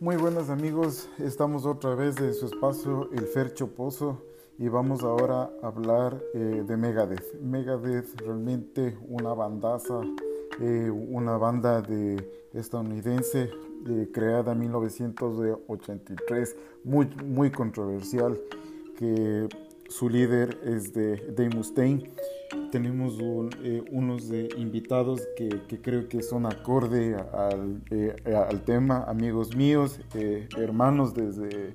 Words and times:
Muy 0.00 0.14
buenos 0.14 0.48
amigos, 0.48 1.08
estamos 1.18 1.66
otra 1.66 1.96
vez 1.96 2.20
en 2.20 2.32
su 2.32 2.46
espacio 2.46 3.10
El 3.10 3.26
Fercho 3.26 3.74
Pozo 3.74 4.22
y 4.56 4.68
vamos 4.68 5.02
ahora 5.02 5.50
a 5.60 5.66
hablar 5.66 6.22
eh, 6.34 6.62
de 6.64 6.76
Megadeth. 6.76 7.34
Megadeth 7.40 8.20
realmente 8.20 8.96
una 9.08 9.34
bandaza, 9.34 10.00
eh, 10.60 10.88
una 10.88 11.36
banda 11.36 11.82
de 11.82 12.14
estadounidense 12.52 13.50
eh, 13.88 14.08
creada 14.14 14.52
en 14.52 14.60
1983, 14.60 16.56
muy, 16.84 17.08
muy 17.24 17.50
controversial, 17.50 18.40
que 18.96 19.48
su 19.88 20.08
líder 20.08 20.60
es 20.62 20.92
de 20.92 21.16
Dave 21.32 21.50
Mustaine 21.56 22.08
tenemos 22.70 23.18
eh, 23.62 23.82
unos 23.90 24.30
invitados 24.56 25.26
que, 25.36 25.48
creo 25.82 26.08
que 26.08 26.22
son 26.22 26.46
acorde 26.46 27.16
al, 27.16 27.82
eh, 27.90 28.14
tema, 28.64 29.04
amigos 29.04 29.54
míos, 29.56 30.00
eh, 30.14 30.48
hermanos 30.56 31.14
desde, 31.14 31.74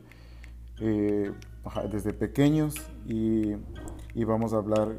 desde 1.91 2.13
pequeños 2.13 2.75
y, 3.07 3.53
y, 4.13 4.23
vamos 4.23 4.53
a 4.53 4.57
hablar 4.57 4.93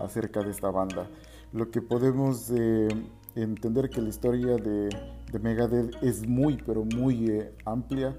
acerca 0.00 0.42
de 0.42 0.50
esta 0.50 0.70
banda. 0.70 1.08
Lo 1.52 1.70
que 1.70 1.80
podemos 1.80 2.50
entender 3.34 3.90
que 3.90 4.02
la 4.02 4.08
historia 4.08 4.56
de, 4.56 4.88
de 5.32 5.38
Megadeth 5.38 6.02
es 6.02 6.26
muy, 6.26 6.58
pero 6.64 6.84
muy 6.84 7.44
amplia 7.64 8.16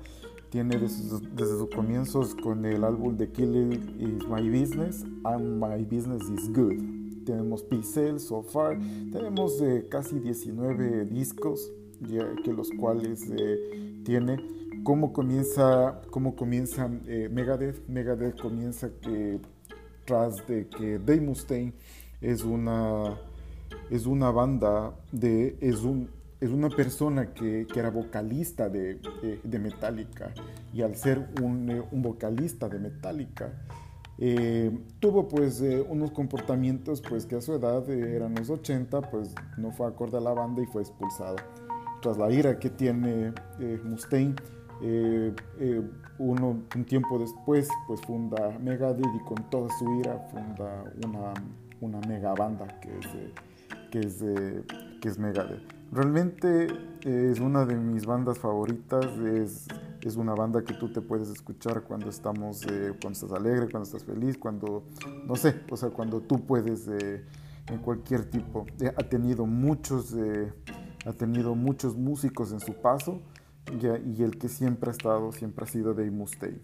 tiene 0.49 0.77
desde, 0.77 0.99
sus 1.45 1.69
comienzos 1.69 2.35
con 2.35 2.65
el 2.65 2.83
álbum 2.83 3.15
de 3.17 3.31
Killing 3.31 3.71
is 3.99 4.27
My 4.27 4.49
Business 4.49 5.05
and 5.23 5.61
My 5.61 5.83
Business 5.83 6.23
is 6.29 6.51
Good. 6.51 7.25
Tenemos 7.25 7.63
Pixel, 7.63 8.19
So 8.19 8.41
Far, 8.41 8.79
tenemos 9.11 9.61
eh, 9.61 9.85
casi 9.89 10.19
19 10.19 11.05
discos 11.05 11.71
ya 12.01 12.35
que 12.43 12.53
los 12.53 12.69
cuales 12.71 13.29
eh, 13.37 14.01
tiene. 14.03 14.37
¿Cómo 14.83 15.13
comienza, 15.13 16.01
cómo 16.09 16.35
comienza 16.35 16.89
eh, 17.05 17.29
Megadeth? 17.31 17.87
Megadeth 17.87 18.39
comienza 18.39 18.89
que 19.01 19.39
tras 20.05 20.47
de 20.47 20.67
que 20.67 20.97
Dave 20.97 21.21
Mustaine 21.21 21.73
es 22.21 22.43
una, 22.43 23.19
es 23.89 24.05
una 24.05 24.31
banda 24.31 24.95
de, 25.11 25.57
es 25.61 25.83
un, 25.83 26.09
es 26.39 26.51
una 26.51 26.69
persona 26.69 27.33
que, 27.33 27.67
era 27.75 27.89
vocalista 27.89 28.69
de, 28.69 28.99
Metallica 29.43 30.33
y 30.73 30.81
al 30.81 30.95
ser 30.95 31.27
un, 31.41 31.69
eh, 31.69 31.83
vocalista 31.91 32.69
de 32.69 32.79
Metallica 32.79 33.51
eh, 34.17 34.71
tuvo 34.99 35.27
pues 35.27 35.61
eh, 35.61 35.85
unos 35.87 36.11
comportamientos 36.11 37.01
pues 37.01 37.25
que 37.25 37.35
a 37.35 37.41
su 37.41 37.53
edad 37.53 37.89
eran 37.89 38.35
los 38.35 38.49
80 38.49 39.01
pues 39.09 39.33
no 39.57 39.71
fue 39.71 39.87
acorde 39.87 40.17
a 40.17 40.21
la 40.21 40.33
banda 40.33 40.61
y 40.61 40.65
fue 40.65 40.81
expulsado. 40.81 41.37
Tras 42.01 42.17
la 42.17 42.31
ira 42.31 42.59
que 42.59 42.69
tiene 42.69 43.33
Mustaine 43.83 44.35
uno, 46.17 46.63
un 46.73 46.85
tiempo 46.85 47.19
después 47.19 47.67
pues 47.87 48.01
funda 48.01 48.57
Megadeth 48.59 49.05
y 49.05 49.25
con 49.25 49.49
toda 49.49 49.69
su 49.77 49.99
ira 49.99 50.17
funda 50.31 50.85
una, 51.05 51.33
una 51.81 52.07
mega 52.07 52.33
banda 52.33 52.67
que 52.79 52.97
es, 52.97 53.07
que 53.91 53.99
es, 53.99 54.23
que 55.01 55.09
es 55.09 55.17
Megadeth 55.17 55.78
Realmente 55.91 56.67
es 57.01 57.39
una 57.39 57.65
de 57.65 57.75
mis 57.75 58.05
bandas 58.05 58.37
favoritas, 58.37 59.05
es, 59.17 59.67
es, 60.01 60.15
una 60.17 60.35
banda 60.35 60.63
que 60.63 60.75
tú 60.75 60.91
te 60.91 61.01
puedes 61.01 61.29
escuchar 61.29 61.81
cuando 61.81 62.09
estamos, 62.09 62.63
eh, 62.67 62.93
cuando 63.01 63.11
estás 63.13 63.31
alegre, 63.31 63.69
cuando 63.71 63.83
estás 63.83 64.03
feliz, 64.03 64.37
cuando, 64.37 64.83
no 65.25 65.35
sé, 65.35 65.61
o 65.71 65.77
sea, 65.77 65.89
cuando 65.89 66.21
tú 66.21 66.45
puedes, 66.45 66.87
eh, 66.87 67.25
en 67.67 67.77
cualquier 67.79 68.29
tipo. 68.29 68.67
Eh, 68.79 68.93
ha 68.95 69.03
tenido 69.03 69.47
muchos, 69.47 70.15
ha 71.05 71.13
tenido 71.13 71.55
muchos 71.55 71.95
músicos 71.95 72.51
en 72.51 72.59
su 72.59 72.73
paso 72.73 73.21
y, 73.81 74.23
el 74.23 74.37
que 74.37 74.47
siempre 74.47 74.89
ha 74.89 74.93
estado, 74.93 75.31
siempre 75.31 75.65
ha 75.65 75.67
sido 75.67 75.93
Dave 75.93 76.11
Mustaine. 76.11 76.61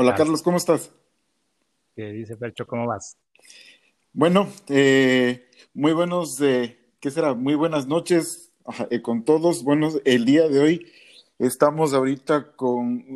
Hola 0.00 0.14
Carlos, 0.14 0.42
¿cómo 0.42 0.58
estás? 0.58 0.92
¿Qué 1.96 2.12
dice 2.12 2.36
Percho? 2.36 2.68
¿Cómo 2.68 2.86
vas? 2.86 3.18
Bueno, 4.12 4.46
eh, 4.68 5.50
muy 5.74 5.92
buenos, 5.92 6.40
eh, 6.40 6.78
¿qué 7.00 7.10
será? 7.10 7.34
Muy 7.34 7.56
buenas 7.56 7.88
noches 7.88 8.52
eh, 8.90 9.02
con 9.02 9.24
todos. 9.24 9.64
Bueno, 9.64 9.88
el 10.04 10.24
día 10.24 10.46
de 10.46 10.60
hoy 10.60 10.86
estamos 11.40 11.94
ahorita 11.94 12.52
con, 12.52 13.06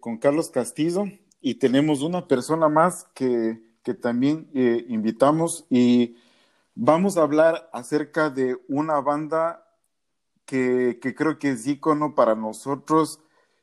con 0.00 0.18
Carlos 0.18 0.50
Castillo 0.50 1.04
y 1.40 1.54
tenemos 1.54 2.02
una 2.02 2.26
persona 2.26 2.68
más 2.68 3.04
que, 3.14 3.62
que 3.84 3.94
también 3.94 4.50
invitamos 4.88 5.64
y 5.70 6.16
vamos 6.74 7.18
a 7.18 7.22
hablar 7.22 7.70
acerca 7.72 8.30
de 8.30 8.56
una 8.66 9.00
banda 9.00 9.64
que, 10.44 10.98
que 11.00 11.14
creo 11.14 11.38
que 11.38 11.50
es 11.50 11.64
ícono 11.68 12.16
para 12.16 12.34
nosotros 12.34 13.20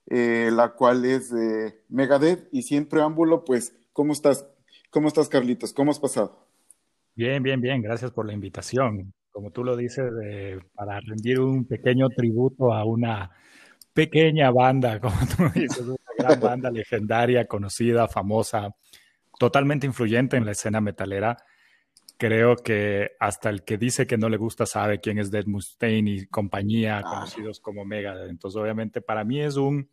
eh, 0.09 0.49
la 0.51 0.73
cual 0.73 1.05
es 1.05 1.31
de 1.31 1.83
Megadeth 1.87 2.49
y 2.51 2.63
siempre 2.63 3.01
ámbulo, 3.01 3.45
pues, 3.45 3.75
¿cómo 3.93 4.11
estás? 4.11 4.47
¿Cómo 4.89 5.07
estás, 5.07 5.29
Carlitos? 5.29 5.71
¿Cómo 5.71 5.91
has 5.91 5.99
pasado? 5.99 6.47
Bien, 7.13 7.43
bien, 7.43 7.61
bien, 7.61 7.81
gracias 7.81 8.11
por 8.11 8.25
la 8.25 8.33
invitación. 8.33 9.13
Como 9.31 9.51
tú 9.51 9.63
lo 9.63 9.77
dices, 9.77 10.11
para 10.73 10.99
rendir 10.99 11.39
un 11.39 11.65
pequeño 11.65 12.09
tributo 12.09 12.73
a 12.73 12.85
una 12.85 13.29
pequeña 13.93 14.49
banda, 14.49 14.99
como 15.01 15.15
tú 15.37 15.43
dices, 15.53 15.81
una 15.81 15.97
gran 16.17 16.39
banda 16.39 16.71
legendaria, 16.71 17.45
conocida, 17.45 18.07
famosa, 18.07 18.73
totalmente 19.37 19.85
influyente 19.85 20.37
en 20.37 20.45
la 20.45 20.53
escena 20.53 20.81
metalera. 20.81 21.37
Creo 22.17 22.55
que 22.55 23.11
hasta 23.19 23.49
el 23.49 23.63
que 23.63 23.77
dice 23.77 24.07
que 24.07 24.17
no 24.17 24.27
le 24.27 24.37
gusta 24.37 24.65
sabe 24.65 24.99
quién 24.99 25.19
es 25.19 25.29
Dead 25.29 25.45
Mustaine 25.45 26.09
y 26.09 26.25
compañía, 26.25 26.97
ah. 26.97 27.03
conocidos 27.03 27.59
como 27.59 27.85
Megadeth. 27.85 28.29
Entonces, 28.29 28.59
obviamente, 28.59 29.01
para 29.01 29.23
mí 29.23 29.39
es 29.39 29.55
un, 29.55 29.87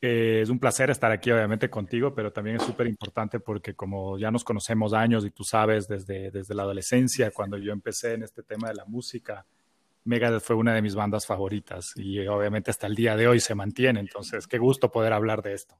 es 0.00 0.48
un 0.48 0.58
placer 0.58 0.90
estar 0.90 1.12
aquí, 1.12 1.30
obviamente, 1.30 1.68
contigo, 1.68 2.14
pero 2.14 2.32
también 2.32 2.56
es 2.56 2.62
súper 2.62 2.86
importante 2.86 3.38
porque 3.38 3.74
como 3.74 4.18
ya 4.18 4.30
nos 4.30 4.44
conocemos 4.44 4.94
años 4.94 5.26
y 5.26 5.30
tú 5.30 5.44
sabes 5.44 5.88
desde, 5.88 6.30
desde 6.30 6.54
la 6.54 6.62
adolescencia, 6.62 7.30
cuando 7.30 7.58
yo 7.58 7.72
empecé 7.72 8.14
en 8.14 8.22
este 8.22 8.42
tema 8.42 8.68
de 8.68 8.74
la 8.74 8.86
música, 8.86 9.44
Megadeth 10.04 10.42
fue 10.42 10.56
una 10.56 10.74
de 10.74 10.82
mis 10.82 10.94
bandas 10.94 11.26
favoritas 11.26 11.92
y 11.96 12.26
obviamente 12.26 12.70
hasta 12.70 12.86
el 12.86 12.94
día 12.94 13.16
de 13.16 13.28
hoy 13.28 13.40
se 13.40 13.54
mantiene. 13.54 14.00
Entonces, 14.00 14.46
qué 14.46 14.58
gusto 14.58 14.90
poder 14.90 15.12
hablar 15.12 15.42
de 15.42 15.52
esto. 15.52 15.76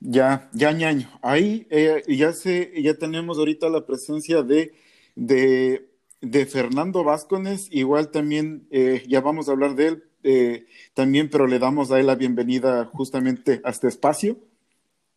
Ya, 0.00 0.50
ya 0.52 0.72
ñaño. 0.72 1.08
Ahí 1.22 1.66
eh, 1.70 2.02
ya, 2.08 2.32
se, 2.32 2.70
ya 2.82 2.94
tenemos 2.94 3.38
ahorita 3.38 3.68
la 3.70 3.86
presencia 3.86 4.42
de, 4.42 4.74
de, 5.14 5.88
de 6.20 6.46
Fernando 6.46 7.02
Vázquez, 7.02 7.68
igual 7.70 8.10
también 8.10 8.66
eh, 8.70 9.02
ya 9.08 9.22
vamos 9.22 9.48
a 9.48 9.52
hablar 9.52 9.74
de 9.74 9.88
él, 9.88 10.04
eh, 10.28 10.66
también, 10.92 11.30
pero 11.30 11.46
le 11.46 11.60
damos 11.60 11.92
a 11.92 12.00
él 12.00 12.06
la 12.06 12.16
bienvenida 12.16 12.84
justamente 12.86 13.60
a 13.62 13.70
este 13.70 13.86
espacio. 13.86 14.36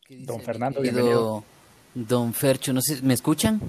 Don 0.08 0.40
Fernando, 0.40 0.80
bienvenido. 0.80 1.44
Don 1.92 2.32
Fercho, 2.32 2.72
no 2.72 2.80
sé, 2.80 3.02
¿me 3.02 3.14
escuchan? 3.14 3.60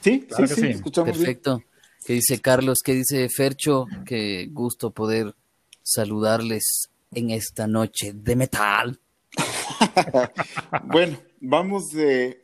Sí, 0.00 0.28
sí, 0.36 0.46
sí, 0.46 0.66
escuchamos 0.68 1.16
Perfecto. 1.16 1.64
¿Qué 2.06 2.12
dice 2.12 2.40
Carlos? 2.40 2.78
¿Qué 2.84 2.94
dice 2.94 3.28
Fercho? 3.28 3.86
Qué 4.06 4.48
gusto 4.52 4.90
poder 4.90 5.34
saludarles 5.82 6.90
en 7.10 7.30
esta 7.30 7.66
noche 7.66 8.12
de 8.14 8.36
metal. 8.36 9.00
bueno, 10.84 11.18
vamos, 11.40 11.90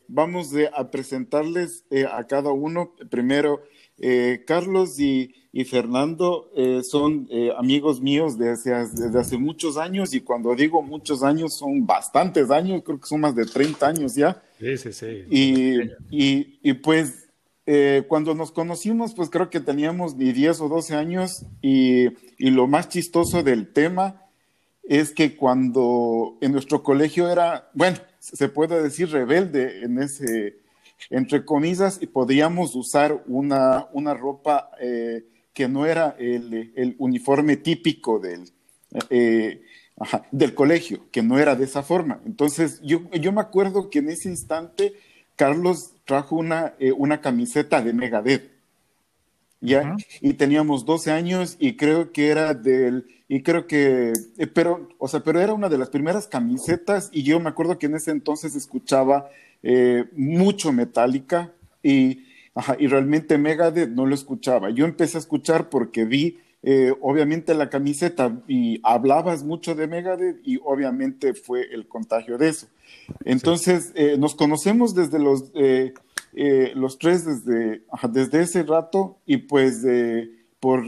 vamos 0.08 0.50
a 0.74 0.90
presentarles 0.90 1.84
eh, 1.90 2.04
a 2.10 2.26
cada 2.26 2.50
uno. 2.50 2.94
Primero, 3.10 3.62
eh, 4.02 4.44
Carlos 4.46 4.98
y, 4.98 5.34
Fernando 5.68 6.50
eh, 6.56 6.80
son 6.82 7.28
eh, 7.30 7.52
amigos 7.58 8.00
míos 8.00 8.38
desde, 8.38 8.70
desde, 8.88 9.18
hace 9.18 9.36
muchos 9.36 9.76
años 9.76 10.14
y 10.14 10.20
cuando 10.22 10.54
digo 10.54 10.80
muchos 10.80 11.22
años 11.22 11.54
son 11.58 11.84
bastantes 11.86 12.50
años, 12.50 12.82
creo 12.84 12.98
que 12.98 13.06
son 13.06 13.20
más 13.20 13.34
de 13.34 13.44
30 13.44 13.86
años 13.86 14.14
ya. 14.14 14.42
Sí, 14.58 14.78
sí, 14.78 14.92
sí. 14.92 15.24
Y, 15.30 16.56
y, 16.62 16.72
pues 16.74 17.26
cuando 18.08 18.34
nos 18.34 18.50
conocimos, 18.50 19.14
pues 19.14 19.30
creo 19.30 19.48
que 19.48 19.60
teníamos 19.60 20.16
ni 20.16 20.32
10 20.32 20.62
o 20.62 20.68
12 20.68 20.96
años 20.96 21.44
y, 21.62 22.06
y 22.36 22.50
lo 22.50 22.66
más 22.66 22.88
chistoso 22.88 23.44
del 23.44 23.72
tema 23.72 24.22
es 24.82 25.12
que 25.12 25.36
cuando 25.36 26.36
en 26.41 26.50
nuestro 26.50 26.82
colegio 26.82 27.30
era, 27.30 27.70
bueno, 27.74 27.98
se 28.18 28.48
puede 28.48 28.82
decir 28.82 29.10
rebelde 29.10 29.84
en 29.84 30.03
ese 30.03 30.56
entre 31.08 31.44
comillas, 31.44 31.98
y 32.00 32.06
podríamos 32.06 32.74
usar 32.74 33.22
una, 33.26 33.88
una 33.92 34.14
ropa 34.14 34.70
eh, 34.80 35.24
que 35.52 35.68
no 35.68 35.86
era 35.86 36.16
el, 36.18 36.72
el 36.76 36.94
uniforme 36.98 37.56
típico 37.56 38.18
del, 38.18 38.50
eh, 39.08 39.62
del 40.30 40.54
colegio, 40.54 41.10
que 41.10 41.22
no 41.22 41.38
era 41.38 41.54
de 41.56 41.64
esa 41.64 41.82
forma. 41.82 42.20
Entonces, 42.24 42.80
yo, 42.82 43.10
yo 43.12 43.32
me 43.32 43.41
acuerdo 43.41 43.91
que 43.91 44.00
en 44.00 44.10
ese 44.10 44.28
instante 44.28 44.94
Carlos 45.36 45.92
trajo 46.04 46.36
una, 46.36 46.74
eh, 46.78 46.92
una 46.92 47.20
camiseta 47.20 47.82
de 47.82 47.92
Megadeth. 47.92 48.50
¿ya? 49.60 49.96
Y 50.20 50.34
teníamos 50.34 50.84
12 50.86 51.10
años 51.10 51.56
y 51.58 51.76
creo 51.76 52.12
que 52.12 52.28
era 52.28 52.54
del, 52.54 53.06
y 53.28 53.42
creo 53.42 53.66
que, 53.66 54.12
pero, 54.54 54.88
o 54.98 55.06
sea, 55.06 55.20
pero 55.20 55.41
era 55.41 55.53
una 55.53 55.68
de 55.68 55.78
las 55.78 55.91
primeras 55.91 56.26
camisetas 56.26 57.10
y 57.12 57.22
yo 57.22 57.38
me 57.41 57.50
acuerdo 57.50 57.78
que 57.78 57.86
en 57.86 57.94
ese 57.94 58.10
entonces 58.10 58.56
escuchaba 58.56 59.28
eh, 59.62 60.04
mucho 60.12 60.72
Metallica, 60.72 61.53
y, 61.83 62.24
y 62.78 62.86
realmente 62.86 63.39
Megadeth 63.39 63.91
no 63.91 64.07
lo 64.07 64.15
escuchaba. 64.15 64.71
Yo 64.71 64.84
empecé 64.84 65.18
a 65.18 65.21
escuchar 65.21 65.68
porque 65.71 66.04
vi 66.04 66.39
eh, 66.62 66.92
obviamente 67.01 67.54
la 67.54 67.71
camiseta 67.71 68.42
y 68.47 68.80
hablabas 68.83 69.45
mucho 69.45 69.74
de 69.74 69.86
Megadeth 69.86 70.41
y 70.45 70.60
obviamente 70.62 71.33
fue 71.33 71.72
el 71.72 71.89
contagio 71.89 72.36
de 72.36 72.51
eso. 72.51 72.66
Entonces, 73.24 73.92
eh, 73.95 74.16
nos 74.18 74.34
conocemos 74.34 74.95
desde 74.95 75.18
los, 75.18 75.51
eh, 75.54 75.95
los 76.74 76.98
tres 76.98 77.24
desde, 77.24 77.83
desde 78.10 78.42
ese 78.42 78.63
rato 78.63 79.16
y 79.24 79.39
pues 79.39 79.86
por 80.60 80.84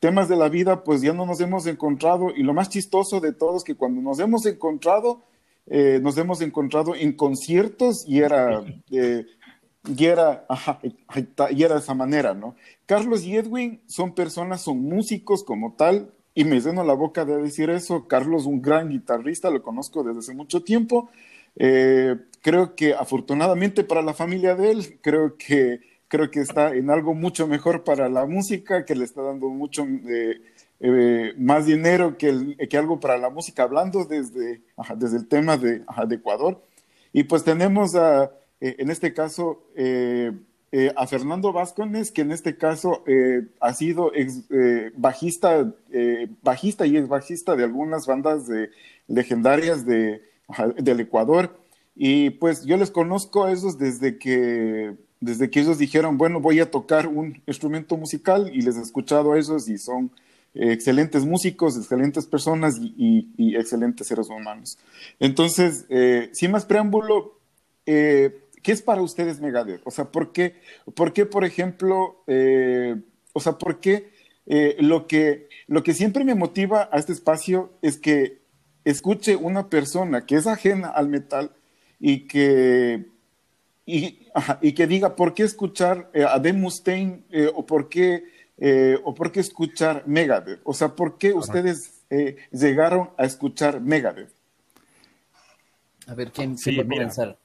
temas 0.00 0.28
de 0.28 0.36
la 0.36 0.48
vida 0.48 0.82
pues 0.82 1.00
ya 1.00 1.12
no 1.12 1.24
nos 1.24 1.40
hemos 1.40 1.66
encontrado 1.66 2.32
y 2.34 2.42
lo 2.42 2.52
más 2.52 2.68
chistoso 2.68 3.20
de 3.20 3.32
todo 3.32 3.56
es 3.56 3.62
que 3.62 3.76
cuando 3.76 4.02
nos 4.02 4.18
hemos 4.18 4.44
encontrado, 4.46 5.22
nos 5.66 6.18
hemos 6.18 6.40
encontrado 6.40 6.94
en 6.94 7.12
conciertos 7.12 8.04
y 8.06 8.20
era 8.20 8.62
y 9.86 10.06
era, 10.06 10.46
y 11.50 11.62
era 11.62 11.74
de 11.74 11.80
esa 11.80 11.94
manera, 11.94 12.34
¿no? 12.34 12.54
Carlos 12.86 13.24
y 13.24 13.36
Edwin 13.36 13.82
son 13.86 14.14
personas, 14.14 14.62
son 14.62 14.82
músicos 14.82 15.44
como 15.44 15.74
tal, 15.74 16.10
y 16.34 16.44
me 16.44 16.60
lleno 16.60 16.84
la 16.84 16.94
boca 16.94 17.24
de 17.24 17.36
decir 17.36 17.70
eso. 17.70 18.08
Carlos, 18.08 18.46
un 18.46 18.60
gran 18.60 18.88
guitarrista, 18.88 19.50
lo 19.50 19.62
conozco 19.62 20.02
desde 20.02 20.20
hace 20.20 20.34
mucho 20.34 20.62
tiempo. 20.62 21.10
Eh, 21.56 22.16
creo 22.42 22.74
que 22.74 22.94
afortunadamente 22.94 23.84
para 23.84 24.02
la 24.02 24.14
familia 24.14 24.56
de 24.56 24.72
él, 24.72 24.98
creo 25.00 25.36
que, 25.36 25.80
creo 26.08 26.30
que 26.30 26.40
está 26.40 26.74
en 26.74 26.90
algo 26.90 27.14
mucho 27.14 27.46
mejor 27.46 27.84
para 27.84 28.08
la 28.08 28.26
música, 28.26 28.84
que 28.84 28.96
le 28.96 29.04
está 29.04 29.22
dando 29.22 29.48
mucho 29.48 29.84
eh, 29.84 30.40
eh, 30.86 31.34
más 31.38 31.66
dinero 31.66 32.18
que, 32.18 32.56
que, 32.68 32.76
algo 32.76 33.00
para 33.00 33.16
la 33.18 33.30
música, 33.30 33.62
hablando 33.62 34.04
desde, 34.04 34.62
desde 34.96 35.16
el 35.16 35.26
tema 35.26 35.56
de, 35.56 35.82
de 36.06 36.14
Ecuador. 36.14 36.62
Y 37.12 37.24
pues 37.24 37.44
tenemos 37.44 37.94
a 37.94 38.30
eh, 38.64 38.76
en 38.78 38.90
este 38.90 39.12
caso, 39.12 39.62
eh, 39.76 40.32
eh, 40.72 40.90
a 40.96 41.06
Fernando 41.06 41.52
Vázquez, 41.52 42.10
que 42.10 42.22
en 42.22 42.32
este 42.32 42.56
caso 42.56 43.04
ha 43.60 43.74
sido 43.74 44.10
bajista, 44.96 45.70
bajista 46.42 46.86
y 46.86 46.96
es 46.96 47.06
bajista 47.06 47.56
de 47.56 47.64
algunas 47.64 48.06
bandas 48.06 48.44
legendarias 49.06 49.84
de, 49.84 50.22
del 50.78 51.00
Ecuador. 51.00 51.56
Y 51.94 52.30
pues 52.30 52.64
yo 52.64 52.78
les 52.78 52.90
conozco 52.90 53.44
a 53.44 53.52
esos 53.52 53.78
desde 53.78 54.18
que, 54.18 54.96
desde 55.20 55.50
que 55.50 55.60
ellos 55.60 55.76
dijeron, 55.76 56.16
bueno, 56.16 56.40
voy 56.40 56.58
a 56.60 56.70
tocar 56.70 57.06
un 57.06 57.42
instrumento 57.46 57.98
musical 57.98 58.50
y 58.52 58.62
les 58.62 58.78
he 58.78 58.80
escuchado 58.80 59.32
a 59.32 59.38
esos 59.38 59.68
y 59.68 59.76
son 59.76 60.10
excelentes 60.54 61.24
músicos, 61.24 61.76
excelentes 61.76 62.26
personas 62.26 62.76
y, 62.80 63.56
excelentes 63.56 64.06
seres 64.06 64.28
humanos. 64.28 64.78
Entonces, 65.20 65.86
sin 66.32 66.50
más 66.50 66.64
preámbulo, 66.64 67.38
¿qué 68.64 68.72
es 68.72 68.82
para 68.82 69.02
ustedes 69.02 69.40
Megadeth? 69.40 69.82
O 69.84 69.90
sea, 69.92 70.06
¿por 70.06 70.32
qué, 70.32 70.56
por, 70.96 71.12
qué, 71.12 71.26
por 71.26 71.44
ejemplo, 71.44 72.24
eh, 72.26 72.96
o 73.34 73.38
sea, 73.38 73.58
por 73.58 73.78
qué 73.78 74.10
eh, 74.46 74.76
lo, 74.80 75.06
que, 75.06 75.48
lo 75.68 75.82
que 75.82 75.92
siempre 75.92 76.24
me 76.24 76.34
motiva 76.34 76.88
a 76.90 76.98
este 76.98 77.12
espacio 77.12 77.74
es 77.82 77.98
que 77.98 78.40
escuche 78.84 79.36
una 79.36 79.68
persona 79.68 80.24
que 80.24 80.36
es 80.36 80.46
ajena 80.46 80.88
al 80.88 81.08
metal 81.08 81.52
y 82.00 82.26
que, 82.26 83.04
y, 83.84 84.72
que 84.72 84.86
diga 84.86 85.14
por 85.14 85.34
qué 85.34 85.42
escuchar 85.42 86.10
eh, 86.14 86.24
a 86.24 86.38
Dave 86.38 86.54
Mustaine 86.54 87.22
o, 87.54 87.66
por 87.66 87.90
qué, 87.90 88.24
o 89.04 89.14
por 89.14 89.32
qué 89.32 89.40
escuchar 89.40 90.04
Megadeth. 90.06 90.60
O 90.64 90.74
sea, 90.74 90.94
¿por 90.94 91.18
qué 91.18 91.32
ustedes 91.32 92.04
llegaron 92.52 93.10
a 93.18 93.24
escuchar 93.24 93.80
Megadeth? 93.80 94.32
A 96.06 96.14
ver, 96.14 96.30
¿quién, 96.32 96.58
sí, 96.58 96.76
va 96.76 96.82
a 96.82 96.86
comenzar? 96.86 97.38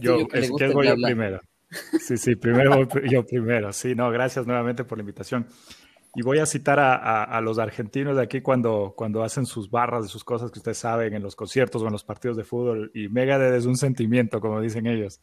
yo, 0.00 0.26
es 0.32 0.50
que 0.50 0.68
voy 0.68 0.86
yo 0.86 0.94
primero. 0.96 1.40
Sí, 2.00 2.16
sí, 2.16 2.36
primero 2.36 2.88
yo 3.10 3.24
primero. 3.24 3.72
Sí, 3.72 3.94
no, 3.94 4.10
gracias 4.10 4.46
nuevamente 4.46 4.84
por 4.84 4.98
la 4.98 5.02
invitación. 5.02 5.46
Y 6.14 6.22
voy 6.22 6.38
a 6.38 6.46
citar 6.46 6.80
a, 6.80 7.24
a, 7.24 7.40
los 7.40 7.58
argentinos 7.58 8.16
de 8.16 8.22
aquí 8.22 8.40
cuando, 8.40 8.94
cuando 8.96 9.22
hacen 9.22 9.44
sus 9.44 9.70
barras 9.70 10.02
de 10.02 10.08
sus 10.08 10.24
cosas 10.24 10.50
que 10.50 10.58
ustedes 10.58 10.78
saben 10.78 11.14
en 11.14 11.22
los 11.22 11.36
conciertos 11.36 11.82
o 11.82 11.86
en 11.86 11.92
los 11.92 12.02
partidos 12.02 12.36
de 12.36 12.44
fútbol. 12.44 12.90
Y 12.94 13.08
Megadeth 13.08 13.54
es 13.54 13.66
un 13.66 13.76
sentimiento, 13.76 14.40
como 14.40 14.60
dicen 14.60 14.86
ellos. 14.86 15.20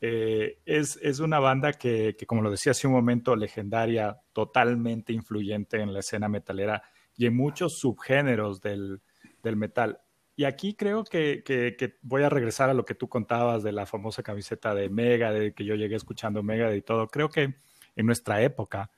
Eh, 0.00 0.58
es, 0.64 0.98
es, 1.02 1.20
una 1.20 1.38
banda 1.38 1.72
que, 1.72 2.16
que, 2.18 2.26
como 2.26 2.42
lo 2.42 2.50
decía 2.50 2.72
hace 2.72 2.86
un 2.86 2.92
momento, 2.92 3.36
legendaria, 3.36 4.20
totalmente 4.32 5.12
influyente 5.12 5.80
en 5.80 5.92
la 5.92 6.00
escena 6.00 6.28
metalera 6.28 6.82
y 7.16 7.26
en 7.26 7.36
muchos 7.36 7.78
subgéneros 7.78 8.60
del, 8.60 9.00
del 9.42 9.56
metal. 9.56 10.00
Y 10.34 10.44
aquí 10.44 10.74
creo 10.74 11.04
que, 11.04 11.42
que, 11.44 11.98
voy 12.02 12.22
a 12.22 12.28
regresar 12.28 12.70
a 12.70 12.74
lo 12.74 12.84
que 12.84 12.94
tú 12.94 13.08
contabas 13.08 13.62
de 13.62 13.72
la 13.72 13.86
famosa 13.86 14.22
camiseta 14.22 14.74
de 14.74 14.88
Mega, 14.88 15.50
que 15.52 15.64
yo 15.64 15.74
llegué 15.74 15.96
escuchando 15.96 16.42
Mega 16.42 16.74
y 16.74 16.80
todo. 16.80 17.06
Creo 17.08 17.28
que 17.28 17.54
en 17.94 18.06
nuestra 18.06 18.42
época 18.42 18.90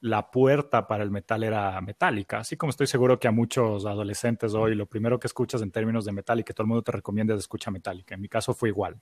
la 0.00 0.30
puerta 0.30 0.86
para 0.86 1.02
el 1.02 1.10
metal 1.10 1.42
era 1.42 1.80
metálica, 1.80 2.38
así 2.38 2.56
como 2.56 2.70
estoy 2.70 2.86
seguro 2.86 3.18
que 3.18 3.26
a 3.26 3.32
muchos 3.32 3.86
adolescentes 3.86 4.54
hoy 4.54 4.74
lo 4.74 4.86
primero 4.86 5.18
que 5.18 5.26
escuchas 5.26 5.62
en 5.62 5.72
términos 5.72 6.04
de 6.04 6.12
metal 6.12 6.38
y 6.38 6.44
que 6.44 6.52
todo 6.52 6.64
el 6.64 6.68
mundo 6.68 6.82
te 6.82 6.92
recomienda 6.92 7.34
es 7.34 7.40
escucha 7.40 7.70
metálica. 7.70 8.14
En 8.14 8.20
mi 8.20 8.28
caso 8.28 8.54
fue 8.54 8.68
igual. 8.68 9.00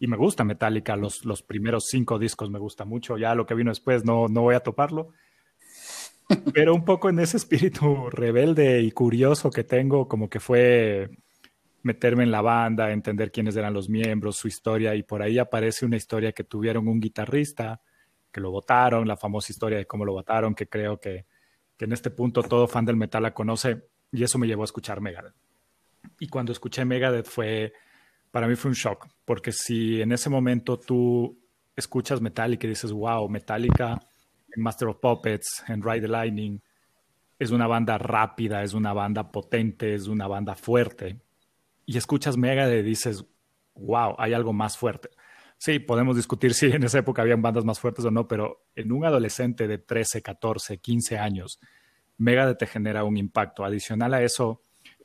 Y 0.00 0.06
me 0.06 0.16
gusta 0.16 0.44
Metallica, 0.44 0.96
los, 0.96 1.24
los 1.24 1.42
primeros 1.42 1.86
cinco 1.86 2.18
discos 2.18 2.50
me 2.50 2.58
gusta 2.58 2.84
mucho, 2.84 3.16
ya 3.16 3.34
lo 3.34 3.46
que 3.46 3.54
vino 3.54 3.70
después 3.70 4.04
no, 4.04 4.28
no 4.28 4.42
voy 4.42 4.54
a 4.54 4.60
toparlo, 4.60 5.10
pero 6.52 6.74
un 6.74 6.84
poco 6.84 7.08
en 7.08 7.18
ese 7.18 7.36
espíritu 7.36 8.10
rebelde 8.10 8.80
y 8.80 8.90
curioso 8.90 9.50
que 9.50 9.64
tengo, 9.64 10.08
como 10.08 10.28
que 10.28 10.40
fue 10.40 11.10
meterme 11.82 12.24
en 12.24 12.30
la 12.30 12.40
banda, 12.40 12.90
entender 12.92 13.30
quiénes 13.30 13.56
eran 13.56 13.74
los 13.74 13.88
miembros, 13.88 14.36
su 14.36 14.48
historia, 14.48 14.94
y 14.94 15.02
por 15.02 15.22
ahí 15.22 15.38
aparece 15.38 15.84
una 15.84 15.96
historia 15.96 16.32
que 16.32 16.44
tuvieron 16.44 16.88
un 16.88 16.98
guitarrista, 16.98 17.80
que 18.32 18.40
lo 18.40 18.50
votaron, 18.50 19.06
la 19.06 19.16
famosa 19.16 19.52
historia 19.52 19.78
de 19.78 19.86
cómo 19.86 20.04
lo 20.04 20.12
votaron, 20.12 20.54
que 20.54 20.66
creo 20.66 20.98
que, 20.98 21.26
que 21.76 21.84
en 21.84 21.92
este 21.92 22.10
punto 22.10 22.42
todo 22.42 22.66
fan 22.66 22.86
del 22.86 22.96
metal 22.96 23.22
la 23.22 23.34
conoce, 23.34 23.82
y 24.10 24.24
eso 24.24 24.38
me 24.38 24.46
llevó 24.46 24.62
a 24.62 24.64
escuchar 24.64 25.00
Megadeth. 25.00 25.34
Y 26.18 26.28
cuando 26.28 26.52
escuché 26.52 26.84
Megadeth 26.84 27.26
fue, 27.26 27.74
para 28.34 28.48
mí 28.48 28.56
fue 28.56 28.70
un 28.70 28.74
shock, 28.74 29.06
porque 29.24 29.52
si 29.52 30.00
en 30.00 30.10
ese 30.10 30.28
momento 30.28 30.76
tú 30.76 31.38
escuchas 31.76 32.20
Metallica 32.20 32.66
y 32.66 32.70
dices, 32.70 32.90
wow, 32.90 33.28
Metallica 33.28 33.96
en 34.52 34.60
Master 34.60 34.88
of 34.88 34.96
Puppets, 34.98 35.62
en 35.68 35.80
Ride 35.80 36.00
the 36.00 36.08
Lightning. 36.08 36.60
Es 37.38 37.52
una 37.52 37.68
banda 37.68 37.96
rápida, 37.96 38.64
es 38.64 38.74
una 38.74 38.92
banda 38.92 39.30
potente, 39.30 39.94
es 39.94 40.08
una 40.08 40.26
banda 40.26 40.56
fuerte. 40.56 41.20
Y 41.86 41.96
escuchas 41.96 42.36
Mega 42.36 42.68
y 42.74 42.82
dices, 42.82 43.24
wow, 43.76 44.16
hay 44.18 44.32
algo 44.32 44.52
más 44.52 44.76
fuerte. 44.76 45.10
Sí, 45.56 45.78
podemos 45.78 46.16
discutir 46.16 46.54
si 46.54 46.66
en 46.66 46.82
esa 46.82 46.98
época 46.98 47.22
habían 47.22 47.40
bandas 47.40 47.64
más 47.64 47.78
fuertes 47.78 48.04
o 48.04 48.10
no, 48.10 48.26
pero 48.26 48.64
en 48.74 48.90
un 48.90 49.04
adolescente 49.04 49.68
de 49.68 49.78
13, 49.78 50.22
14, 50.22 50.78
15 50.78 51.18
años, 51.18 51.60
Megadeth 52.18 52.58
te 52.58 52.66
genera 52.66 53.04
un 53.04 53.16
impacto. 53.16 53.64
Adicional 53.64 54.12
a 54.12 54.24
eso, 54.24 54.60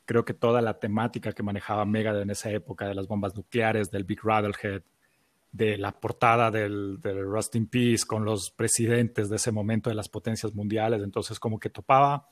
creo 0.09 0.25
que 0.25 0.33
toda 0.33 0.59
la 0.59 0.79
temática 0.79 1.33
que 1.33 1.43
manejaba 1.43 1.85
Megadeth 1.85 2.23
en 2.23 2.31
esa 2.31 2.49
época 2.49 2.87
de 2.87 2.95
las 2.95 3.07
bombas 3.07 3.35
nucleares, 3.35 3.91
del 3.91 4.05
Big 4.05 4.19
Rattlehead, 4.23 4.81
de 5.51 5.77
la 5.77 5.91
portada 5.91 6.49
del, 6.49 6.99
del, 6.99 7.23
Rust 7.25 7.53
in 7.53 7.67
Peace 7.67 8.07
con 8.07 8.25
los 8.25 8.49
presidentes 8.49 9.29
de 9.29 9.35
ese 9.35 9.51
momento 9.51 9.91
de 9.91 9.95
las 9.95 10.09
potencias 10.09 10.55
mundiales. 10.55 11.03
Entonces, 11.03 11.39
como 11.39 11.59
que 11.59 11.69
topaba 11.69 12.27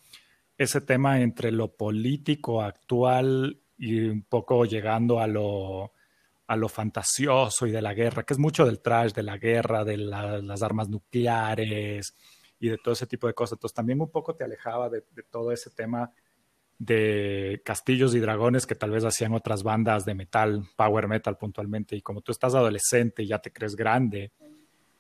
ese 0.58 0.82
tema 0.82 1.22
entre 1.22 1.52
lo 1.52 1.72
político 1.72 2.64
actual 2.64 3.62
y 3.78 4.00
un 4.08 4.24
poco 4.24 4.66
llegando 4.66 5.20
a 5.20 5.28
lo, 5.28 5.92
a 6.48 6.56
lo 6.56 6.70
fantasioso 6.70 7.68
y 7.68 7.72
de 7.72 7.84
la 7.84 7.94
guerra, 7.94 8.24
que 8.24 8.34
es 8.34 8.40
mucho 8.40 8.66
del 8.66 8.80
trash, 8.80 9.12
de 9.12 9.22
la 9.22 9.38
guerra, 9.38 9.86
de 9.86 9.98
las 9.98 10.64
armas 10.64 10.90
nucleares 10.90 12.16
y 12.60 12.70
de 12.70 12.80
todo 12.80 12.96
ese 12.96 13.06
tipo 13.06 13.28
de 13.28 13.36
cosas. 13.36 13.58
Entonces, 13.58 13.76
también 13.76 14.02
un 14.02 14.10
poco 14.10 14.34
te 14.34 14.44
alejaba 14.44 14.90
de, 14.90 15.04
de 15.12 15.22
todo 15.22 15.52
ese 15.52 15.70
tema 15.70 16.12
de 16.80 17.62
castillos 17.66 18.14
y 18.14 18.20
dragones 18.20 18.68
que 18.68 18.76
tal 18.76 18.92
vez 18.92 19.04
hacían 19.04 19.34
otras 19.34 19.64
bandas 19.64 20.06
de 20.06 20.14
metal, 20.14 20.64
power 20.76 21.08
metal 21.08 21.38
puntualmente, 21.38 21.96
y 21.96 22.02
como 22.02 22.22
tú 22.22 22.32
estás 22.32 22.54
adolescente 22.54 23.24
y 23.24 23.28
ya 23.28 23.40
te 23.40 23.52
crees 23.52 23.76
grande, 23.76 24.32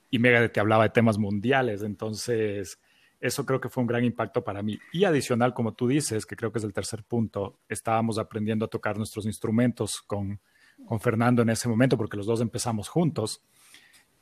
y 0.09 0.19
Megadeth 0.19 0.53
te 0.53 0.59
hablaba 0.59 0.83
de 0.83 0.89
temas 0.89 1.17
mundiales, 1.17 1.83
entonces 1.83 2.79
eso 3.19 3.45
creo 3.45 3.59
que 3.59 3.69
fue 3.69 3.81
un 3.81 3.87
gran 3.87 4.03
impacto 4.03 4.43
para 4.43 4.61
mí. 4.61 4.79
Y 4.93 5.03
adicional, 5.03 5.53
como 5.53 5.73
tú 5.73 5.87
dices, 5.87 6.25
que 6.25 6.35
creo 6.35 6.51
que 6.51 6.59
es 6.59 6.63
el 6.63 6.73
tercer 6.73 7.03
punto, 7.03 7.59
estábamos 7.67 8.17
aprendiendo 8.17 8.65
a 8.65 8.69
tocar 8.69 8.97
nuestros 8.97 9.25
instrumentos 9.25 10.01
con, 10.01 10.39
con 10.85 10.99
Fernando 10.99 11.41
en 11.41 11.49
ese 11.49 11.67
momento, 11.67 11.97
porque 11.97 12.17
los 12.17 12.25
dos 12.25 12.41
empezamos 12.41 12.87
juntos. 12.87 13.41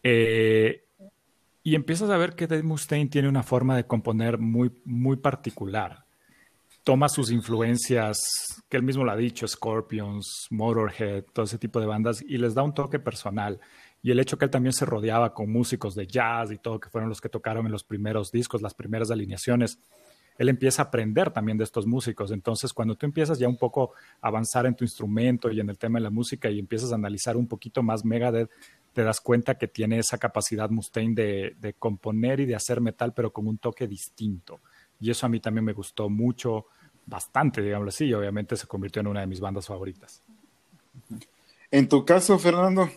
Eh, 0.01 0.85
y 1.61 1.75
empiezas 1.75 2.09
a 2.09 2.17
ver 2.17 2.35
que 2.35 2.47
Dave 2.47 2.63
Mustaine 2.63 3.09
tiene 3.09 3.27
una 3.27 3.43
forma 3.43 3.75
de 3.75 3.85
componer 3.85 4.37
muy, 4.37 4.71
muy 4.85 5.17
particular 5.17 6.04
toma 6.85 7.09
sus 7.09 7.31
influencias, 7.31 8.19
que 8.69 8.77
él 8.77 8.83
mismo 8.83 9.03
lo 9.03 9.11
ha 9.11 9.15
dicho, 9.17 9.47
Scorpions, 9.47 10.45
Motorhead, 10.51 11.23
todo 11.33 11.45
ese 11.45 11.57
tipo 11.57 11.79
de 11.79 11.87
bandas, 11.87 12.21
y 12.21 12.37
les 12.37 12.53
da 12.53 12.61
un 12.61 12.75
toque 12.75 12.99
personal. 12.99 13.59
Y 14.03 14.11
el 14.11 14.19
hecho 14.19 14.37
que 14.37 14.45
él 14.45 14.51
también 14.51 14.71
se 14.71 14.85
rodeaba 14.85 15.33
con 15.33 15.51
músicos 15.51 15.95
de 15.95 16.05
jazz 16.05 16.51
y 16.51 16.59
todo, 16.59 16.79
que 16.79 16.91
fueron 16.91 17.09
los 17.09 17.19
que 17.19 17.27
tocaron 17.27 17.65
en 17.65 17.71
los 17.71 17.83
primeros 17.83 18.31
discos, 18.31 18.61
las 18.61 18.75
primeras 18.75 19.09
alineaciones, 19.09 19.79
él 20.37 20.47
empieza 20.47 20.83
a 20.83 20.85
aprender 20.85 21.31
también 21.31 21.57
de 21.57 21.63
estos 21.63 21.87
músicos. 21.87 22.29
Entonces, 22.29 22.71
cuando 22.71 22.95
tú 22.95 23.07
empiezas 23.07 23.39
ya 23.39 23.47
un 23.47 23.57
poco 23.57 23.93
a 24.21 24.27
avanzar 24.27 24.67
en 24.67 24.75
tu 24.75 24.83
instrumento 24.83 25.49
y 25.49 25.59
en 25.59 25.69
el 25.71 25.79
tema 25.79 25.97
de 25.97 26.03
la 26.03 26.11
música 26.11 26.51
y 26.51 26.59
empiezas 26.59 26.91
a 26.91 26.95
analizar 26.95 27.35
un 27.35 27.47
poquito 27.47 27.81
más 27.81 28.05
Megadeth, 28.05 28.51
te 28.93 29.03
das 29.03 29.21
cuenta 29.21 29.57
que 29.57 29.67
tiene 29.67 29.97
esa 29.97 30.19
capacidad 30.19 30.69
Mustaine 30.69 31.15
de, 31.15 31.55
de 31.59 31.73
componer 31.73 32.41
y 32.41 32.45
de 32.45 32.55
hacer 32.55 32.79
metal, 32.79 33.11
pero 33.15 33.33
con 33.33 33.47
un 33.47 33.57
toque 33.57 33.87
distinto. 33.87 34.59
Y 34.99 35.11
eso 35.11 35.25
a 35.25 35.29
mí 35.29 35.39
también 35.39 35.65
me 35.65 35.73
gustó 35.73 36.09
mucho, 36.09 36.67
bastante, 37.05 37.61
digámoslo 37.61 37.89
así, 37.89 38.05
y 38.05 38.13
obviamente 38.13 38.55
se 38.55 38.67
convirtió 38.67 39.01
en 39.01 39.07
una 39.07 39.21
de 39.21 39.27
mis 39.27 39.39
bandas 39.39 39.67
favoritas. 39.67 40.21
En 41.71 41.87
tu 41.87 42.05
caso, 42.05 42.39
Fernando, 42.39 42.89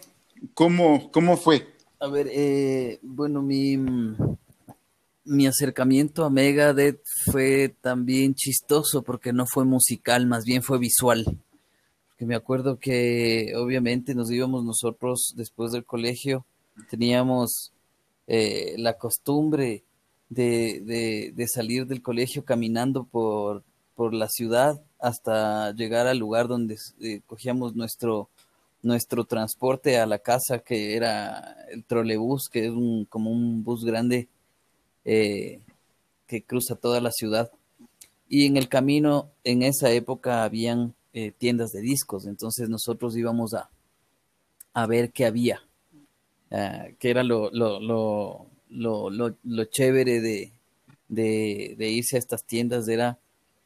¿cómo, 0.55 1.11
cómo 1.11 1.37
fue? 1.37 1.75
A 2.01 2.09
ver, 2.09 2.29
eh, 2.31 2.99
bueno, 3.03 3.43
mi, 3.43 3.77
mi 5.25 5.47
acercamiento 5.47 6.25
a 6.25 6.31
Megadeth 6.31 7.03
fue 7.31 7.75
también 7.81 8.35
chistoso 8.35 9.03
porque 9.03 9.33
no 9.33 9.47
fue 9.47 9.65
musical, 9.65 10.27
más 10.27 10.45
bien 10.45 10.63
fue 10.63 10.79
visual. 10.79 11.25
Porque 12.09 12.27
me 12.27 12.37
acuerdo 12.37 12.79
que 12.79 13.53
obviamente 13.57 14.15
nos 14.15 14.31
íbamos 14.31 14.65
nosotros 14.65 15.35
después 15.37 15.73
del 15.73 15.85
colegio, 15.85 16.47
teníamos 16.89 17.73
eh, 18.27 18.75
la 18.79 18.97
costumbre 18.97 19.85
de, 20.29 21.33
de, 21.35 21.49
salir 21.49 21.87
del 21.87 22.03
colegio 22.03 22.45
caminando 22.45 23.05
por, 23.05 23.63
por, 23.95 24.13
la 24.13 24.29
ciudad 24.29 24.81
hasta 24.99 25.73
llegar 25.73 26.07
al 26.07 26.19
lugar 26.19 26.49
donde 26.49 26.77
eh, 27.01 27.21
cogíamos 27.27 27.75
nuestro, 27.75 28.29
nuestro 28.83 29.25
transporte 29.25 29.99
a 29.99 30.07
la 30.07 30.19
casa, 30.19 30.59
que 30.59 30.97
era 30.97 31.57
el 31.71 31.85
trolebús, 31.85 32.49
que 32.51 32.67
es 32.67 32.71
un, 32.71 33.07
como 33.07 33.31
un 33.31 33.65
bus 33.65 33.85
grande 33.85 34.29
eh, 35.05 35.61
que 36.27 36.43
cruza 36.43 36.77
toda 36.77 37.01
la 37.01 37.11
ciudad. 37.11 37.51
Y 38.29 38.45
en 38.47 38.57
el 38.59 38.69
camino, 38.69 39.31
en 39.45 39.63
esa 39.63 39.91
época, 39.91 40.45
habían 40.45 40.95
eh, 41.15 41.33
tiendas 41.37 41.71
de 41.71 41.81
discos, 41.81 42.27
entonces 42.27 42.69
nosotros 42.69 43.17
íbamos 43.17 43.55
a, 43.55 43.71
a 44.75 44.87
ver 44.87 45.11
qué 45.11 45.25
había, 45.25 45.63
uh, 46.51 46.95
que 46.99 47.11
era 47.11 47.25
lo, 47.25 47.51
lo, 47.51 47.81
lo, 47.81 48.47
lo, 48.71 49.11
lo 49.11 49.65
chévere 49.65 50.21
de, 50.21 50.53
de, 51.09 51.75
de, 51.77 51.91
irse 51.91 52.17
a 52.17 52.19
estas 52.19 52.45
tiendas, 52.45 52.89
era 52.89 53.19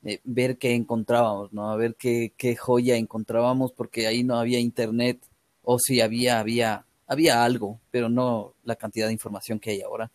eh, 0.04 0.20
ver 0.24 0.58
qué 0.58 0.74
encontrábamos, 0.74 1.52
¿no? 1.52 1.70
A 1.70 1.76
ver 1.76 1.96
qué, 1.96 2.32
qué 2.36 2.56
joya 2.56 2.96
encontrábamos, 2.96 3.72
porque 3.72 4.06
ahí 4.06 4.22
no 4.22 4.36
había 4.36 4.58
internet, 4.58 5.20
o 5.62 5.78
si 5.78 6.00
había, 6.00 6.40
había, 6.40 6.86
había 7.06 7.44
algo, 7.44 7.80
pero 7.90 8.08
no 8.08 8.54
la 8.64 8.76
cantidad 8.76 9.06
de 9.06 9.12
información 9.12 9.60
que 9.60 9.70
hay 9.70 9.82
ahora. 9.82 10.10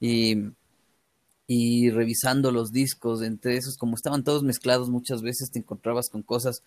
Y, 0.00 0.36
y 1.46 1.90
revisando 1.90 2.50
los 2.52 2.72
discos, 2.72 3.22
entre 3.22 3.56
esos, 3.56 3.76
como 3.76 3.94
estaban 3.94 4.24
todos 4.24 4.42
mezclados, 4.42 4.90
muchas 4.90 5.22
veces 5.22 5.50
te 5.50 5.58
encontrabas 5.58 6.08
con 6.10 6.22
cosas 6.22 6.62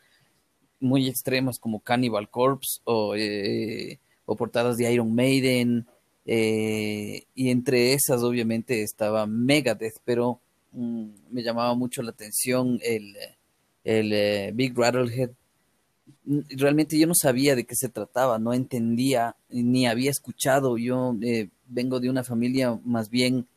muy 0.80 1.08
extremas 1.08 1.60
como 1.60 1.80
Cannibal 1.80 2.30
Corpse 2.30 2.82
o, 2.86 3.16
eh, 3.16 4.00
o 4.26 4.36
portadas 4.36 4.78
de 4.78 4.92
Iron 4.92 5.14
Maiden, 5.14 5.86
eh, 6.26 7.24
y 7.34 7.50
entre 7.50 7.94
esas 7.94 8.22
obviamente 8.22 8.84
estaba 8.84 9.26
Megadeth, 9.26 10.00
pero 10.06 10.40
mm, 10.72 11.06
me 11.32 11.44
llamaba 11.44 11.74
mucho 11.76 12.02
la 12.04 12.12
atención 12.12 12.80
el, 12.84 13.16
el 13.84 14.14
eh, 14.14 14.52
Big 14.54 14.78
Rattlehead. 14.78 15.32
Mm, 16.26 16.40
realmente 16.58 17.00
yo 17.00 17.08
no 17.08 17.16
sabía 17.16 17.56
de 17.56 17.66
qué 17.66 17.76
se 17.76 17.90
trataba, 17.90 18.38
no 18.38 18.54
entendía 18.54 19.36
ni 19.50 19.88
había 19.88 20.12
escuchado. 20.12 20.78
Yo 20.78 21.16
eh, 21.22 21.50
vengo 21.68 22.00
de 22.00 22.10
una 22.10 22.24
familia 22.24 22.80
más 22.86 23.10
bien 23.10 23.48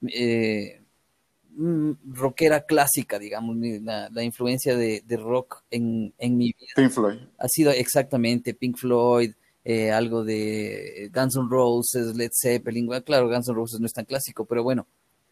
mm, 0.00 1.92
rockera 2.12 2.66
clásica, 2.66 3.18
digamos, 3.18 3.56
la, 3.56 4.10
la 4.10 4.22
influencia 4.22 4.76
de, 4.76 5.02
de 5.06 5.16
rock 5.16 5.62
en, 5.70 6.12
en, 6.18 6.36
mi 6.36 6.52
vida. 6.52 6.72
Pink 6.76 6.90
Floyd. 6.90 7.18
Ha 7.38 7.48
sido 7.48 7.70
exactamente 7.70 8.52
Pink 8.52 8.76
Floyd, 8.76 9.32
eh, 9.64 9.90
algo 9.90 10.24
de 10.24 11.10
Guns 11.14 11.36
N' 11.36 11.48
Roses, 11.48 12.16
Led 12.16 12.30
Zeppelin. 12.32 12.86
Bueno, 12.86 13.04
claro, 13.04 13.28
Guns 13.28 13.48
N' 13.48 13.54
Roses 13.54 13.80
no 13.80 13.86
es 13.86 13.92
tan 13.92 14.04
clásico, 14.04 14.44
pero 14.44 14.62
bueno, 14.62 14.86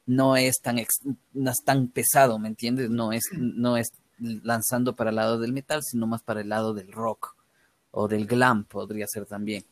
no 0.07 0.37
es 0.37 0.61
tan, 0.63 0.79
no 1.35 1.51
es 1.51 1.63
tan 1.65 1.89
pesado, 1.89 2.39
¿me 2.39 2.49
entiendes? 2.49 2.91
No 2.91 3.13
es, 3.13 3.25
no 3.33 3.77
es 3.77 3.89
lanzando 4.19 4.97
para 4.97 5.11
el 5.11 5.17
lado 5.17 5.39
del 5.39 5.53
metal, 5.53 5.83
sino 5.83 6.07
más 6.07 6.23
para 6.23 6.41
el 6.41 6.49
lado 6.49 6.75
del 6.75 6.93
rock 6.93 7.37
o 7.91 8.09
del 8.09 8.27
glam, 8.27 8.65
podría 8.65 9.07
ser 9.07 9.27
también. 9.27 9.65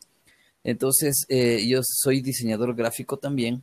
Entonces, 0.65 1.27
eh, 1.29 1.67
yo 1.67 1.81
soy 1.83 2.21
diseñador 2.21 2.75
gráfico 2.75 3.19
también 3.19 3.63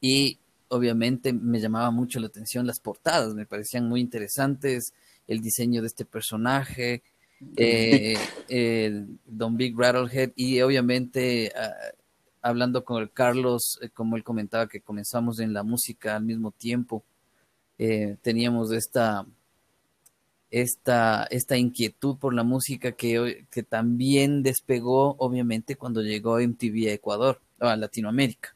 y 0.00 0.38
obviamente 0.68 1.32
me 1.32 1.60
llamaba 1.60 1.90
mucho 1.90 2.20
la 2.20 2.26
atención 2.26 2.66
las 2.66 2.80
portadas, 2.80 3.34
me 3.34 3.46
parecían 3.46 3.88
muy 3.88 4.00
interesantes, 4.00 4.92
el 5.26 5.40
diseño 5.40 5.80
de 5.80 5.88
este 5.88 6.04
personaje, 6.04 7.02
eh, 7.56 9.06
Don 9.26 9.56
Big 9.56 9.74
Rattlehead 9.76 10.32
y 10.36 10.60
obviamente 10.60 11.52
uh, 11.54 11.96
hablando 12.42 12.84
con 12.84 13.02
el 13.02 13.10
Carlos, 13.10 13.78
eh, 13.82 13.90
como 13.90 14.16
él 14.16 14.24
comentaba 14.24 14.68
que 14.68 14.80
comenzamos 14.80 15.40
en 15.40 15.52
la 15.52 15.62
música 15.62 16.16
al 16.16 16.24
mismo 16.24 16.50
tiempo, 16.50 17.04
eh, 17.78 18.16
teníamos 18.22 18.72
esta, 18.72 19.26
esta, 20.50 21.24
esta 21.24 21.56
inquietud 21.56 22.16
por 22.16 22.32
la 22.32 22.44
música 22.44 22.92
que, 22.92 23.46
que 23.50 23.62
también 23.62 24.42
despegó 24.42 25.16
obviamente 25.18 25.76
cuando 25.76 26.02
llegó 26.02 26.38
MTV 26.38 26.88
a 26.88 26.92
Ecuador, 26.92 27.40
a 27.58 27.76
Latinoamérica. 27.76 28.54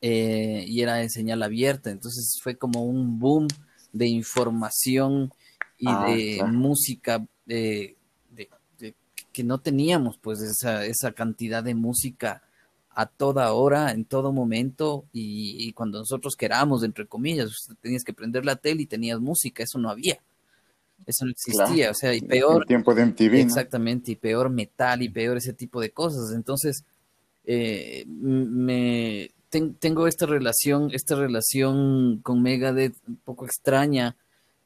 Y 0.00 0.82
era 0.82 0.96
de 0.96 1.08
señal 1.08 1.42
abierta, 1.42 1.90
entonces 1.90 2.38
fue 2.42 2.58
como 2.58 2.84
un 2.84 3.18
boom 3.18 3.48
de 3.90 4.06
información 4.06 5.32
y 5.78 5.86
ah, 5.88 6.04
de 6.06 6.36
claro. 6.36 6.52
música 6.52 7.26
de, 7.46 7.96
de, 8.30 8.48
de, 8.78 8.94
que 9.32 9.44
no 9.44 9.58
teníamos 9.58 10.18
pues 10.18 10.40
esa, 10.40 10.84
esa 10.84 11.12
cantidad 11.12 11.62
de 11.62 11.74
música 11.74 12.42
a 12.90 13.06
toda 13.06 13.52
hora, 13.52 13.90
en 13.90 14.04
todo 14.04 14.32
momento, 14.32 15.04
y, 15.12 15.56
y, 15.66 15.72
cuando 15.72 15.98
nosotros 15.98 16.36
queramos, 16.36 16.84
entre 16.84 17.06
comillas, 17.06 17.50
tenías 17.80 18.04
que 18.04 18.12
prender 18.12 18.44
la 18.44 18.56
tele 18.56 18.82
y 18.82 18.86
tenías 18.86 19.18
música, 19.20 19.64
eso 19.64 19.78
no 19.78 19.90
había. 19.90 20.20
Eso 21.06 21.24
no 21.24 21.32
existía, 21.32 21.74
claro. 21.74 21.90
o 21.90 21.94
sea, 21.94 22.14
y 22.14 22.20
peor. 22.20 22.62
El 22.62 22.68
tiempo 22.68 22.94
de 22.94 23.06
MTV. 23.06 23.34
Exactamente, 23.34 24.10
¿no? 24.10 24.12
y 24.12 24.16
peor 24.16 24.50
metal 24.50 25.02
y 25.02 25.08
peor 25.08 25.36
ese 25.36 25.52
tipo 25.52 25.80
de 25.80 25.90
cosas. 25.90 26.32
Entonces, 26.34 26.84
eh, 27.44 28.04
me 28.06 29.32
ten, 29.50 29.74
tengo 29.74 30.06
esta 30.06 30.26
relación, 30.26 30.90
esta 30.92 31.14
relación 31.16 32.20
con 32.22 32.42
Megadeth 32.42 32.94
un 33.06 33.16
poco 33.16 33.44
extraña, 33.44 34.16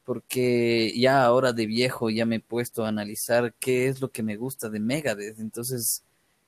porque 0.09 0.91
ya 0.97 1.23
ahora 1.23 1.53
de 1.53 1.67
viejo 1.67 2.09
ya 2.09 2.25
me 2.25 2.37
he 2.37 2.41
puesto 2.41 2.83
a 2.83 2.89
analizar 2.89 3.53
qué 3.61 3.89
es 3.89 4.01
lo 4.01 4.11
que 4.11 4.23
me 4.23 4.37
gusta 4.37 4.71
de 4.71 4.81
Megadeth. 4.81 5.39
Entonces, 5.39 6.03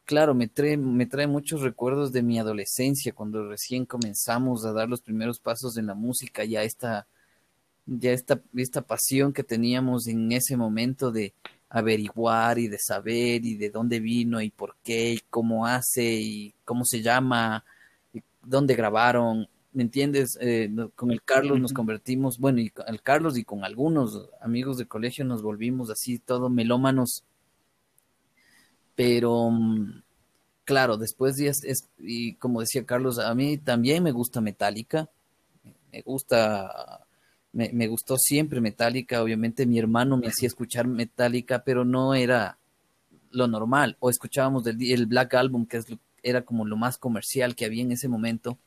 claro, 0.06 0.34
me 0.34 0.48
trae, 0.48 0.78
me 0.78 1.04
trae 1.04 1.26
muchos 1.26 1.60
recuerdos 1.60 2.10
de 2.10 2.22
mi 2.22 2.38
adolescencia, 2.38 3.12
cuando 3.12 3.46
recién 3.46 3.84
comenzamos 3.84 4.64
a 4.64 4.72
dar 4.72 4.88
los 4.88 5.02
primeros 5.02 5.40
pasos 5.40 5.76
en 5.76 5.88
la 5.88 5.94
música, 5.94 6.42
ya 6.42 6.62
esta, 6.62 7.06
ya 7.84 8.12
esta, 8.12 8.40
esta 8.56 8.80
pasión 8.80 9.34
que 9.34 9.44
teníamos 9.44 10.06
en 10.06 10.32
ese 10.32 10.56
momento 10.56 11.12
de 11.12 11.34
averiguar 11.68 12.58
y 12.58 12.68
de 12.68 12.78
saber 12.78 13.44
y 13.44 13.58
de 13.58 13.68
dónde 13.68 14.00
vino 14.00 14.40
y 14.40 14.48
por 14.50 14.76
qué 14.82 15.12
y 15.12 15.20
cómo 15.28 15.66
hace 15.66 16.02
y 16.02 16.54
cómo 16.64 16.86
se 16.86 17.02
llama 17.02 17.62
y 18.14 18.22
dónde 18.42 18.74
grabaron. 18.74 19.46
¿Me 19.72 19.84
entiendes? 19.84 20.36
Eh, 20.40 20.68
con 20.96 21.12
el 21.12 21.22
Carlos 21.22 21.60
nos 21.60 21.72
convertimos, 21.72 22.38
bueno, 22.38 22.60
y 22.60 22.70
con 22.70 22.88
el 22.88 23.02
Carlos 23.02 23.38
y 23.38 23.44
con 23.44 23.64
algunos 23.64 24.28
amigos 24.40 24.78
de 24.78 24.86
colegio 24.86 25.24
nos 25.24 25.42
volvimos 25.42 25.90
así 25.90 26.18
todo 26.18 26.48
melómanos. 26.48 27.22
Pero 28.96 29.48
mm, 29.50 30.02
claro, 30.64 30.96
después 30.96 31.38
es, 31.38 31.62
es, 31.62 31.88
y 31.98 32.34
como 32.34 32.60
decía 32.60 32.84
Carlos, 32.84 33.20
a 33.20 33.32
mí 33.34 33.58
también 33.58 34.02
me 34.02 34.10
gusta 34.10 34.40
Metallica, 34.40 35.08
me 35.92 36.02
gusta, 36.02 37.06
me, 37.52 37.70
me, 37.72 37.86
gustó 37.86 38.16
siempre 38.16 38.60
Metallica, 38.60 39.22
obviamente 39.22 39.66
mi 39.66 39.78
hermano 39.78 40.16
me 40.16 40.26
hacía 40.26 40.48
escuchar 40.48 40.88
Metallica, 40.88 41.62
pero 41.64 41.84
no 41.84 42.14
era 42.14 42.58
lo 43.30 43.46
normal, 43.46 43.96
o 44.00 44.10
escuchábamos 44.10 44.66
el, 44.66 44.82
el 44.82 45.06
Black 45.06 45.34
Album, 45.34 45.66
que 45.66 45.76
es, 45.76 45.86
era 46.24 46.42
como 46.42 46.66
lo 46.66 46.76
más 46.76 46.98
comercial 46.98 47.54
que 47.54 47.64
había 47.64 47.82
en 47.82 47.92
ese 47.92 48.08
momento, 48.08 48.58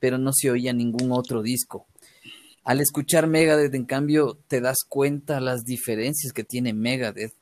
pero 0.00 0.18
no 0.18 0.32
se 0.32 0.50
oía 0.50 0.72
ningún 0.72 1.12
otro 1.12 1.42
disco. 1.42 1.86
Al 2.64 2.80
escuchar 2.80 3.26
Megadeth, 3.26 3.74
en 3.74 3.84
cambio, 3.84 4.38
te 4.48 4.60
das 4.60 4.78
cuenta 4.88 5.40
las 5.40 5.64
diferencias 5.64 6.32
que 6.32 6.44
tiene 6.44 6.72
Megadeth 6.72 7.32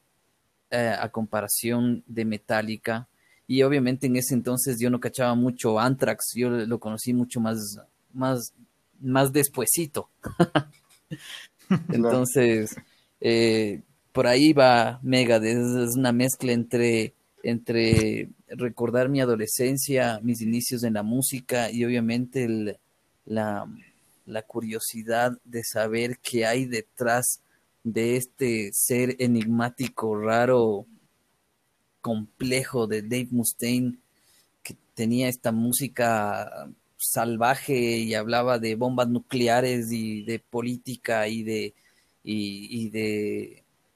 eh, 0.71 0.95
a 0.99 1.09
comparación 1.09 2.05
de 2.07 2.25
Metallica. 2.25 3.09
Y 3.47 3.63
obviamente 3.63 4.07
en 4.07 4.17
ese 4.17 4.35
entonces 4.35 4.77
yo 4.79 4.91
no 4.91 5.01
cachaba 5.01 5.35
mucho 5.35 5.81
Anthrax, 5.81 6.33
yo 6.35 6.51
lo 6.51 6.79
conocí 6.79 7.15
mucho 7.15 7.41
más, 7.41 7.79
más, 8.13 8.53
más 9.01 9.33
despuesito. 9.33 10.11
entonces, 11.89 12.77
eh, 13.21 13.81
por 14.13 14.27
ahí 14.27 14.53
va 14.53 15.01
Megadeth, 15.03 15.57
es 15.89 15.97
una 15.97 16.13
mezcla 16.13 16.53
entre, 16.53 17.15
entre 17.43 18.29
recordar 18.49 19.09
mi 19.09 19.21
adolescencia, 19.21 20.21
mis 20.23 20.41
inicios 20.41 20.83
en 20.83 20.95
la 20.95 21.03
música 21.03 21.71
y 21.71 21.85
obviamente 21.85 22.79
la, 23.25 23.67
curiosidad 24.47 25.39
de 25.45 25.63
saber 25.65 26.19
qué 26.19 26.47
hay 26.47 26.67
detrás 26.67 27.41
de 27.85 28.17
este 28.17 28.71
ser 28.73 29.17
enigmático, 29.19 30.19
raro, 30.19 30.87
complejo 32.01 32.87
de 32.87 33.03
Dave 33.03 33.29
Mustaine, 33.31 33.99
que 34.63 34.77
tenía 34.95 35.29
esta 35.29 35.53
música 35.53 36.69
salvaje 36.97 37.99
y 37.99 38.15
hablaba 38.15 38.59
de 38.59 38.75
bombas 38.75 39.09
nucleares 39.09 39.93
y 39.93 40.23
de 40.25 40.39
política 40.39 41.29
y 41.29 41.43
de, 41.43 41.75
y, 42.25 42.91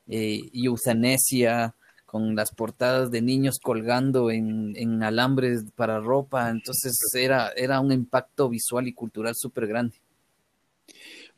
eh, 0.08 0.50
euthanasia 0.52 1.74
con 2.12 2.36
las 2.36 2.54
portadas 2.54 3.10
de 3.10 3.22
niños 3.22 3.58
colgando 3.58 4.30
en, 4.30 5.02
alambres 5.02 5.64
para 5.74 5.98
ropa. 5.98 6.50
Entonces 6.50 6.94
era, 7.14 7.48
era 7.56 7.80
un 7.80 7.90
impacto 7.90 8.48
visual 8.48 8.86
y 8.86 8.92
cultural 8.92 9.34
súper 9.34 9.66
grande. 9.66 9.96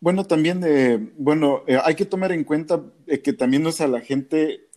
Bueno, 0.01 0.25
también, 0.27 0.63
eh, 0.67 1.13
bueno, 1.17 1.63
eh, 1.67 1.79
hay 1.83 1.95
que 1.95 2.05
tomar 2.05 2.33
en 2.33 2.45
cuenta 2.45 2.83
que 3.23 3.33
también 3.33 3.63
no 3.63 3.71
es 3.71 3.81
a 3.81 3.87
la 3.87 4.01
gente 4.01 4.69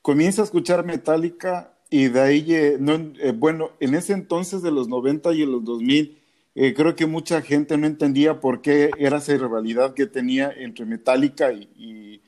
comienza 0.00 0.42
a 0.42 0.44
escuchar 0.44 0.84
Metallica 0.84 1.74
y 1.88 2.08
de 2.08 2.20
ahí, 2.20 2.44
eh, 2.48 2.76
no, 2.80 2.94
eh, 3.20 3.32
bueno, 3.32 3.70
en 3.80 3.94
ese 3.94 4.14
entonces 4.14 4.62
de 4.62 4.70
los 4.72 4.88
90 4.88 5.32
y 5.32 5.42
en 5.42 5.52
los 5.52 5.64
2000, 5.64 6.18
eh, 6.56 6.74
creo 6.74 6.96
que 6.96 7.06
mucha 7.06 7.40
gente 7.40 7.78
no 7.78 7.86
entendía 7.86 8.40
por 8.40 8.62
qué 8.62 8.90
era 8.98 9.18
esa 9.18 9.36
rivalidad 9.36 9.94
que 9.94 10.06
tenía 10.06 10.50
entre 10.50 10.86
Metallica 10.86 11.52
y, 11.52 11.70
y, 11.76 12.20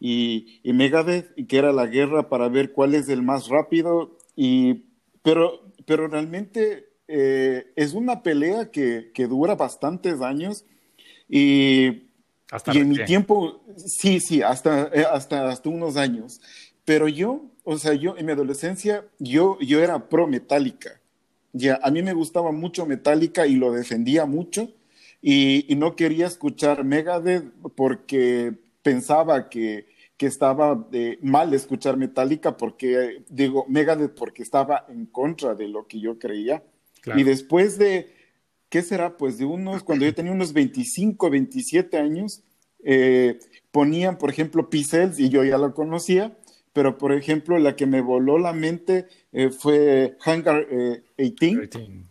y, 0.00 0.60
Megadeth, 0.64 1.30
y 1.36 1.44
que 1.44 1.58
era 1.58 1.72
la 1.72 1.86
guerra 1.86 2.28
para 2.28 2.48
ver 2.48 2.72
cuál 2.72 2.94
es 2.94 3.08
el 3.08 3.22
más 3.22 3.48
rápido. 3.48 4.16
Y, 4.34 4.86
pero, 5.22 5.72
pero 5.86 6.08
realmente 6.08 6.88
es 7.06 7.92
una 7.92 8.22
pelea 8.22 8.70
que, 8.70 9.10
que, 9.12 9.26
dura 9.26 9.56
bastantes 9.56 10.20
años 10.20 10.64
y, 11.28 12.10
y 12.72 12.78
en 12.78 12.88
mi 12.88 13.04
tiempo, 13.04 13.62
sí, 13.76 14.20
sí, 14.20 14.42
hasta, 14.42 14.90
hasta, 15.12 15.48
hasta 15.48 15.68
unos 15.68 15.96
años. 15.96 16.40
Pero 16.84 17.06
yo, 17.06 17.44
o 17.62 17.78
sea, 17.78 17.94
yo 17.94 18.16
en 18.16 18.26
mi 18.26 18.32
adolescencia, 18.32 19.04
yo, 19.18 19.58
yo 19.60 19.80
era 19.80 20.08
pro 20.08 20.26
Metallica. 20.26 21.00
Ya, 21.52 21.78
a 21.82 21.90
mí 21.90 22.02
me 22.02 22.12
gustaba 22.12 22.50
mucho 22.52 22.86
Metallica 22.86 23.46
y 23.46 23.54
lo 23.54 23.72
defendía 23.72 24.26
mucho. 24.26 24.72
Y, 25.22 25.66
no 25.76 25.94
quería 25.94 26.26
escuchar 26.26 26.84
Megadeth 26.84 27.44
porque 27.76 28.54
pensaba 28.82 29.48
que, 29.48 29.86
que 30.20 30.26
estaba 30.26 30.86
eh, 30.92 31.18
mal 31.22 31.54
escuchar 31.54 31.96
Metallica 31.96 32.58
porque, 32.58 33.24
digo, 33.30 33.64
Megadeth 33.68 34.14
porque 34.14 34.42
estaba 34.42 34.84
en 34.90 35.06
contra 35.06 35.54
de 35.54 35.66
lo 35.66 35.86
que 35.86 35.98
yo 35.98 36.18
creía. 36.18 36.62
Y 37.16 37.22
después 37.22 37.78
de, 37.78 38.12
¿qué 38.68 38.82
será? 38.82 39.16
Pues 39.16 39.38
de 39.38 39.46
unos, 39.46 39.82
cuando 39.82 40.04
yo 40.04 40.14
tenía 40.14 40.32
unos 40.32 40.52
25, 40.52 41.30
27 41.30 41.96
años, 41.96 42.42
eh, 42.84 43.38
ponían, 43.70 44.18
por 44.18 44.28
ejemplo, 44.28 44.68
Pixels 44.68 45.18
y 45.18 45.30
yo 45.30 45.42
ya 45.42 45.56
lo 45.56 45.72
conocía 45.72 46.36
pero 46.72 46.98
por 46.98 47.12
ejemplo 47.12 47.58
la 47.58 47.74
que 47.74 47.86
me 47.86 48.00
voló 48.00 48.38
la 48.38 48.52
mente 48.52 49.08
eh, 49.32 49.50
fue 49.50 50.16
Hangar 50.24 50.68
18, 51.16 51.78
eh, 51.78 52.04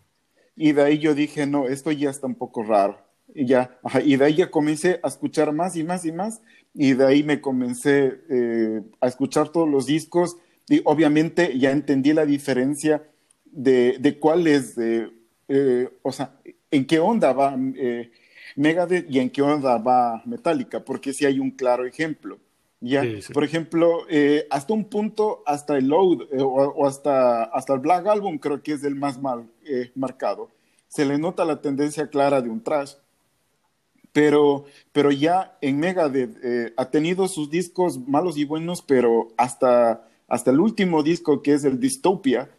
y 0.54 0.72
de 0.72 0.82
ahí 0.82 0.98
yo 0.98 1.14
dije, 1.14 1.46
no, 1.46 1.66
esto 1.68 1.90
ya 1.90 2.10
está 2.10 2.26
un 2.26 2.34
poco 2.34 2.62
raro. 2.62 2.98
Y, 3.32 3.46
ya, 3.46 3.78
y 4.04 4.16
de 4.16 4.24
ahí 4.24 4.34
ya 4.34 4.50
comencé 4.50 5.00
a 5.02 5.08
escuchar 5.08 5.52
más 5.52 5.76
y 5.76 5.84
más 5.84 6.04
y 6.04 6.12
más, 6.12 6.42
y 6.74 6.94
de 6.94 7.06
ahí 7.06 7.22
me 7.22 7.40
comencé 7.40 8.20
eh, 8.28 8.82
a 9.00 9.08
escuchar 9.08 9.48
todos 9.50 9.68
los 9.68 9.86
discos, 9.86 10.36
y 10.68 10.80
obviamente 10.84 11.58
ya 11.58 11.70
entendí 11.70 12.12
la 12.12 12.26
diferencia 12.26 13.02
de, 13.44 13.96
de 13.98 14.18
cuál 14.18 14.46
es, 14.46 14.76
o 16.02 16.12
sea, 16.12 16.38
en 16.70 16.86
qué 16.86 17.00
onda 17.00 17.32
va 17.32 17.56
Megadeth 18.56 19.10
y 19.10 19.18
en 19.18 19.30
qué 19.30 19.42
onda 19.42 19.78
va 19.78 20.22
Metallica, 20.26 20.84
porque 20.84 21.12
sí 21.12 21.24
hay 21.24 21.38
un 21.38 21.50
claro 21.50 21.86
ejemplo. 21.86 22.38
Ya, 22.82 23.04
por 23.34 23.44
ejemplo, 23.44 24.06
eh, 24.08 24.46
hasta 24.48 24.72
un 24.72 24.84
punto, 24.84 25.42
hasta 25.44 25.76
el 25.76 25.88
Load 25.88 26.22
eh, 26.32 26.40
o, 26.40 26.86
hasta, 26.86 27.44
hasta 27.44 27.74
el 27.74 27.80
Black 27.80 28.06
Album 28.06 28.38
creo 28.38 28.62
que 28.62 28.72
es 28.72 28.82
el 28.84 28.94
más 28.94 29.20
mal 29.20 29.46
eh, 29.66 29.92
marcado. 29.94 30.48
Se 30.88 31.04
le 31.04 31.18
nota 31.18 31.44
la 31.44 31.60
tendencia 31.60 32.08
clara 32.08 32.40
de 32.40 32.48
un 32.48 32.62
trash. 32.62 32.94
Pero, 34.12 34.64
pero 34.92 35.10
ya 35.10 35.56
en 35.60 35.78
Megadeth 35.78 36.74
ha 36.76 36.90
tenido 36.90 37.28
sus 37.28 37.50
discos 37.50 37.98
malos 38.08 38.36
y 38.36 38.44
buenos, 38.44 38.82
pero 38.82 39.28
hasta, 39.36 40.08
hasta 40.26 40.50
el 40.50 40.60
último 40.60 41.02
disco 41.02 41.42
que 41.42 41.54
es 41.54 41.64
el 41.64 41.78
Dystopia, 41.78 42.50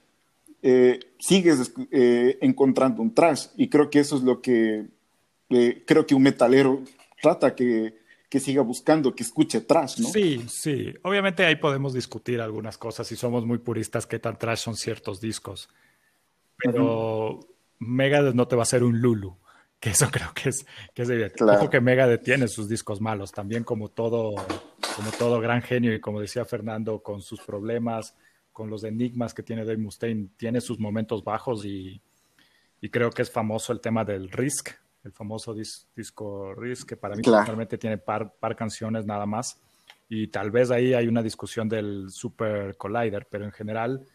sigues 1.19 1.73
encontrando 1.91 3.01
un 3.01 3.13
trash. 3.13 3.47
Y 3.57 3.67
creo 3.67 3.89
que 3.89 3.99
eso 3.99 4.15
es 4.15 4.23
lo 4.23 4.41
que 4.41 4.85
creo 5.49 6.05
que 6.05 6.15
un 6.15 6.23
metalero 6.23 6.81
trata 7.21 7.53
que 7.53 7.99
que 8.31 8.39
siga 8.39 8.61
buscando, 8.61 9.13
que 9.13 9.23
escuche 9.23 9.59
trash, 9.59 9.99
¿no? 9.99 10.07
Sí, 10.07 10.45
sí. 10.47 10.93
Obviamente 11.01 11.45
ahí 11.45 11.57
podemos 11.57 11.93
discutir 11.93 12.39
algunas 12.39 12.77
cosas 12.77 13.05
si 13.05 13.17
somos 13.17 13.45
muy 13.45 13.57
puristas 13.57 14.07
qué 14.07 14.19
tan 14.19 14.39
trash 14.39 14.59
son 14.59 14.77
ciertos 14.77 15.19
discos. 15.19 15.67
Pero 16.55 17.41
Megadeth 17.79 18.33
no 18.33 18.47
te 18.47 18.55
va 18.55 18.61
a 18.61 18.63
hacer 18.63 18.85
un 18.85 19.01
Lulu, 19.01 19.35
que 19.81 19.89
eso 19.89 20.09
creo 20.11 20.31
que 20.33 20.49
es, 20.49 20.65
que 20.93 21.01
es 21.01 21.09
evidente. 21.09 21.35
Claro. 21.35 21.69
que 21.69 21.81
Megadeth 21.81 22.23
tiene 22.23 22.47
sus 22.47 22.69
discos 22.69 23.01
malos, 23.01 23.31
también 23.31 23.63
como 23.63 23.89
todo, 23.89 24.35
como 24.95 25.11
todo 25.17 25.41
gran 25.41 25.63
genio 25.63 25.93
y 25.93 25.99
como 25.99 26.21
decía 26.21 26.45
Fernando, 26.45 27.01
con 27.01 27.21
sus 27.21 27.41
problemas, 27.41 28.15
con 28.51 28.69
los 28.69 28.83
enigmas 28.83 29.33
que 29.33 29.41
tiene 29.41 29.65
Dave 29.65 29.77
Mustaine, 29.77 30.29
tiene 30.37 30.61
sus 30.61 30.79
momentos 30.79 31.23
bajos 31.23 31.65
y, 31.65 31.99
y 32.79 32.89
creo 32.89 33.09
que 33.09 33.23
es 33.23 33.31
famoso 33.31 33.73
el 33.73 33.81
tema 33.81 34.05
del 34.05 34.29
Risk, 34.29 34.69
el 35.03 35.13
famoso 35.13 35.55
disco 35.55 36.53
Risk, 36.53 36.89
que 36.89 36.97
para 36.97 37.15
mí 37.15 37.23
realmente 37.23 37.79
tiene 37.79 37.97
par, 37.97 38.35
par 38.39 38.55
canciones 38.55 39.07
nada 39.07 39.25
más. 39.25 39.59
Y 40.07 40.27
tal 40.27 40.51
vez 40.51 40.69
ahí 40.69 40.93
hay 40.93 41.07
una 41.07 41.23
discusión 41.23 41.67
del 41.67 42.11
Super 42.11 42.77
Collider, 42.77 43.27
pero 43.31 43.45
en 43.45 43.51
general 43.51 44.05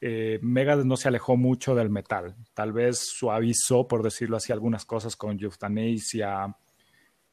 eh, 0.00 0.38
Megadeth 0.42 0.84
no 0.84 0.96
se 0.96 1.08
alejó 1.08 1.36
mucho 1.36 1.74
del 1.74 1.90
metal. 1.90 2.36
Tal 2.54 2.72
vez 2.72 2.98
suavizó, 2.98 3.88
por 3.88 4.02
decirlo 4.02 4.36
así, 4.36 4.52
algunas 4.52 4.84
cosas 4.84 5.16
con 5.16 5.38
Euthanasia, 5.40 6.54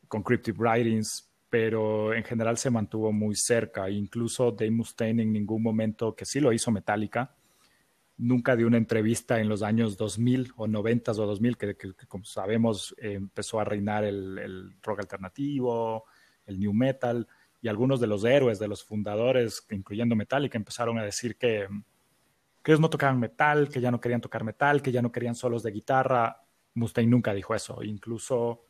con 0.08 0.24
Cryptic 0.24 0.58
Writings, 0.58 1.30
pero 1.50 2.14
en 2.14 2.24
general 2.24 2.58
se 2.58 2.72
mantuvo 2.72 3.12
muy 3.12 3.36
cerca. 3.36 3.90
Incluso 3.90 4.52
Dave 4.52 4.72
Mustaine 4.72 5.24
en 5.24 5.32
ningún 5.32 5.62
momento, 5.62 6.16
que 6.16 6.26
sí 6.26 6.40
lo 6.40 6.52
hizo 6.52 6.72
Metallica, 6.72 7.36
nunca 8.18 8.56
dio 8.56 8.68
una 8.68 8.78
entrevista 8.78 9.40
en 9.40 9.50
los 9.50 9.62
años 9.62 9.98
2000 9.98 10.54
o 10.56 10.68
90 10.68 11.12
o 11.12 11.16
2000, 11.16 11.58
que, 11.58 11.76
como 12.08 12.26
sabemos 12.26 12.96
empezó 12.98 13.60
a 13.60 13.66
reinar 13.66 14.04
el, 14.06 14.76
rock 14.82 15.02
alternativo, 15.02 16.06
el 16.46 16.60
new 16.60 16.74
metal, 16.74 17.28
y 17.62 17.68
algunos 17.68 18.00
de 18.00 18.08
los 18.08 18.24
héroes, 18.26 18.60
de 18.60 18.68
los 18.68 18.84
fundadores, 18.84 19.66
incluyendo 19.70 20.16
Metallica, 20.16 20.58
empezaron 20.58 20.98
a 20.98 21.04
decir 21.04 21.36
que, 21.36 21.68
que 22.66 22.72
ellos 22.72 22.82
no 22.82 22.90
tocaban 22.90 23.20
metal, 23.20 23.70
que 23.70 23.80
ya 23.80 23.92
no 23.92 24.02
querían 24.02 24.22
tocar 24.22 24.44
metal, 24.44 24.82
que 24.82 24.92
ya 24.92 25.00
no 25.00 25.12
querían 25.12 25.36
solos 25.36 25.62
de 25.62 25.70
guitarra. 25.70 26.48
Mustaine 26.74 27.12
nunca 27.12 27.32
dijo 27.32 27.54
eso, 27.54 27.84
incluso 27.84 28.66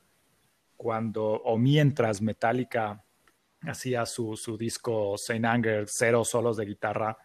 cuando 0.76 1.24
o 1.24 1.58
mientras 1.58 2.22
Metallica 2.22 3.02
hacía 3.62 4.06
su, 4.06 4.36
su 4.36 4.58
disco 4.58 5.16
Saint 5.18 5.46
Anger, 5.46 5.86
cero 5.88 6.26
solos 6.26 6.58
de 6.58 6.66
guitarra, 6.66 7.18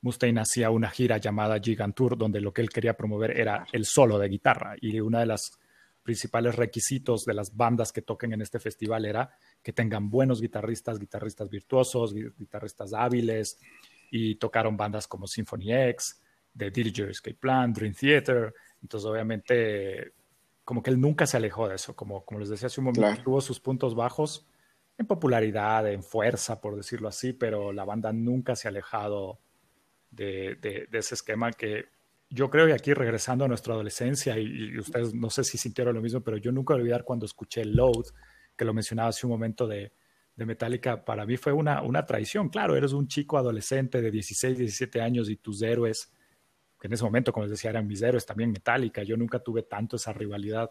Mustaine 0.00 0.40
hacía 0.40 0.70
una 0.70 0.88
gira 0.88 1.18
llamada 1.18 1.60
Gigantour, 1.60 2.16
donde 2.16 2.40
lo 2.40 2.54
que 2.54 2.62
él 2.62 2.70
quería 2.70 2.96
promover 2.96 3.38
era 3.38 3.66
el 3.70 3.84
solo 3.84 4.18
de 4.18 4.30
guitarra. 4.30 4.76
Y 4.80 4.98
uno 5.00 5.18
de 5.18 5.26
los 5.26 5.58
principales 6.02 6.56
requisitos 6.56 7.26
de 7.26 7.34
las 7.34 7.54
bandas 7.54 7.92
que 7.92 8.00
toquen 8.00 8.32
en 8.32 8.40
este 8.40 8.58
festival 8.58 9.04
era 9.04 9.30
que 9.62 9.74
tengan 9.74 10.08
buenos 10.08 10.40
guitarristas, 10.40 10.98
guitarristas 10.98 11.50
virtuosos, 11.50 12.14
guitarristas 12.14 12.94
hábiles. 12.94 13.58
Y 14.16 14.36
tocaron 14.36 14.76
bandas 14.76 15.08
como 15.08 15.26
Symphony 15.26 15.72
X, 15.72 16.22
The 16.56 16.70
Diriger 16.70 17.10
Escape 17.10 17.36
Plan, 17.36 17.72
Dream 17.72 17.94
Theater. 17.94 18.54
Entonces, 18.80 19.10
obviamente, 19.10 20.12
como 20.64 20.84
que 20.84 20.90
él 20.90 21.00
nunca 21.00 21.26
se 21.26 21.36
alejó 21.36 21.66
de 21.66 21.74
eso. 21.74 21.96
Como, 21.96 22.24
como 22.24 22.38
les 22.38 22.48
decía 22.48 22.68
hace 22.68 22.80
un 22.80 22.92
momento, 22.92 23.22
tuvo 23.24 23.40
sus 23.40 23.58
puntos 23.58 23.96
bajos 23.96 24.46
en 24.96 25.06
popularidad, 25.06 25.90
en 25.90 26.04
fuerza, 26.04 26.60
por 26.60 26.76
decirlo 26.76 27.08
así, 27.08 27.32
pero 27.32 27.72
la 27.72 27.84
banda 27.84 28.12
nunca 28.12 28.54
se 28.54 28.68
ha 28.68 28.70
alejado 28.70 29.40
de, 30.12 30.86
ese 30.92 31.16
esquema 31.16 31.50
que 31.50 31.86
yo 32.30 32.50
creo 32.50 32.66
que 32.66 32.72
aquí 32.72 32.94
regresando 32.94 33.44
a 33.44 33.48
nuestra 33.48 33.74
adolescencia, 33.74 34.38
y, 34.38 34.78
ustedes 34.78 35.12
no 35.12 35.28
sé 35.28 35.42
si 35.42 35.58
sintieron 35.58 35.92
lo 35.92 36.00
mismo, 36.00 36.20
pero 36.20 36.36
yo 36.36 36.52
nunca 36.52 36.74
voy 36.74 36.82
a 36.82 36.82
olvidar 36.82 37.02
cuando 37.02 37.26
escuché 37.26 37.64
Load, 37.64 38.06
que 38.56 38.64
lo 38.64 38.72
mencionaba 38.72 39.08
hace 39.08 39.26
un 39.26 39.32
momento 39.32 39.66
de, 39.66 39.92
de 40.36 40.46
Metallica, 40.46 41.04
para 41.04 41.24
mí 41.26 41.36
fue 41.36 41.52
una, 41.52 41.82
una 41.82 42.04
traición. 42.04 42.48
Claro, 42.48 42.76
eres 42.76 42.92
un 42.92 43.06
chico 43.06 43.38
adolescente 43.38 44.02
de 44.02 44.10
16, 44.10 44.58
17 44.58 45.00
años 45.00 45.30
y 45.30 45.36
tus 45.36 45.62
héroes, 45.62 46.12
que 46.80 46.88
en 46.88 46.92
ese 46.92 47.04
momento, 47.04 47.32
como 47.32 47.44
les 47.44 47.52
decía, 47.52 47.70
eran 47.70 47.86
mis 47.86 48.02
héroes, 48.02 48.26
también 48.26 48.50
Metallica. 48.50 49.02
Yo 49.02 49.16
nunca 49.16 49.38
tuve 49.38 49.62
tanto 49.62 49.96
esa 49.96 50.12
rivalidad. 50.12 50.70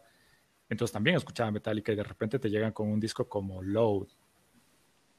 Entonces 0.69 0.93
también 0.93 1.15
escuchaba 1.15 1.51
Metallica 1.51 1.91
y 1.91 1.95
de 1.95 2.03
repente 2.03 2.39
te 2.39 2.49
llegan 2.49 2.71
con 2.71 2.89
un 2.89 2.99
disco 2.99 3.27
como 3.27 3.61
Load. 3.61 4.07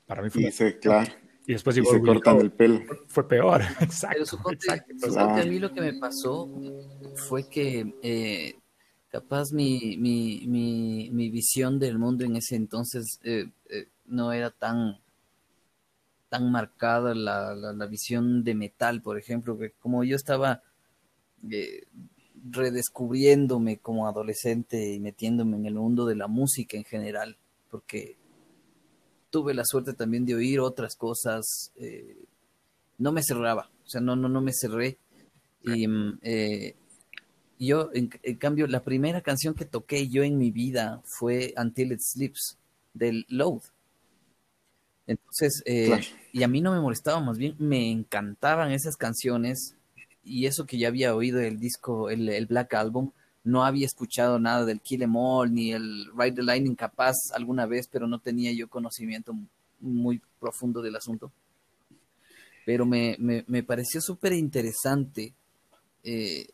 Para 0.07 0.23
mí 0.23 0.31
fue... 0.31 0.51
Sí, 0.51 0.75
claro. 0.75 1.11
Y 1.47 1.53
después 1.53 1.77
se 1.77 1.83
cortan 1.83 2.41
el 2.41 2.53
pelo. 2.53 2.81
Fue 3.07 3.29
peor, 3.29 3.63
exacto. 3.81 4.39
Pero 5.01 5.21
a 5.21 5.45
mí 5.45 5.59
lo 5.59 5.73
que 5.73 5.81
me 5.81 5.95
pasó 5.95 6.49
fue 7.17 7.49
que 7.49 7.95
eh, 8.03 8.55
capaz 9.09 9.53
mi, 9.53 9.97
mi, 9.99 10.47
mi, 10.47 11.11
mi, 11.11 11.31
visión 11.31 11.79
del 11.79 11.99
mundo 11.99 12.25
en 12.25 12.37
ese 12.37 12.57
entonces 12.57 13.21
eh, 13.23 13.47
eh, 13.69 13.89
no 14.07 14.33
era 14.33 14.51
tan 14.51 14.99
tan 16.29 16.51
marcada 16.51 17.15
la, 17.15 17.55
la, 17.55 17.87
visión 17.87 18.43
de 18.43 18.57
metal, 18.57 19.01
por 19.03 19.19
ejemplo, 19.19 19.57
que 19.57 19.71
como 19.71 20.03
yo 20.03 20.17
estaba 20.17 20.63
eh, 21.49 21.85
redescubriéndome 22.51 23.79
como 23.79 24.09
adolescente 24.09 24.93
y 24.93 24.99
metiéndome 24.99 25.57
en 25.57 25.67
el 25.67 25.75
mundo 25.75 26.07
de 26.07 26.17
la 26.17 26.27
música 26.27 26.77
en 26.77 26.85
general, 26.85 27.37
porque 27.71 28.17
tuve 29.31 29.55
la 29.55 29.65
suerte 29.65 29.93
también 29.93 30.27
de 30.27 30.35
oír 30.35 30.61
otras 30.61 30.97
cosas, 30.97 31.73
eh, 31.77 32.25
no 32.99 33.13
me 33.13 33.23
cerraba, 33.23 33.71
o 33.85 33.89
sea, 33.89 34.01
no, 34.01 34.17
no, 34.17 34.29
no 34.29 34.41
me 34.41 34.53
cerré. 34.53 34.99
Y 35.63 35.87
mm, 35.87 36.19
eh, 36.23 36.75
yo, 37.59 37.91
en, 37.95 38.09
cambio, 38.39 38.67
la 38.67 38.83
primera 38.83 39.23
canción 39.23 39.55
que 39.55 39.65
toqué 39.65 40.09
yo 40.09 40.23
en 40.23 40.39
mi 40.39 40.51
vida 40.51 41.03
fue 41.05 41.55
Until 41.57 41.93
It 41.93 42.01
Sleeps, 42.01 42.59
del 42.93 43.25
Load. 43.29 43.63
Entonces, 45.07 45.63
eh, 45.67 46.01
y 46.33 46.43
a 46.43 46.49
mí 46.49 46.61
no 46.61 46.73
me 46.73 46.81
molestaba, 46.81 47.21
más 47.21 47.37
bien 47.37 47.55
me 47.59 47.91
encantaban 47.91 48.73
esas 48.73 48.97
canciones 48.97 49.77
y 50.23 50.47
eso 50.47 50.65
que 50.67 50.79
ya 50.79 50.89
había 50.89 51.15
oído 51.15 51.41
el 51.41 51.59
disco, 51.61 52.09
el, 52.09 52.47
Black 52.47 52.73
Album, 52.75 53.11
no 53.43 53.65
había 53.65 53.85
escuchado 53.85 54.39
nada 54.39 54.65
del 54.65 54.81
Kill 54.81 55.03
Em 55.03 55.15
All 55.17 55.53
ni 55.53 55.73
el 55.73 56.07
Ride 56.17 56.37
the 56.37 56.43
Lightning 56.43 56.75
capaz 56.75 57.15
alguna 57.35 57.67
vez, 57.67 57.89
pero 57.89 58.07
no 58.07 58.19
tenía 58.19 58.53
yo 58.53 58.69
conocimiento 58.69 59.35
muy 59.81 60.23
profundo 60.41 60.81
del 60.81 60.97
asunto. 60.97 61.31
Pero 62.65 62.87
me, 62.87 63.19
me, 63.19 63.63
pareció 63.63 64.01
súper 64.01 64.33
interesante 64.33 65.35
eh, 66.03 66.47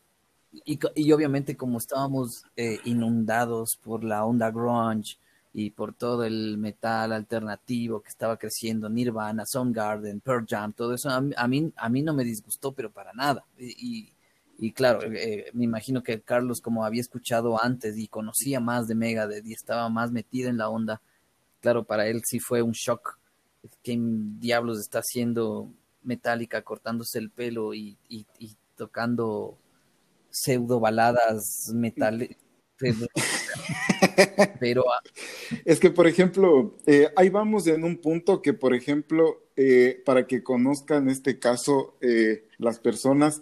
y, 0.65 0.77
y, 0.95 1.11
obviamente 1.13 1.55
como 1.55 1.77
estábamos 1.77 2.43
eh, 2.57 2.79
inundados 2.83 3.77
por 3.81 4.03
la 4.03 4.25
onda 4.25 4.51
grunge 4.51 5.15
y 5.53 5.71
por 5.71 5.93
todo 5.93 6.23
el 6.23 6.57
metal 6.57 7.11
alternativo 7.11 8.01
que 8.01 8.09
estaba 8.09 8.37
creciendo, 8.37 8.89
Nirvana, 8.89 9.45
Soundgarden, 9.45 10.21
Pearl 10.21 10.45
Jam, 10.47 10.73
todo 10.73 10.93
eso, 10.93 11.09
a, 11.09 11.47
mí, 11.47 11.73
a 11.75 11.89
mí 11.89 12.01
no 12.01 12.13
me 12.13 12.23
disgustó, 12.23 12.71
pero 12.71 12.91
para 12.91 13.11
nada. 13.13 13.43
Y, 13.57 14.13
y 14.57 14.71
claro, 14.71 15.01
eh, 15.11 15.49
me 15.53 15.65
imagino 15.65 16.03
que 16.03 16.21
Carlos, 16.21 16.61
como 16.61 16.85
había 16.85 17.01
escuchado 17.01 17.61
antes 17.61 17.97
y 17.97 18.07
conocía 18.07 18.59
más 18.59 18.87
de 18.87 18.95
Megadeth 18.95 19.45
y 19.45 19.53
estaba 19.53 19.89
más 19.89 20.11
metido 20.11 20.49
en 20.49 20.57
la 20.57 20.69
onda, 20.69 21.01
claro, 21.59 21.83
para 21.83 22.07
él 22.07 22.21
sí 22.25 22.39
fue 22.39 22.61
un 22.61 22.73
shock. 22.73 23.17
¿Qué 23.83 23.97
diablos 24.39 24.79
está 24.79 24.99
haciendo 24.99 25.73
Metallica 26.03 26.61
cortándose 26.61 27.19
el 27.19 27.29
pelo 27.29 27.73
y, 27.73 27.97
y, 28.07 28.25
y 28.39 28.55
tocando 28.75 29.57
pseudo 30.29 30.79
baladas 30.79 31.71
metal? 31.73 32.37
Pero, 34.59 34.85
ah, 34.91 35.01
es 35.65 35.79
que, 35.79 35.89
por 35.89 36.07
ejemplo, 36.07 36.77
eh, 36.85 37.09
ahí 37.15 37.29
vamos 37.29 37.67
en 37.67 37.83
un 37.83 37.97
punto 37.97 38.41
que, 38.41 38.53
por 38.53 38.73
ejemplo, 38.73 39.43
eh, 39.55 40.01
para 40.05 40.27
que 40.27 40.43
conozcan 40.43 41.09
este 41.09 41.39
caso 41.39 41.97
eh, 42.01 42.45
las 42.57 42.79
personas, 42.79 43.41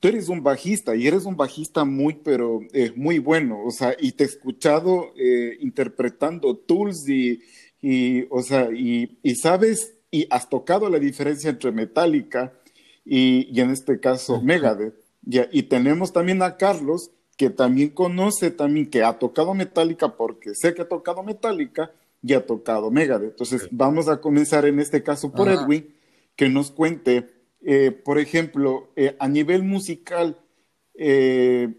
tú 0.00 0.08
eres 0.08 0.28
un 0.28 0.42
bajista 0.42 0.96
y 0.96 1.06
eres 1.06 1.24
un 1.24 1.36
bajista 1.36 1.84
muy, 1.84 2.14
pero 2.14 2.60
muy 2.96 3.18
bueno, 3.18 3.62
o 3.64 3.70
sea, 3.70 3.94
y 3.98 4.12
te 4.12 4.24
he 4.24 4.26
escuchado 4.26 5.12
interpretando 5.60 6.56
tools 6.56 7.06
y, 7.06 7.42
y 7.82 8.26
o 8.30 8.42
sea, 8.42 8.70
y, 8.72 9.18
y, 9.22 9.34
sabes 9.34 9.94
y 10.10 10.26
has 10.30 10.48
tocado 10.48 10.88
la 10.88 10.98
diferencia 10.98 11.50
entre 11.50 11.70
Metallica 11.70 12.54
y, 13.04 13.48
y 13.54 13.60
en 13.60 13.70
este 13.70 14.00
caso 14.00 14.40
Megadeth. 14.40 14.94
Y 15.52 15.64
tenemos 15.64 16.12
también 16.12 16.42
a 16.42 16.56
Carlos, 16.56 17.10
que 17.40 17.48
también 17.48 17.88
conoce 17.88 18.50
también 18.50 18.90
que 18.90 19.02
ha 19.02 19.18
tocado 19.18 19.54
Metallica 19.54 20.14
porque 20.14 20.54
sé 20.54 20.74
que 20.74 20.82
ha 20.82 20.88
tocado 20.88 21.22
Metallica 21.22 21.90
y 22.22 22.34
ha 22.34 22.44
tocado 22.44 22.90
Megadeth. 22.90 23.30
Entonces 23.30 23.66
vamos 23.70 24.08
a 24.10 24.20
comenzar 24.20 24.66
en 24.66 24.78
este 24.78 25.02
caso 25.02 25.32
por 25.32 25.48
Edwin, 25.48 25.88
que 26.36 26.50
nos 26.50 26.70
cuente, 26.70 27.28
eh, 27.62 27.92
por 27.92 28.18
ejemplo, 28.18 28.90
eh, 28.94 29.16
a 29.18 29.26
nivel 29.26 29.62
musical, 29.62 30.36
eh, 30.92 31.72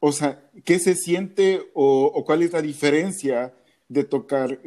o 0.00 0.12
sea, 0.12 0.50
¿qué 0.66 0.78
se 0.78 0.94
siente 0.94 1.62
o, 1.72 2.22
cuál 2.26 2.42
es 2.42 2.52
la 2.52 2.60
diferencia 2.60 3.54
de 3.88 4.04
tocar 4.04 4.60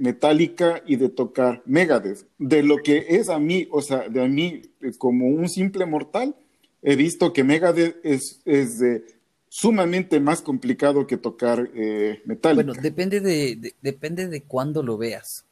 Metallica 0.00 0.82
y 0.84 0.96
de 0.96 1.08
tocar 1.08 1.62
Megadeth? 1.66 2.26
De 2.38 2.64
lo 2.64 2.78
que 2.78 3.06
es 3.10 3.28
a 3.28 3.38
mí, 3.38 3.68
o 3.70 3.80
sea, 3.80 4.08
de 4.08 4.24
a 4.24 4.26
mí 4.26 4.62
como 4.98 5.28
un 5.28 5.48
simple 5.48 5.86
mortal, 5.86 6.34
he 6.82 6.96
visto 6.96 7.32
que 7.32 7.44
Megadeth 7.44 8.04
es, 8.04 8.42
es 8.44 8.80
de 8.80 9.14
sumamente 9.54 10.18
más 10.18 10.42
complicado 10.42 11.06
que 11.06 11.16
tocar 11.16 11.70
eh, 11.76 12.20
Bueno, 12.42 12.72
depende 12.72 13.20
de, 13.20 13.72
depende 13.80 14.26
de 14.26 14.42
cuándo 14.42 14.82
lo 14.82 14.98
veas. 14.98 15.44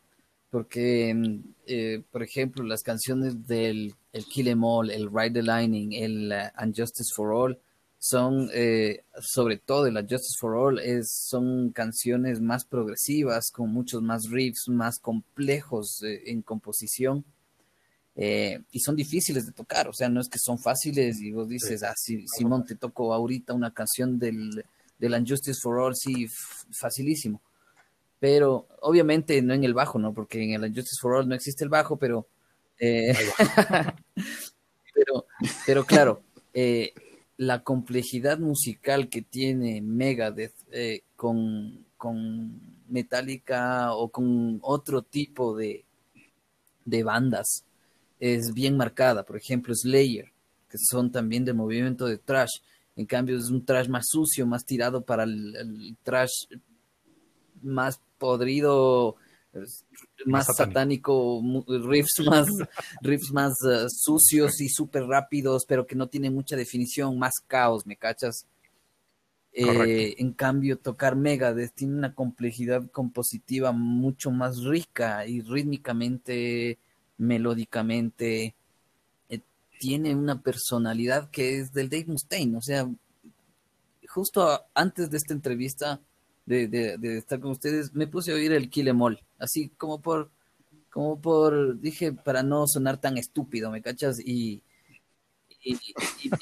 Porque, 0.51 1.15
mm, 1.15 1.39
eh, 1.69 2.03
por 2.11 2.25
ejemplo, 2.25 2.65
las 2.65 2.83
canciones 2.83 3.47
del 3.47 3.95
el 4.13 4.25
Kill 4.27 4.49
Em 4.49 4.65
All, 4.65 4.91
el 4.91 5.09
Ride 5.09 5.35
the 5.35 5.43
Lightning, 5.45 5.93
el 5.93 6.33
uh, 6.33 6.65
Unjustice 6.65 7.15
for 7.15 7.33
All, 7.33 7.57
son, 7.97 8.51
eh, 8.53 9.05
sobre 9.21 9.59
todo 9.59 9.87
el 9.87 9.97
Unjustice 9.97 10.37
for 10.37 10.57
All, 10.57 10.81
es, 10.81 11.13
son 11.13 11.71
canciones 11.71 12.41
más 12.41 12.65
progresivas, 12.65 13.53
con 13.53 13.73
muchos 13.73 14.03
más 14.03 14.29
riffs, 14.31 14.69
más 14.69 14.99
complejos 14.99 16.03
eh, 16.03 16.23
en 16.27 16.43
composición. 16.43 17.25
Eh, 18.15 18.61
y 18.71 18.81
son 18.81 18.95
difíciles 18.95 19.47
de 19.47 19.53
tocar, 19.53 19.89
o 19.89 19.93
sea, 19.93 20.09
no 20.09 20.21
es 20.21 20.29
que 20.29 20.39
son 20.39 20.59
fáciles 20.59 21.21
y 21.21 21.33
vos 21.33 21.49
dices, 21.49 21.83
ah, 21.83 21.95
si, 21.97 22.27
Simón, 22.29 22.65
te 22.65 22.75
tocó 22.75 23.15
ahorita 23.15 23.55
una 23.55 23.73
canción 23.73 24.19
del, 24.19 24.65
del 24.99 25.15
Unjustice 25.15 25.59
for 25.61 25.79
All, 25.79 25.97
sí, 25.97 26.27
facilísimo. 26.71 27.41
Pero 28.21 28.69
obviamente 28.83 29.41
no 29.43 29.55
en 29.55 29.65
el 29.65 29.75
bajo, 29.75 29.99
¿no? 29.99 30.13
Porque 30.13 30.43
en 30.43 30.53
el 30.53 30.65
Unjustice 30.65 31.01
for 31.01 31.15
All 31.15 31.29
no 31.29 31.35
existe 31.35 31.65
el 31.65 31.71
bajo, 31.71 31.97
pero... 31.97 32.27
Eh, 32.79 33.15
pero, 34.95 35.27
pero 35.67 35.85
claro, 35.85 36.23
eh, 36.53 36.93
la 37.39 37.63
complejidad 37.63 38.39
musical 38.39 39.09
que 39.09 39.23
tiene 39.23 39.81
Megadeth 39.81 40.55
con, 41.17 41.87
con 41.97 42.61
Metallica 42.89 43.95
o 43.95 44.11
con 44.11 44.59
otro 44.63 45.03
tipo 45.03 45.57
de, 45.57 45.85
de 46.85 47.03
bandas 47.03 47.65
es 48.23 48.55
bien 48.55 48.77
marcada. 48.77 49.25
Por 49.25 49.37
ejemplo, 49.37 49.75
Slayer, 49.75 50.33
que 50.71 50.79
son 50.79 51.11
también 51.11 51.45
de 51.45 51.53
movimiento 51.53 52.07
de 52.07 52.19
trash. 52.19 52.61
En 52.95 53.05
cambio, 53.05 53.37
es 53.37 53.51
un 53.51 53.65
trash 53.65 53.89
más 53.89 54.05
sucio, 54.09 54.47
más 54.47 54.65
tirado 54.65 55.05
para 55.05 55.25
el, 55.25 55.97
trash 56.05 56.31
más 57.63 58.01
podrido, 58.19 59.17
más, 60.25 60.47
satánico, 60.57 61.43
riffs 61.67 62.21
más, 62.25 62.47
riffs 63.01 63.33
más 63.33 63.55
uh, 63.65 63.89
sucios 63.89 64.61
y 64.61 64.69
súper 64.69 65.03
rápidos, 65.03 65.65
pero 65.67 65.85
que 65.85 65.97
no 65.97 66.07
tienen 66.07 66.33
mucha 66.33 66.55
definición, 66.55 67.19
más 67.19 67.35
caos, 67.49 67.85
¿me 67.87 67.97
cachas? 67.97 68.47
Eh, 69.53 70.15
en 70.19 70.33
cambio, 70.33 70.79
tocar 70.79 71.17
Megadeth 71.17 71.75
tiene 71.75 71.95
una 71.95 72.15
complejidad 72.15 72.89
compositiva 72.93 73.73
mucho 73.73 74.31
más 74.31 74.63
rica 74.63 75.27
y 75.27 75.41
rítmicamente 75.41 76.79
melódicamente, 77.23 78.55
eh, 79.29 79.41
tiene 79.79 80.15
una 80.15 80.43
personalidad 80.43 81.31
que 81.31 81.61
es 81.61 81.73
del 81.73 81.89
Dave 81.89 82.07
Mustaine. 82.09 82.57
O 82.57 82.61
sea, 82.61 82.89
justo 84.09 84.63
antes 84.75 85.11
de 85.11 85.17
esta 85.17 85.33
entrevista, 85.33 86.01
de, 86.45 86.99
estar 87.17 87.41
con 87.41 87.53
ustedes, 87.53 87.95
me 87.95 88.09
puse 88.09 88.33
a 88.33 88.35
oír 88.35 88.53
el 88.53 88.69
Kill 88.69 88.89
Em 88.89 89.01
así 89.39 89.69
como 89.77 90.01
por, 90.03 90.31
como 90.91 91.21
por, 91.21 91.81
dije, 91.81 92.13
para 92.13 92.43
no 92.43 92.67
sonar 92.67 93.01
tan 93.01 93.17
estúpido, 93.17 93.71
¿me 93.71 93.81
cachas? 93.81 94.19
Y, 94.21 94.63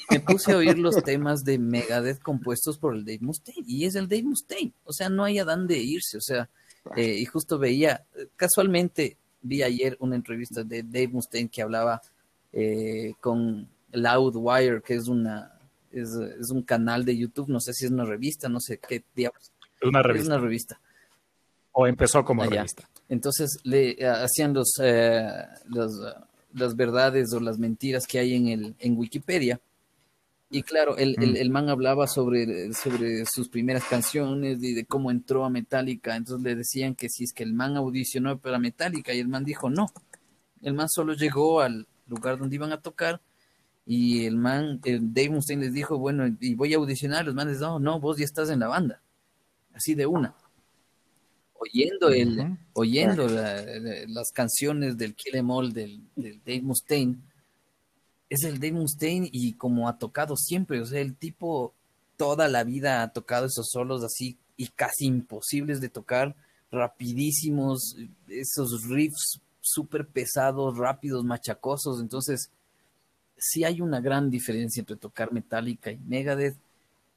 me 0.09 0.19
puse 0.19 0.51
a 0.51 0.57
oír 0.57 0.79
los 0.79 0.95
temas 1.03 1.43
de 1.43 1.59
Megadeth 1.59 2.23
compuestos 2.23 2.79
por 2.79 2.95
el 2.95 3.05
Dave 3.05 3.19
Mustaine, 3.21 3.63
y 3.67 3.85
es 3.85 3.93
el 3.93 4.07
Dave 4.07 4.23
Mustaine, 4.23 4.73
o 4.83 4.91
sea, 4.91 5.09
no 5.09 5.23
hay 5.23 5.37
a 5.37 5.45
dónde 5.45 5.77
irse, 5.77 6.17
o 6.17 6.21
sea, 6.21 6.49
eh, 6.95 7.17
y 7.19 7.25
justo 7.25 7.59
veía, 7.59 8.03
casualmente, 8.35 9.17
vi 9.41 9.63
ayer 9.63 9.97
una 9.99 10.15
entrevista 10.15 10.63
de 10.63 10.83
Dave 10.83 11.09
Mustaine 11.09 11.49
que 11.49 11.61
hablaba 11.61 12.01
eh, 12.53 13.13
con 13.19 13.67
Loudwire, 13.91 14.81
que 14.81 14.95
es 14.95 15.07
una 15.07 15.57
es, 15.91 16.51
un 16.51 16.63
canal 16.63 17.03
de 17.03 17.17
YouTube, 17.17 17.49
no 17.49 17.59
sé 17.59 17.73
si 17.73 17.85
es 17.85 17.91
una 17.91 18.05
revista, 18.05 18.47
no 18.47 18.59
sé 18.59 18.77
qué 18.77 19.03
diablos. 19.15 19.51
Es 19.81 19.87
una 19.87 20.01
revista. 20.01 20.21
Es 20.21 20.27
una 20.27 20.37
revista. 20.37 20.79
O 21.73 21.87
empezó 21.87 22.23
como 22.23 22.43
revista. 22.43 22.87
Entonces 23.09 23.57
le 23.63 23.91
eh, 23.91 24.07
hacían 24.07 24.53
los, 24.53 24.73
eh, 24.81 25.27
las 26.53 26.75
verdades 26.75 27.33
o 27.33 27.39
las 27.39 27.57
mentiras 27.57 28.07
que 28.07 28.19
hay 28.19 28.35
en 28.35 28.47
el 28.47 28.75
en 28.79 28.97
Wikipedia 28.97 29.59
y 30.53 30.63
claro, 30.63 30.97
el, 30.97 31.15
el, 31.37 31.49
man 31.49 31.69
hablaba 31.69 32.07
sobre, 32.07 32.73
sobre 32.73 33.25
sus 33.25 33.47
primeras 33.47 33.85
canciones 33.85 34.61
y 34.61 34.73
de 34.73 34.85
cómo 34.85 35.09
entró 35.09 35.45
a 35.45 35.49
Metallica. 35.49 36.15
Entonces 36.17 36.43
le 36.43 36.55
decían 36.55 36.93
que 36.93 37.07
si 37.07 37.23
es 37.23 37.31
que 37.31 37.43
el 37.43 37.53
man 37.53 37.77
audicionó 37.77 38.37
para 38.37 38.59
Metallica 38.59 39.13
y 39.13 39.19
el 39.19 39.29
man 39.29 39.45
dijo 39.45 39.69
no. 39.69 39.87
El 40.61 40.73
man 40.73 40.89
solo 40.89 41.13
llegó 41.13 41.61
al 41.61 41.87
lugar 42.05 42.37
donde 42.37 42.55
iban 42.55 42.73
a 42.73 42.81
tocar 42.81 43.21
y 43.85 44.25
el 44.25 44.35
man, 44.35 44.79
el 44.83 45.13
Dave 45.13 45.29
Mustaine 45.29 45.63
les 45.63 45.73
dijo, 45.73 45.97
bueno, 45.97 46.25
y 46.39 46.53
voy 46.53 46.73
a 46.73 46.77
audicionar. 46.77 47.25
Los 47.25 47.33
manes, 47.33 47.59
no, 47.59 47.79
no, 47.79 47.99
vos 47.99 48.17
ya 48.17 48.25
estás 48.25 48.49
en 48.49 48.59
la 48.59 48.67
banda. 48.67 49.01
Así 49.73 49.95
de 49.95 50.05
una. 50.05 50.35
oyendo 51.53 52.09
el, 52.09 52.57
oyendo 52.73 53.27
las 53.27 54.31
canciones 54.31 54.97
del 54.97 55.15
Kill 55.15 55.35
Em 55.35 55.49
All 55.49 55.71
del, 55.71 56.01
Dave 56.15 56.61
Mustaine, 56.61 57.17
es 58.31 58.45
el 58.45 58.61
Dave 58.61 58.71
Mustaine 58.71 59.29
y 59.29 59.53
como 59.53 59.89
ha 59.89 59.97
tocado 59.97 60.37
siempre, 60.37 60.79
o 60.79 60.85
sea, 60.85 61.01
el 61.01 61.15
tipo 61.15 61.73
toda 62.15 62.47
la 62.47 62.63
vida 62.63 63.03
ha 63.03 63.11
tocado 63.11 63.47
esos 63.47 63.69
solos 63.69 64.05
así 64.05 64.37
y 64.55 64.67
casi 64.69 65.05
imposibles 65.05 65.81
de 65.81 65.89
tocar, 65.89 66.33
rapidísimos, 66.71 67.97
esos 68.29 68.87
riffs 68.87 69.41
súper 69.59 70.07
pesados, 70.07 70.77
rápidos, 70.77 71.25
machacosos, 71.25 71.99
entonces 71.99 72.49
sí 73.37 73.65
hay 73.65 73.81
una 73.81 73.99
gran 73.99 74.29
diferencia 74.29 74.79
entre 74.79 74.95
tocar 74.95 75.33
Metallica 75.33 75.91
y 75.91 75.97
Megadeth. 75.97 76.55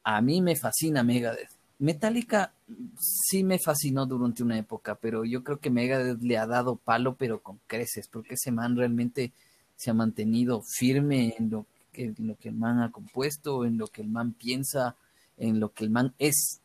A 0.02 0.20
mí 0.20 0.42
me 0.42 0.56
fascina 0.56 1.04
Megadeth. 1.04 1.50
Metallica 1.78 2.52
sí 2.98 3.44
me 3.44 3.60
fascinó 3.60 4.04
durante 4.04 4.42
una 4.42 4.58
época, 4.58 4.96
pero 4.96 5.24
yo 5.24 5.44
creo 5.44 5.60
que 5.60 5.70
Megadeth 5.70 6.20
le 6.22 6.38
ha 6.38 6.46
dado 6.48 6.74
palo, 6.74 7.14
pero 7.14 7.40
con 7.40 7.60
creces, 7.68 8.08
porque 8.08 8.34
ese 8.34 8.50
man 8.50 8.76
realmente 8.76 9.32
se 9.76 9.90
ha 9.90 9.94
mantenido 9.94 10.62
firme 10.62 11.34
en 11.38 11.50
lo 11.50 11.66
que, 11.92 12.14
lo 12.18 12.36
que 12.36 12.48
el 12.48 12.54
man 12.54 12.80
ha 12.80 12.90
compuesto, 12.90 13.64
en 13.64 13.78
lo 13.78 13.86
que 13.88 14.02
el 14.02 14.08
man 14.08 14.32
piensa, 14.32 14.96
en 15.36 15.60
lo 15.60 15.72
que 15.72 15.84
el 15.84 15.90
man 15.90 16.14
es. 16.18 16.60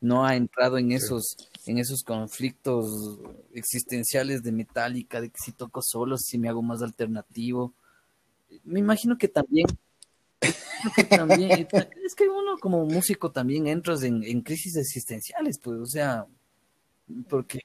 No 0.00 0.24
ha 0.26 0.34
entrado 0.34 0.78
en 0.78 0.90
esos, 0.90 1.36
en 1.66 1.78
esos 1.78 2.02
conflictos 2.02 3.20
existenciales 3.54 4.42
de 4.42 4.50
Metallica, 4.50 5.20
de 5.20 5.30
que 5.30 5.38
si 5.38 5.52
toco 5.52 5.80
solo, 5.82 6.16
si 6.18 6.38
me 6.38 6.48
hago 6.48 6.62
más 6.62 6.82
alternativo 6.82 7.72
me 8.64 8.80
imagino 8.80 9.16
que 9.16 9.28
también, 9.28 9.66
es 10.40 12.14
que 12.14 12.28
uno 12.28 12.58
como 12.60 12.84
músico 12.84 13.30
también 13.30 13.66
entras 13.66 14.02
en, 14.02 14.42
crisis 14.42 14.76
existenciales, 14.76 15.58
pues, 15.62 15.78
o 15.78 15.86
sea, 15.86 16.26
porque... 17.28 17.60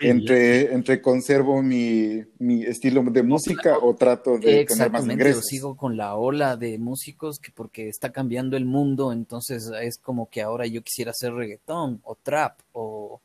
entre, 0.00 0.72
entre 0.72 1.02
conservo 1.02 1.62
mi, 1.62 2.24
estilo 2.64 3.02
de 3.02 3.22
música 3.22 3.78
o 3.78 3.94
trato 3.94 4.38
de 4.38 4.64
tener 4.64 4.90
más 4.90 5.06
ingresos. 5.06 5.44
sigo 5.46 5.76
con 5.76 5.96
la 5.96 6.14
ola 6.14 6.56
de 6.56 6.78
músicos 6.78 7.38
que 7.38 7.50
porque 7.52 7.88
está 7.88 8.10
cambiando 8.10 8.56
el 8.56 8.64
mundo, 8.64 9.12
entonces 9.12 9.70
es 9.80 9.98
como 9.98 10.28
que 10.30 10.42
ahora 10.42 10.66
yo 10.66 10.82
quisiera 10.82 11.10
hacer 11.10 11.32
reggaetón 11.32 12.00
o 12.04 12.14
trap 12.14 12.60
o, 12.72 13.20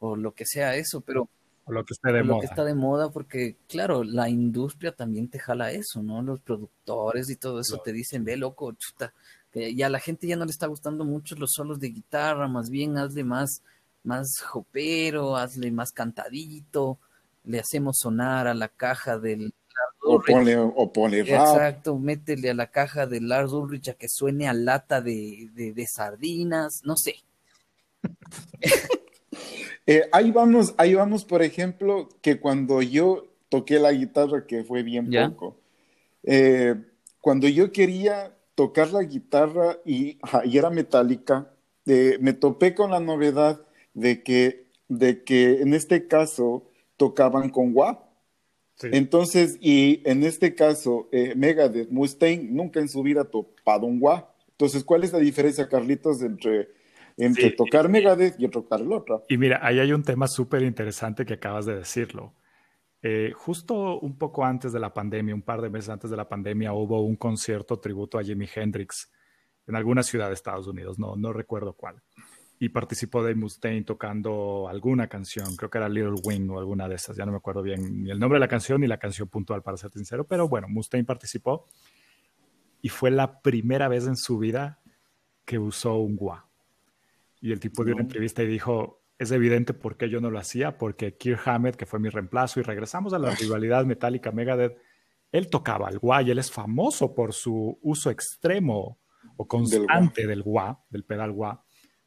o 0.00 0.16
lo 0.16 0.32
que 0.32 0.44
sea 0.46 0.76
eso, 0.76 1.00
pero 1.00 1.28
lo 1.68 1.84
que 1.84 1.94
está 1.94 2.12
de 2.12 2.22
moda. 2.22 2.40
que 2.40 2.46
está 2.46 2.64
de 2.64 2.74
moda, 2.74 3.10
porque 3.10 3.56
claro, 3.68 4.04
la 4.04 4.28
industria 4.28 4.92
también 4.92 5.28
te 5.28 5.38
jala 5.38 5.72
eso, 5.72 6.02
¿no? 6.02 6.22
Los 6.22 6.40
productores 6.40 7.28
y 7.28 7.36
todo 7.36 7.60
eso 7.60 7.78
te 7.78 7.92
dicen, 7.92 8.24
ve 8.24 8.36
loco, 8.36 8.72
chuta, 8.72 9.12
que 9.50 9.74
ya 9.74 9.86
a 9.86 9.90
la 9.90 9.98
gente 9.98 10.28
ya 10.28 10.36
no 10.36 10.44
le 10.44 10.50
está 10.50 10.66
gustando 10.68 11.04
mucho 11.04 11.34
los 11.34 11.50
solos 11.52 11.80
de 11.80 11.88
guitarra, 11.88 12.46
más 12.46 12.70
bien 12.70 12.96
hazle 12.98 13.24
más, 13.24 13.62
más 14.06 14.40
jopero, 14.40 15.36
hazle 15.36 15.70
más 15.70 15.92
cantadito, 15.92 16.98
le 17.44 17.60
hacemos 17.60 17.98
sonar 17.98 18.46
a 18.46 18.54
la 18.54 18.68
caja 18.68 19.18
del 19.18 19.52
o 20.02 20.20
ponle, 20.20 20.56
o 20.56 20.92
ponle 20.92 21.22
rap. 21.24 21.48
Exacto, 21.48 21.98
métele 21.98 22.50
a 22.50 22.54
la 22.54 22.70
caja 22.70 23.06
de 23.06 23.20
Lars 23.20 23.52
Ulrich 23.52 23.88
a 23.88 23.94
que 23.94 24.08
suene 24.08 24.48
a 24.48 24.54
lata 24.54 25.00
de, 25.00 25.50
de, 25.52 25.72
de 25.72 25.86
sardinas, 25.86 26.82
no 26.84 26.96
sé. 26.96 27.16
Eh, 29.88 30.08
ahí 30.10 30.32
vamos, 30.32 30.74
ahí 30.78 30.94
vamos, 30.94 31.24
por 31.24 31.42
ejemplo, 31.42 32.08
que 32.20 32.40
cuando 32.40 32.82
yo 32.82 33.28
toqué 33.48 33.78
la 33.78 33.92
guitarra, 33.92 34.44
que 34.44 34.64
fue 34.64 34.82
bien 34.82 35.08
poco, 35.08 35.60
eh, 36.24 36.74
cuando 37.20 37.46
yo 37.46 37.70
quería 37.70 38.34
tocar 38.56 38.90
la 38.90 39.04
guitarra 39.04 39.78
y, 39.84 40.18
era 40.52 40.70
metálica, 40.70 41.52
eh, 41.86 42.18
me 42.20 42.32
topé 42.32 42.74
con 42.74 42.90
la 42.90 42.98
novedad 42.98 43.60
de 43.96 44.22
que, 44.22 44.68
de 44.86 45.24
que 45.24 45.62
en 45.62 45.74
este 45.74 46.06
caso 46.06 46.70
tocaban 46.96 47.48
con 47.50 47.72
wah. 47.74 47.98
Entonces, 48.82 49.56
y 49.60 50.02
en 50.04 50.22
este 50.22 50.54
caso, 50.54 51.08
Megadeth, 51.34 51.90
Mustaine, 51.90 52.44
nunca 52.50 52.78
en 52.78 52.90
su 52.90 53.02
vida 53.02 53.24
topado 53.24 53.86
un 53.86 53.98
wah. 54.00 54.28
Entonces, 54.50 54.84
¿cuál 54.84 55.02
es 55.02 55.12
la 55.12 55.18
diferencia, 55.18 55.68
Carlitos, 55.68 56.20
entre 56.22 56.68
entre 57.16 57.50
tocar 57.52 57.88
Megadeth 57.88 58.34
y 58.38 58.48
tocar 58.48 58.80
el 58.80 58.92
otro. 58.92 59.24
Y 59.28 59.38
mira, 59.38 59.60
ahí 59.62 59.78
hay 59.78 59.92
un 59.92 60.02
tema 60.02 60.28
súper 60.28 60.62
interesante 60.62 61.24
que 61.24 61.34
acabas 61.34 61.66
de 61.66 61.76
decirlo. 61.76 62.34
Eh, 63.02 63.32
justo 63.34 63.98
un 64.00 64.18
poco 64.18 64.44
antes 64.44 64.72
de 64.72 64.80
la 64.80 64.92
pandemia, 64.92 65.34
un 65.34 65.42
par 65.42 65.60
de 65.60 65.70
meses 65.70 65.90
antes 65.90 66.10
de 66.10 66.16
la 66.16 66.28
pandemia, 66.28 66.72
hubo 66.72 67.02
un 67.02 67.16
concierto 67.16 67.78
tributo 67.78 68.18
a 68.18 68.22
Jimi 68.22 68.48
Hendrix 68.52 69.10
en 69.66 69.76
alguna 69.76 70.02
ciudad 70.02 70.28
de 70.28 70.34
Estados 70.34 70.66
Unidos, 70.66 70.98
no, 70.98 71.16
no 71.16 71.32
recuerdo 71.32 71.72
cuál. 71.72 71.96
Y 72.58 72.70
participó 72.70 73.22
Dave 73.22 73.34
Mustaine 73.34 73.84
tocando 73.84 74.66
alguna 74.68 75.08
canción, 75.08 75.56
creo 75.56 75.68
que 75.68 75.78
era 75.78 75.88
Little 75.88 76.20
Wing 76.24 76.48
o 76.50 76.58
alguna 76.58 76.88
de 76.88 76.94
esas, 76.94 77.16
ya 77.16 77.26
no 77.26 77.32
me 77.32 77.38
acuerdo 77.38 77.62
bien 77.62 78.04
ni 78.04 78.10
el 78.10 78.18
nombre 78.18 78.36
de 78.36 78.40
la 78.40 78.48
canción 78.48 78.80
ni 78.80 78.86
la 78.86 78.98
canción 78.98 79.28
puntual, 79.28 79.62
para 79.62 79.76
ser 79.76 79.90
sincero, 79.90 80.26
pero 80.26 80.48
bueno, 80.48 80.66
Mustaine 80.68 81.04
participó 81.04 81.66
y 82.80 82.88
fue 82.88 83.10
la 83.10 83.40
primera 83.42 83.88
vez 83.88 84.06
en 84.06 84.16
su 84.16 84.38
vida 84.38 84.80
que 85.44 85.58
usó 85.58 85.96
un 85.96 86.16
gua. 86.16 86.48
Y 87.40 87.52
el 87.52 87.60
tipo 87.60 87.84
dio 87.84 87.94
una 87.94 88.02
entrevista 88.02 88.42
y 88.42 88.46
dijo, 88.46 89.02
es 89.18 89.30
evidente 89.30 89.74
por 89.74 89.96
qué 89.96 90.08
yo 90.08 90.20
no 90.20 90.30
lo 90.30 90.38
hacía, 90.38 90.78
porque 90.78 91.16
Kirk 91.16 91.46
Hammett, 91.46 91.76
que 91.76 91.86
fue 91.86 91.98
mi 91.98 92.08
reemplazo, 92.08 92.60
y 92.60 92.62
regresamos 92.62 93.12
a 93.12 93.18
la 93.18 93.34
rivalidad 93.34 93.84
metálica 93.84 94.32
Megadeth, 94.32 94.78
él 95.32 95.48
tocaba 95.48 95.88
el 95.88 95.98
wah 96.00 96.22
y 96.22 96.30
él 96.30 96.38
es 96.38 96.50
famoso 96.50 97.14
por 97.14 97.32
su 97.32 97.78
uso 97.82 98.10
extremo 98.10 98.98
o 99.36 99.46
constante 99.46 100.26
del 100.26 100.42
wah, 100.44 100.78
del, 100.88 101.04
pedal 101.04 101.30
wah. 101.30 101.62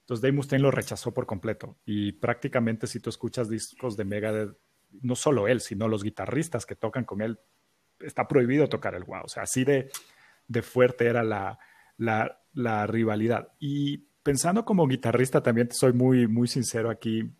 Entonces 0.10 0.24
Dave 0.24 0.38
Mustaine 0.38 0.64
lo 0.64 0.72
rechazó 0.72 1.14
por 1.14 1.28
completo 1.28 1.78
y 1.86 2.14
prácticamente 2.14 2.88
si 2.88 3.00
tú 3.00 3.12
escuchas 3.12 3.48
discos 3.48 3.96
de 3.96 4.06
Megadeth, 4.06 4.58
no 5.04 5.16
solo 5.16 5.48
él, 5.48 5.62
sino 5.62 5.88
los 5.88 6.04
guitarristas 6.04 6.66
que 6.66 6.74
tocan 6.74 7.06
con 7.06 7.22
él, 7.22 7.38
está 8.00 8.28
prohibido 8.28 8.68
tocar 8.68 8.96
el 8.96 9.04
wah. 9.04 9.22
O 9.22 9.28
sea, 9.28 9.44
así 9.44 9.64
de, 9.64 9.92
de 10.48 10.62
fuerte 10.64 11.06
era 11.06 11.22
la, 11.22 11.60
la, 11.98 12.42
la 12.54 12.88
rivalidad. 12.88 13.50
Y 13.60 14.00
pensando 14.24 14.66
como 14.66 14.88
guitarrista, 14.88 15.44
también 15.44 15.70
soy 15.72 15.94
muy, 15.94 16.26
muy 16.26 16.48
sincero 16.48 16.90
aquí. 16.90 17.32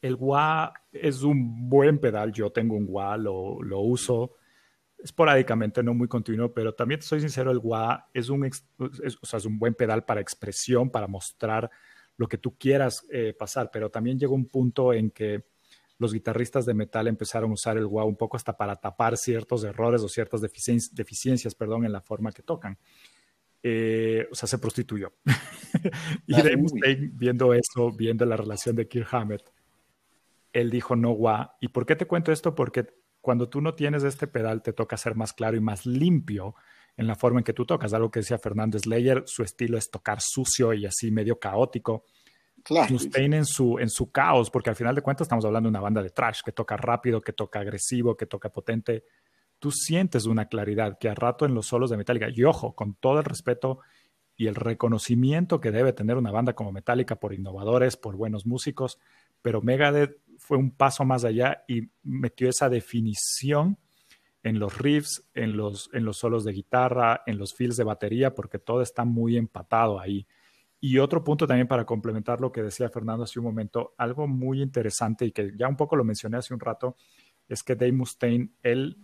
El 0.00 0.14
wah 0.14 0.72
es 0.92 1.24
un 1.24 1.68
buen 1.68 1.98
pedal. 1.98 2.30
Yo 2.30 2.52
tengo 2.52 2.76
un 2.76 2.86
wah, 2.88 3.16
lo, 3.16 3.60
lo 3.64 3.80
uso 3.80 4.36
esporádicamente, 5.02 5.82
no 5.82 5.94
muy 5.94 6.08
continuo, 6.08 6.52
pero 6.52 6.74
también 6.74 7.02
soy 7.02 7.20
sincero, 7.20 7.50
el 7.50 7.58
wah 7.58 8.08
es 8.12 8.28
un, 8.28 8.44
es, 8.44 8.64
o 9.20 9.26
sea, 9.26 9.38
es 9.38 9.44
un 9.44 9.58
buen 9.58 9.74
pedal 9.74 10.04
para 10.04 10.20
expresión, 10.20 10.90
para 10.90 11.06
mostrar 11.06 11.70
lo 12.16 12.28
que 12.28 12.38
tú 12.38 12.56
quieras 12.58 13.06
eh, 13.10 13.34
pasar, 13.38 13.70
pero 13.72 13.90
también 13.90 14.18
llegó 14.18 14.34
un 14.34 14.46
punto 14.46 14.92
en 14.92 15.10
que 15.10 15.44
los 15.98 16.12
guitarristas 16.12 16.64
de 16.66 16.74
metal 16.74 17.08
empezaron 17.08 17.50
a 17.50 17.54
usar 17.54 17.76
el 17.76 17.86
wah 17.86 18.04
un 18.04 18.16
poco 18.16 18.36
hasta 18.36 18.56
para 18.56 18.76
tapar 18.76 19.16
ciertos 19.16 19.64
errores 19.64 20.02
o 20.02 20.08
ciertas 20.08 20.40
deficiencias, 20.40 20.94
deficiencias 20.94 21.54
perdón, 21.54 21.84
en 21.84 21.92
la 21.92 22.00
forma 22.00 22.32
que 22.32 22.42
tocan. 22.42 22.78
Eh, 23.62 24.26
o 24.30 24.34
sea, 24.34 24.48
se 24.48 24.58
prostituyó. 24.58 25.12
y 26.26 26.32
Dave 26.32 27.10
viendo 27.12 27.52
eso, 27.52 27.92
viendo 27.92 28.24
la 28.24 28.36
relación 28.36 28.74
de 28.76 28.88
Kirk 28.88 29.12
Hammett, 29.12 29.42
él 30.52 30.70
dijo 30.70 30.96
no 30.96 31.12
gua. 31.12 31.56
¿Y 31.60 31.68
por 31.68 31.84
qué 31.84 31.96
te 31.96 32.06
cuento 32.06 32.32
esto? 32.32 32.54
Porque 32.54 32.86
cuando 33.20 33.48
tú 33.48 33.60
no 33.60 33.74
tienes 33.74 34.04
este 34.04 34.26
pedal, 34.26 34.62
te 34.62 34.72
toca 34.72 34.96
ser 34.96 35.14
más 35.14 35.32
claro 35.32 35.56
y 35.56 35.60
más 35.60 35.86
limpio 35.86 36.54
en 36.96 37.06
la 37.06 37.14
forma 37.14 37.40
en 37.40 37.44
que 37.44 37.52
tú 37.52 37.64
tocas. 37.66 37.92
Algo 37.92 38.10
que 38.10 38.20
decía 38.20 38.38
Fernando 38.38 38.78
Slayer, 38.78 39.24
su 39.26 39.42
estilo 39.42 39.78
es 39.78 39.90
tocar 39.90 40.18
sucio 40.20 40.72
y 40.72 40.86
así 40.86 41.10
medio 41.10 41.38
caótico. 41.38 42.04
Claro. 42.62 42.92
Mustaine 42.92 43.38
en 43.38 43.46
su, 43.46 43.78
en 43.78 43.88
su 43.88 44.10
caos, 44.10 44.50
porque 44.50 44.70
al 44.70 44.76
final 44.76 44.94
de 44.94 45.02
cuentas 45.02 45.24
estamos 45.24 45.44
hablando 45.44 45.68
de 45.68 45.70
una 45.70 45.80
banda 45.80 46.02
de 46.02 46.10
trash 46.10 46.40
que 46.44 46.52
toca 46.52 46.76
rápido, 46.76 47.20
que 47.20 47.32
toca 47.32 47.60
agresivo, 47.60 48.16
que 48.16 48.26
toca 48.26 48.50
potente 48.50 49.04
tú 49.60 49.70
sientes 49.70 50.26
una 50.26 50.46
claridad 50.46 50.98
que 50.98 51.08
a 51.08 51.14
rato 51.14 51.44
en 51.44 51.54
los 51.54 51.66
solos 51.66 51.90
de 51.90 51.96
Metallica, 51.96 52.28
y 52.34 52.42
ojo, 52.42 52.74
con 52.74 52.94
todo 52.94 53.18
el 53.18 53.24
respeto 53.24 53.80
y 54.36 54.46
el 54.46 54.54
reconocimiento 54.54 55.60
que 55.60 55.70
debe 55.70 55.92
tener 55.92 56.16
una 56.16 56.32
banda 56.32 56.54
como 56.54 56.72
Metallica 56.72 57.16
por 57.16 57.34
innovadores, 57.34 57.96
por 57.96 58.16
buenos 58.16 58.46
músicos, 58.46 58.98
pero 59.42 59.62
Megadeth 59.62 60.18
fue 60.38 60.56
un 60.56 60.70
paso 60.70 61.04
más 61.04 61.24
allá 61.24 61.64
y 61.68 61.90
metió 62.02 62.48
esa 62.48 62.68
definición 62.68 63.78
en 64.42 64.58
los 64.58 64.78
riffs, 64.78 65.28
en 65.34 65.56
los, 65.56 65.90
en 65.92 66.04
los 66.04 66.18
solos 66.18 66.44
de 66.44 66.52
guitarra, 66.52 67.22
en 67.26 67.38
los 67.38 67.54
fills 67.54 67.76
de 67.76 67.84
batería, 67.84 68.34
porque 68.34 68.58
todo 68.58 68.80
está 68.80 69.04
muy 69.04 69.36
empatado 69.36 70.00
ahí. 70.00 70.26
Y 70.80 70.98
otro 70.98 71.22
punto 71.22 71.46
también 71.46 71.68
para 71.68 71.84
complementar 71.84 72.40
lo 72.40 72.50
que 72.50 72.62
decía 72.62 72.88
Fernando 72.88 73.24
hace 73.24 73.38
un 73.38 73.44
momento, 73.44 73.94
algo 73.98 74.26
muy 74.26 74.62
interesante 74.62 75.26
y 75.26 75.32
que 75.32 75.52
ya 75.54 75.68
un 75.68 75.76
poco 75.76 75.94
lo 75.94 76.04
mencioné 76.04 76.38
hace 76.38 76.54
un 76.54 76.60
rato, 76.60 76.96
es 77.46 77.62
que 77.62 77.74
Dave 77.74 77.92
Mustaine, 77.92 78.50
él 78.62 78.96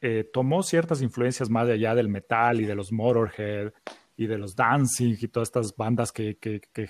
eh, 0.00 0.28
tomó 0.32 0.62
ciertas 0.62 1.02
influencias 1.02 1.48
más 1.48 1.68
allá 1.68 1.94
del 1.94 2.08
metal 2.08 2.60
y 2.60 2.64
de 2.64 2.74
los 2.74 2.90
Motorhead 2.90 3.72
y 4.16 4.26
de 4.26 4.38
los 4.38 4.56
Dancing 4.56 5.16
y 5.20 5.28
todas 5.28 5.48
estas 5.48 5.74
bandas 5.76 6.10
que, 6.10 6.36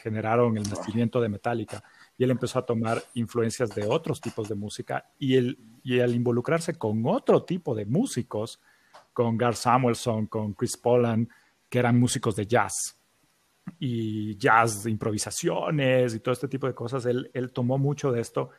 generaron 0.03 0.57
el 0.57 0.69
nacimiento 0.69 1.21
de 1.21 1.29
Metallica. 1.29 1.83
Y 2.17 2.25
él 2.25 2.31
empezó 2.31 2.59
a 2.59 2.67
tomar 2.67 3.03
influencias 3.15 3.71
de 3.75 3.87
otros 3.87 4.21
tipos 4.21 4.49
de 4.49 4.55
música 4.55 5.11
y, 5.19 5.37
el, 5.37 5.59
y 5.83 6.01
al 6.01 6.15
involucrarse 6.15 6.79
con 6.79 7.05
otro 7.07 7.43
tipo 7.43 7.75
de 7.75 7.87
músicos, 7.87 8.61
con 9.13 9.37
Gar 9.37 9.57
Samuelson, 9.57 10.27
con 10.27 10.55
Chris 10.55 10.77
Poland, 10.77 11.29
que 11.69 11.79
eran 11.79 11.99
músicos 11.99 12.37
de 12.37 12.47
jazz. 12.47 12.97
y 13.81 14.37
jazz, 14.37 14.87
improvisaciones 14.87 16.15
y 16.15 16.21
todo 16.21 16.33
este 16.33 16.49
tipo 16.49 16.67
de 16.67 16.75
cosas. 16.75 17.07
Él, 17.07 17.31
él 17.33 17.51
tomó 17.51 17.79
mucho 17.79 18.13
de 18.13 18.21
esto 18.21 18.51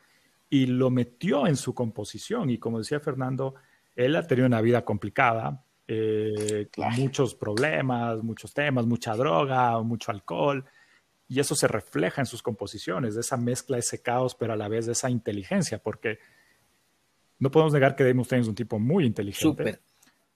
y 0.50 0.66
lo 0.66 0.90
metió 0.90 1.46
en 1.46 1.56
su 1.56 1.74
composición. 1.74 2.50
Y 2.50 2.58
como 2.58 2.78
decía 2.78 3.00
Fernando, 3.00 3.54
él 3.94 4.16
ha 4.16 4.26
tenido 4.26 4.46
una 4.46 4.60
vida 4.60 4.84
complicada, 4.84 5.64
eh, 5.88 6.68
muchos 6.96 7.34
problemas, 7.34 8.22
muchos 8.22 8.52
temas, 8.52 8.86
mucha 8.86 9.14
droga, 9.14 9.80
mucho 9.82 10.10
alcohol. 10.10 10.64
Y 11.28 11.40
eso 11.40 11.54
se 11.54 11.66
refleja 11.66 12.22
en 12.22 12.26
sus 12.26 12.42
composiciones, 12.42 13.14
de 13.14 13.20
esa 13.20 13.36
mezcla, 13.36 13.78
ese 13.78 14.00
caos, 14.00 14.34
pero 14.34 14.52
a 14.52 14.56
la 14.56 14.68
vez 14.68 14.86
de 14.86 14.92
esa 14.92 15.10
inteligencia, 15.10 15.78
porque 15.78 16.18
no 17.38 17.50
podemos 17.50 17.72
negar 17.72 17.96
que 17.96 18.04
Dave 18.04 18.14
Mustaine 18.14 18.42
es 18.42 18.48
un 18.48 18.54
tipo 18.54 18.78
muy 18.78 19.04
inteligente. 19.04 19.80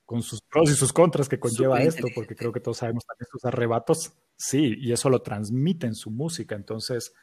Con 0.05 0.23
sus 0.23 0.41
pros 0.43 0.69
y 0.71 0.75
sus 0.75 0.93
contras 0.93 1.29
que 1.29 1.39
conlleva 1.39 1.81
esto, 1.83 2.09
porque 2.15 2.35
creo 2.35 2.53
que 2.53 2.59
todos 2.59 2.79
sabemos 2.79 3.07
también 3.07 3.29
sus 3.31 3.45
arrebatos. 3.45 4.13
Sí, 4.37 4.75
y 4.79 4.91
eso 4.91 5.09
lo 5.09 5.23
transmite 5.23 5.87
en 5.87 5.95
su 5.95 6.11
música. 6.11 6.57
Entonces, 6.57 7.15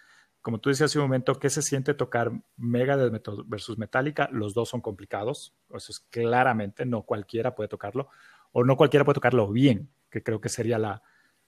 como 0.41 0.61
tú 0.61 0.69
decías 0.69 0.91
hace 0.91 0.99
un 0.99 1.03
momento, 1.03 1.37
¿qué 1.37 1.49
se 1.49 1.61
siente 1.61 1.93
tocar 1.93 2.31
Megadeth 2.55 3.21
versus 3.45 3.77
Metallica? 3.77 4.29
Los 4.31 4.53
dos 4.53 4.69
son 4.69 4.79
complicados, 4.79 5.53
eso 5.75 5.91
es 5.91 5.99
claramente, 5.99 6.85
no 6.85 7.01
cualquiera 7.01 7.53
puede 7.53 7.67
tocarlo, 7.67 8.07
o 8.53 8.63
no 8.63 8.77
cualquiera 8.77 9.03
puede 9.03 9.15
tocarlo 9.15 9.51
bien, 9.51 9.89
que 10.09 10.23
creo 10.23 10.39
que 10.39 10.47
sería 10.47 10.77
la, 10.77 11.03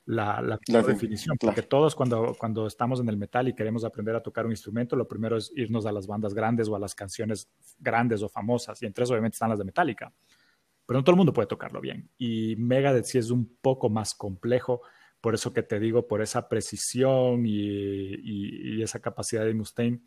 la, 0.09 0.41
la, 0.41 0.81
definición, 0.81 1.37
porque 1.39 1.61
todos 1.61 1.93
cuando, 1.93 2.35
cuando 2.39 2.65
estamos 2.65 2.99
en 2.99 3.09
el 3.09 3.17
metal 3.17 3.47
y 3.47 3.53
queremos 3.53 3.85
aprender 3.85 4.15
a 4.15 4.23
tocar 4.23 4.43
un 4.43 4.51
instrumento, 4.51 4.95
lo 4.95 5.07
primero 5.07 5.37
es 5.37 5.51
irnos 5.55 5.85
a 5.85 5.91
las 5.91 6.07
bandas 6.07 6.33
grandes 6.33 6.67
o 6.67 6.75
a 6.75 6.79
las 6.79 6.95
canciones 6.95 7.47
grandes 7.77 8.23
o 8.23 8.27
famosas, 8.27 8.81
y 8.81 8.87
entre 8.87 9.03
eso 9.03 9.13
obviamente 9.13 9.35
están 9.35 9.49
las 9.49 9.59
de 9.59 9.65
Metallica, 9.65 10.11
pero 10.83 10.97
no 10.97 11.03
todo 11.03 11.13
el 11.13 11.17
mundo 11.17 11.31
puede 11.31 11.47
tocarlo 11.47 11.79
bien, 11.79 12.09
y 12.17 12.55
Megadeth 12.55 13.05
sí 13.05 13.19
es 13.19 13.29
un 13.29 13.55
poco 13.61 13.87
más 13.91 14.15
complejo, 14.15 14.81
por 15.21 15.35
eso 15.35 15.53
que 15.53 15.61
te 15.61 15.79
digo, 15.79 16.07
por 16.07 16.23
esa 16.23 16.49
precisión 16.49 17.45
y, 17.45 18.81
esa 18.81 18.99
capacidad 19.01 19.45
de 19.45 19.53
Mustaine, 19.53 20.01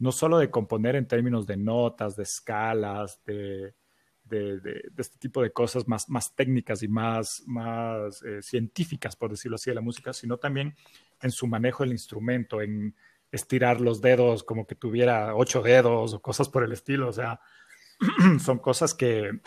no 0.00 0.10
solo 0.10 0.38
de 0.38 0.50
componer 0.50 0.96
en 0.96 1.06
términos 1.06 1.46
de 1.46 1.56
notas, 1.56 2.16
de 2.16 2.24
escalas, 2.24 3.22
de, 3.24 3.76
de, 4.24 4.82
este 4.96 5.18
tipo 5.18 5.42
de 5.42 5.52
cosas 5.52 5.86
más, 5.86 6.08
más 6.08 6.34
técnicas 6.34 6.82
y 6.82 6.88
más, 6.88 7.42
más 7.46 8.22
eh, 8.22 8.42
científicas, 8.42 9.16
por 9.16 9.30
decirlo 9.30 9.56
así, 9.56 9.70
de 9.70 9.74
la 9.74 9.80
música, 9.80 10.12
sino 10.12 10.38
también 10.38 10.74
en 11.20 11.30
su 11.30 11.46
manejo 11.46 11.82
del 11.82 11.92
instrumento, 11.92 12.60
en 12.60 12.94
estirar 13.30 13.80
los 13.80 14.00
dedos 14.00 14.44
como 14.44 14.66
que 14.66 14.74
tuviera 14.74 15.34
ocho 15.34 15.62
dedos 15.62 16.14
o 16.14 16.22
cosas 16.22 16.48
por 16.48 16.64
el 16.64 16.72
estilo. 16.72 17.08
O 17.08 17.12
sea, 17.12 17.40
son 18.40 18.58
cosas 18.58 18.94
que, 18.94 19.40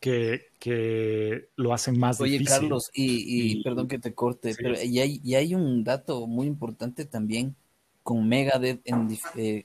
que, 0.00 0.48
que 0.58 1.48
lo 1.56 1.72
hacen 1.72 1.98
más 1.98 2.20
Oye, 2.20 2.32
difícil. 2.32 2.60
Carlos, 2.60 2.90
y, 2.92 3.62
perdón 3.62 3.88
que 3.88 3.98
te 3.98 4.14
corte, 4.14 4.54
pero 4.56 4.80
y 4.80 5.00
hay, 5.00 5.20
y 5.24 5.34
hay 5.34 5.54
un 5.54 5.82
dato 5.84 6.26
muy 6.26 6.46
importante 6.46 7.04
también 7.04 7.56
con 8.02 8.28
Megadeth 8.28 8.82
en, 8.84 9.18
eh, 9.36 9.64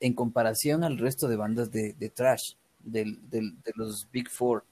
en 0.00 0.14
comparación 0.14 0.84
al 0.84 0.98
resto 0.98 1.28
de 1.28 1.36
bandas 1.36 1.70
de, 1.72 1.94
de 1.94 2.10
trash 2.10 2.54
del, 2.84 3.18
del, 3.28 3.60
de 3.62 3.72
los 3.76 4.08
Big 4.10 4.28
Four. 4.28 4.64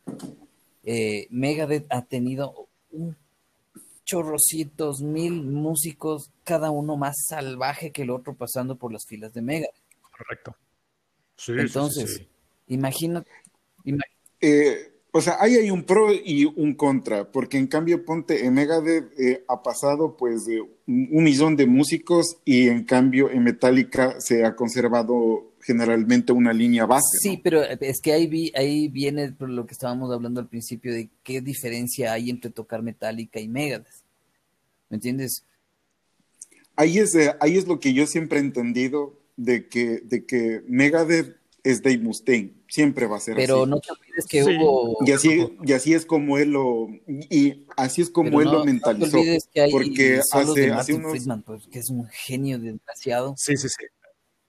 Eh, 0.84 1.26
Megadeth 1.30 1.86
ha 1.90 2.02
tenido 2.02 2.68
un 2.90 3.16
chorrocitos, 4.04 5.00
mil 5.00 5.42
músicos, 5.42 6.30
cada 6.44 6.70
uno 6.70 6.96
más 6.96 7.14
salvaje 7.28 7.92
que 7.92 8.02
el 8.02 8.10
otro 8.10 8.34
pasando 8.34 8.76
por 8.76 8.92
las 8.92 9.06
filas 9.06 9.32
de 9.32 9.42
Megadeth. 9.42 9.74
Correcto. 10.10 10.56
Entonces, 11.48 12.26
imagínate. 12.66 13.30
Eh, 14.40 14.91
o 15.14 15.20
sea, 15.20 15.36
ahí 15.40 15.56
hay 15.56 15.70
un 15.70 15.84
pro 15.84 16.10
y 16.10 16.46
un 16.46 16.74
contra, 16.74 17.30
porque 17.30 17.58
en 17.58 17.66
cambio, 17.66 18.02
ponte, 18.02 18.46
en 18.46 18.54
Megadeth 18.54 19.12
eh, 19.20 19.44
ha 19.46 19.62
pasado 19.62 20.16
pues 20.16 20.46
de 20.46 20.62
un 20.62 21.22
millón 21.22 21.54
de 21.54 21.66
músicos 21.66 22.38
y 22.46 22.68
en 22.68 22.84
cambio 22.84 23.30
en 23.30 23.44
Metallica 23.44 24.18
se 24.20 24.42
ha 24.46 24.56
conservado 24.56 25.52
generalmente 25.60 26.32
una 26.32 26.54
línea 26.54 26.86
base. 26.86 27.18
Sí, 27.20 27.38
pero 27.44 27.62
es 27.62 28.00
que 28.00 28.14
ahí, 28.14 28.26
vi, 28.26 28.52
ahí 28.54 28.88
viene 28.88 29.32
por 29.32 29.50
lo 29.50 29.66
que 29.66 29.72
estábamos 29.72 30.10
hablando 30.10 30.40
al 30.40 30.48
principio 30.48 30.94
de 30.94 31.10
qué 31.22 31.42
diferencia 31.42 32.14
hay 32.14 32.30
entre 32.30 32.50
tocar 32.50 32.82
Metallica 32.82 33.38
y 33.38 33.48
Megadeth. 33.48 34.02
¿Me 34.88 34.96
entiendes? 34.96 35.44
Ahí 36.74 36.98
es, 36.98 37.14
ahí 37.38 37.58
es 37.58 37.66
lo 37.66 37.80
que 37.80 37.92
yo 37.92 38.06
siempre 38.06 38.38
he 38.38 38.42
entendido 38.42 39.20
de 39.36 39.68
que, 39.68 40.00
de 40.04 40.24
que 40.24 40.62
Megadeth 40.66 41.36
es 41.64 41.82
Dave 41.82 41.98
Mustaine, 41.98 42.54
siempre 42.68 43.06
va 43.06 43.16
a 43.16 43.20
ser 43.20 43.36
pero 43.36 43.62
así. 43.62 43.70
no 43.70 43.80
te 43.80 43.92
olvides 43.92 44.26
que 44.26 44.42
hubo... 44.42 44.98
Y 45.06 45.12
así, 45.12 45.56
y 45.62 45.72
así 45.72 45.94
es 45.94 46.04
como 46.04 46.38
él 46.38 46.50
lo... 46.52 46.88
Y 47.06 47.66
así 47.76 48.02
es 48.02 48.10
como 48.10 48.40
él 48.40 48.50
lo 48.50 48.64
mentalizó. 48.64 49.06
No 49.06 49.12
te 49.12 49.18
olvides 49.18 49.48
que 49.52 49.60
hay 49.60 49.70
porque 49.70 50.20
hace, 50.32 50.72
hace 50.72 50.94
unos... 50.94 51.12
Friedman, 51.12 51.42
pues, 51.42 51.68
que 51.68 51.78
es 51.78 51.88
un 51.90 52.06
genio 52.08 52.58
desgraciado. 52.58 53.34
Sí, 53.36 53.56
sí, 53.56 53.68
sí. 53.68 53.86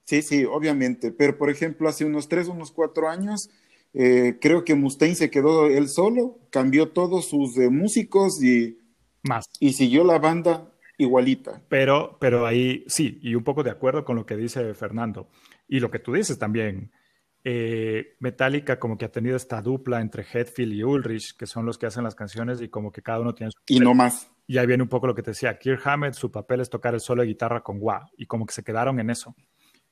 Sí, 0.04 0.22
sí, 0.22 0.44
obviamente. 0.44 1.12
Pero, 1.12 1.38
por 1.38 1.50
ejemplo, 1.50 1.88
hace 1.88 2.04
unos 2.04 2.28
tres, 2.28 2.48
unos 2.48 2.72
cuatro 2.72 3.08
años, 3.08 3.48
eh, 3.94 4.38
creo 4.40 4.64
que 4.64 4.74
Mustaine 4.74 5.14
se 5.14 5.30
quedó 5.30 5.66
él 5.66 5.88
solo, 5.88 6.38
cambió 6.50 6.90
todos 6.90 7.28
sus 7.28 7.56
eh, 7.58 7.70
músicos 7.70 8.42
y, 8.42 8.78
Más. 9.22 9.46
y 9.60 9.72
siguió 9.72 10.04
la 10.04 10.18
banda 10.18 10.70
igualita. 10.98 11.62
Pero, 11.68 12.18
pero 12.20 12.46
ahí 12.46 12.84
sí, 12.86 13.18
y 13.22 13.34
un 13.34 13.44
poco 13.44 13.62
de 13.62 13.70
acuerdo 13.70 14.04
con 14.04 14.16
lo 14.16 14.26
que 14.26 14.36
dice 14.36 14.74
Fernando. 14.74 15.28
Y 15.68 15.80
lo 15.80 15.90
que 15.90 15.98
tú 15.98 16.12
dices 16.12 16.38
también. 16.38 16.90
Eh, 17.44 18.16
Metallica 18.20 18.78
como 18.78 18.96
que 18.96 19.04
ha 19.04 19.12
tenido 19.12 19.36
esta 19.36 19.60
dupla 19.60 20.00
entre 20.00 20.24
Hetfield 20.24 20.72
y 20.72 20.82
Ulrich, 20.82 21.36
que 21.36 21.46
son 21.46 21.66
los 21.66 21.76
que 21.76 21.86
hacen 21.86 22.02
las 22.02 22.14
canciones 22.14 22.62
y 22.62 22.68
como 22.68 22.90
que 22.90 23.02
cada 23.02 23.20
uno 23.20 23.34
tiene 23.34 23.52
su... 23.52 23.58
Y 23.66 23.80
no 23.80 23.92
más. 23.92 24.30
Y 24.46 24.56
ahí 24.58 24.66
viene 24.66 24.82
un 24.82 24.88
poco 24.88 25.06
lo 25.06 25.14
que 25.14 25.22
te 25.22 25.32
decía, 25.32 25.58
Kirk 25.58 25.86
Hammett, 25.86 26.14
su 26.14 26.30
papel 26.30 26.60
es 26.60 26.70
tocar 26.70 26.94
el 26.94 27.00
solo 27.00 27.22
de 27.22 27.28
guitarra 27.28 27.62
con 27.62 27.78
wah, 27.80 28.06
y 28.16 28.26
como 28.26 28.46
que 28.46 28.54
se 28.54 28.62
quedaron 28.62 28.98
en 28.98 29.10
eso 29.10 29.34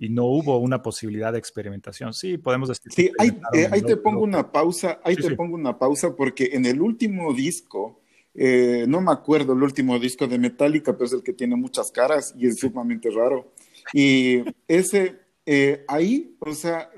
y 0.02 0.08
no 0.08 0.24
hubo 0.24 0.58
una 0.58 0.82
posibilidad 0.82 1.32
de 1.32 1.38
experimentación. 1.38 2.12
Sí, 2.12 2.36
podemos 2.36 2.68
decir. 2.68 2.90
Sí, 2.92 3.12
ahí, 3.20 3.38
eh, 3.52 3.82
te 3.82 3.96
pongo 3.96 4.22
una 4.22 4.50
pausa, 4.50 5.00
ahí 5.04 5.14
te 5.14 5.36
pongo 5.36 5.54
una 5.54 5.78
pausa 5.78 6.16
porque 6.16 6.50
en 6.54 6.66
el 6.66 6.80
último 6.80 7.32
disco, 7.32 8.00
eh, 8.34 8.84
no 8.88 9.00
me 9.00 9.12
acuerdo 9.12 9.52
el 9.52 9.62
último 9.62 9.96
disco 10.00 10.26
de 10.26 10.40
Metallica, 10.40 10.94
pero 10.94 11.04
es 11.04 11.12
el 11.12 11.22
que 11.22 11.34
tiene 11.34 11.54
muchas 11.54 11.92
caras 11.92 12.34
y 12.36 12.48
es 12.48 12.58
sumamente 12.58 13.10
raro. 13.10 13.52
Y 13.92 14.42
ese, 14.66 15.20
eh, 15.46 15.84
ahí, 15.88 16.36
o 16.40 16.54
sea, 16.54 16.90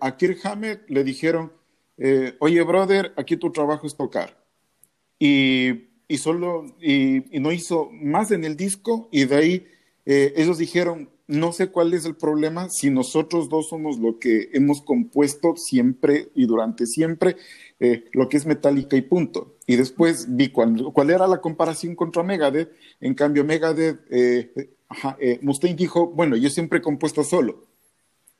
a 0.00 0.16
Kirk 0.16 0.38
Hammett 0.44 0.88
le 0.88 1.04
dijeron, 1.04 1.52
oye, 2.40 2.62
brother, 2.62 3.12
aquí 3.16 3.36
tu 3.36 3.52
trabajo 3.52 3.86
es 3.86 3.96
tocar. 3.96 4.42
Y, 5.18 5.88
y 6.08 6.18
solo, 6.18 6.66
y, 6.80 7.36
y, 7.36 7.40
no 7.40 7.52
hizo 7.52 7.88
más 7.90 8.30
en 8.30 8.44
el 8.44 8.56
disco 8.56 9.08
y 9.10 9.24
de 9.24 9.36
ahí 9.36 9.66
ellos 10.04 10.58
dijeron, 10.58 11.08
no 11.28 11.52
sé 11.52 11.68
cuál 11.68 11.92
es 11.94 12.04
el 12.04 12.14
problema 12.14 12.68
si 12.70 12.90
nosotros 12.90 13.48
dos 13.48 13.68
somos 13.68 13.98
lo 13.98 14.18
que 14.18 14.50
hemos 14.52 14.80
compuesto 14.82 15.56
siempre 15.56 16.28
y 16.34 16.46
durante 16.46 16.86
siempre, 16.86 17.36
eh, 17.80 18.04
lo 18.12 18.28
que 18.28 18.36
es 18.36 18.46
Metallica 18.46 18.96
y 18.96 19.02
punto. 19.02 19.56
Y 19.66 19.76
después 19.76 20.26
vi 20.36 20.50
cuál, 20.50 20.84
cuál 20.92 21.10
era 21.10 21.26
la 21.26 21.40
comparación 21.40 21.96
contra 21.96 22.22
Megadeth. 22.22 22.70
En 23.00 23.14
cambio, 23.14 23.44
Megadeth, 23.44 24.00
eh, 24.10 24.52
eh, 25.18 25.38
Mustaine 25.42 25.76
dijo, 25.76 26.06
bueno, 26.06 26.36
yo 26.36 26.48
siempre 26.48 26.78
he 26.78 26.82
compuesto 26.82 27.24
solo. 27.24 27.65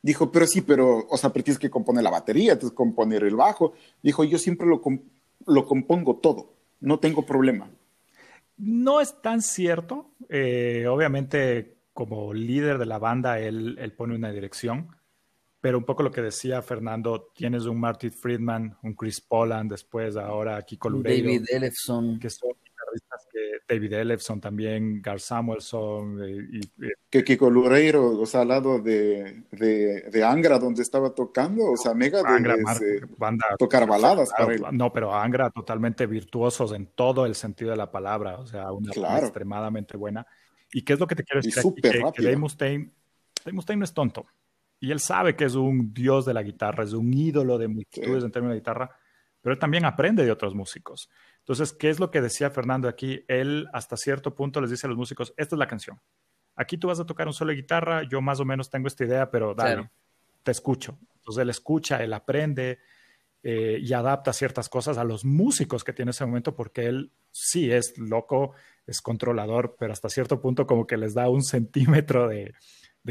Dijo, 0.06 0.30
pero 0.30 0.46
sí, 0.46 0.60
pero, 0.60 1.04
o 1.08 1.16
sea, 1.16 1.32
pero 1.32 1.42
tienes 1.42 1.58
que 1.58 1.68
componer 1.68 2.04
la 2.04 2.10
batería, 2.10 2.56
tienes 2.56 2.70
que 2.70 2.76
componer 2.76 3.24
el 3.24 3.34
bajo. 3.34 3.72
Dijo, 4.00 4.22
yo 4.22 4.38
siempre 4.38 4.68
lo, 4.68 4.80
lo 5.46 5.66
compongo 5.66 6.18
todo, 6.18 6.54
no 6.78 7.00
tengo 7.00 7.26
problema. 7.26 7.68
No 8.56 9.00
es 9.00 9.20
tan 9.20 9.42
cierto. 9.42 10.12
obviamente 10.28 11.78
como 11.92 12.32
líder 12.32 12.78
de 12.78 12.86
la 12.86 12.98
banda, 12.98 13.40
él, 13.40 13.76
él, 13.80 13.92
pone 13.94 14.14
una 14.14 14.30
dirección. 14.30 14.94
Pero 15.60 15.78
un 15.78 15.84
poco 15.84 16.04
lo 16.04 16.12
que 16.12 16.22
decía 16.22 16.62
Fernando, 16.62 17.32
tienes 17.34 17.64
un 17.64 17.80
Martin 17.80 18.12
Friedman, 18.12 18.76
un 18.84 18.94
Chris 18.94 19.20
Poland, 19.20 19.72
después 19.72 20.16
ahora 20.16 20.62
Kiko 20.62 20.88
Lureiro. 20.88 21.26
David 21.26 21.46
Ellefson. 21.50 22.20
Que 22.20 22.30
son 22.30 22.52
David 23.68 23.92
Ellefson 23.92 24.40
también, 24.40 25.00
Gar 25.02 25.20
Samuelson. 25.20 26.22
Eh, 26.22 26.48
y, 26.52 26.60
que 27.10 27.24
Kiko 27.24 27.50
Lureiro, 27.50 28.18
o 28.18 28.26
sea, 28.26 28.42
al 28.42 28.48
lado 28.48 28.80
de, 28.80 29.44
de, 29.50 30.02
de 30.02 30.24
Angra, 30.24 30.58
donde 30.58 30.82
estaba 30.82 31.14
tocando, 31.14 31.64
o 31.64 31.76
sea, 31.76 31.94
mega 31.94 32.22
de, 32.22 32.28
Angra, 32.28 32.56
banda, 33.16 33.46
tocar 33.58 33.86
baladas 33.86 34.30
para 34.36 34.54
él. 34.54 34.62
No, 34.72 34.92
pero 34.92 35.14
Angra 35.14 35.50
totalmente 35.50 36.06
virtuosos 36.06 36.72
en 36.72 36.86
todo 36.86 37.26
el 37.26 37.34
sentido 37.34 37.70
de 37.70 37.76
la 37.76 37.90
palabra, 37.90 38.38
o 38.38 38.46
sea, 38.46 38.72
una 38.72 38.92
claro. 38.92 39.26
extremadamente 39.26 39.96
buena. 39.96 40.26
¿Y 40.72 40.82
qué 40.82 40.94
es 40.94 41.00
lo 41.00 41.06
que 41.06 41.14
te 41.14 41.24
quiero 41.24 41.40
decir? 41.40 41.58
Aquí? 41.58 41.80
Que, 41.80 42.12
que 42.14 42.22
Dave 42.22 42.36
Mustaine, 42.36 42.90
Dave 43.44 43.54
Mustaine 43.54 43.78
no 43.78 43.84
es 43.84 43.94
tonto. 43.94 44.26
Y 44.78 44.90
él 44.90 45.00
sabe 45.00 45.36
que 45.36 45.44
es 45.44 45.54
un 45.54 45.94
dios 45.94 46.26
de 46.26 46.34
la 46.34 46.42
guitarra, 46.42 46.84
es 46.84 46.92
un 46.92 47.12
ídolo 47.12 47.56
de 47.58 47.68
multitudes 47.68 48.20
sí. 48.20 48.26
en 48.26 48.30
términos 48.30 48.54
de 48.54 48.60
guitarra, 48.60 48.90
pero 49.40 49.54
él 49.54 49.58
también 49.58 49.84
aprende 49.84 50.24
de 50.24 50.30
otros 50.30 50.54
músicos. 50.54 51.08
Entonces, 51.46 51.72
¿qué 51.72 51.90
es 51.90 52.00
lo 52.00 52.10
que 52.10 52.20
decía 52.20 52.50
Fernando 52.50 52.88
aquí? 52.88 53.24
Él 53.28 53.68
hasta 53.72 53.96
cierto 53.96 54.34
punto 54.34 54.60
les 54.60 54.70
dice 54.70 54.86
a 54.86 54.90
los 54.90 54.98
músicos, 54.98 55.32
esta 55.36 55.54
es 55.54 55.58
la 55.58 55.68
canción. 55.68 56.00
Aquí 56.56 56.76
tú 56.76 56.88
vas 56.88 56.98
a 56.98 57.06
tocar 57.06 57.28
un 57.28 57.32
solo 57.32 57.50
de 57.50 57.56
guitarra, 57.56 58.02
yo 58.02 58.20
más 58.20 58.40
o 58.40 58.44
menos 58.44 58.68
tengo 58.68 58.88
esta 58.88 59.04
idea, 59.04 59.30
pero 59.30 59.54
dale, 59.54 59.74
claro. 59.74 59.90
te 60.42 60.50
escucho. 60.50 60.98
Entonces 61.14 61.42
él 61.42 61.50
escucha, 61.50 62.02
él 62.02 62.12
aprende 62.14 62.78
eh, 63.48 63.78
y 63.80 63.92
adapta 63.92 64.32
ciertas 64.32 64.68
cosas 64.68 64.98
a 64.98 65.04
los 65.04 65.24
músicos 65.24 65.84
que 65.84 65.92
tiene 65.92 66.10
ese 66.10 66.26
momento 66.26 66.56
porque 66.56 66.86
él 66.86 67.12
sí 67.30 67.70
es 67.70 67.96
loco, 67.96 68.54
es 68.88 69.00
controlador, 69.00 69.76
pero 69.78 69.92
hasta 69.92 70.08
cierto 70.08 70.40
punto 70.40 70.66
como 70.66 70.84
que 70.84 70.96
les 70.96 71.14
da 71.14 71.28
un 71.28 71.44
centímetro 71.44 72.26
de, 72.26 72.54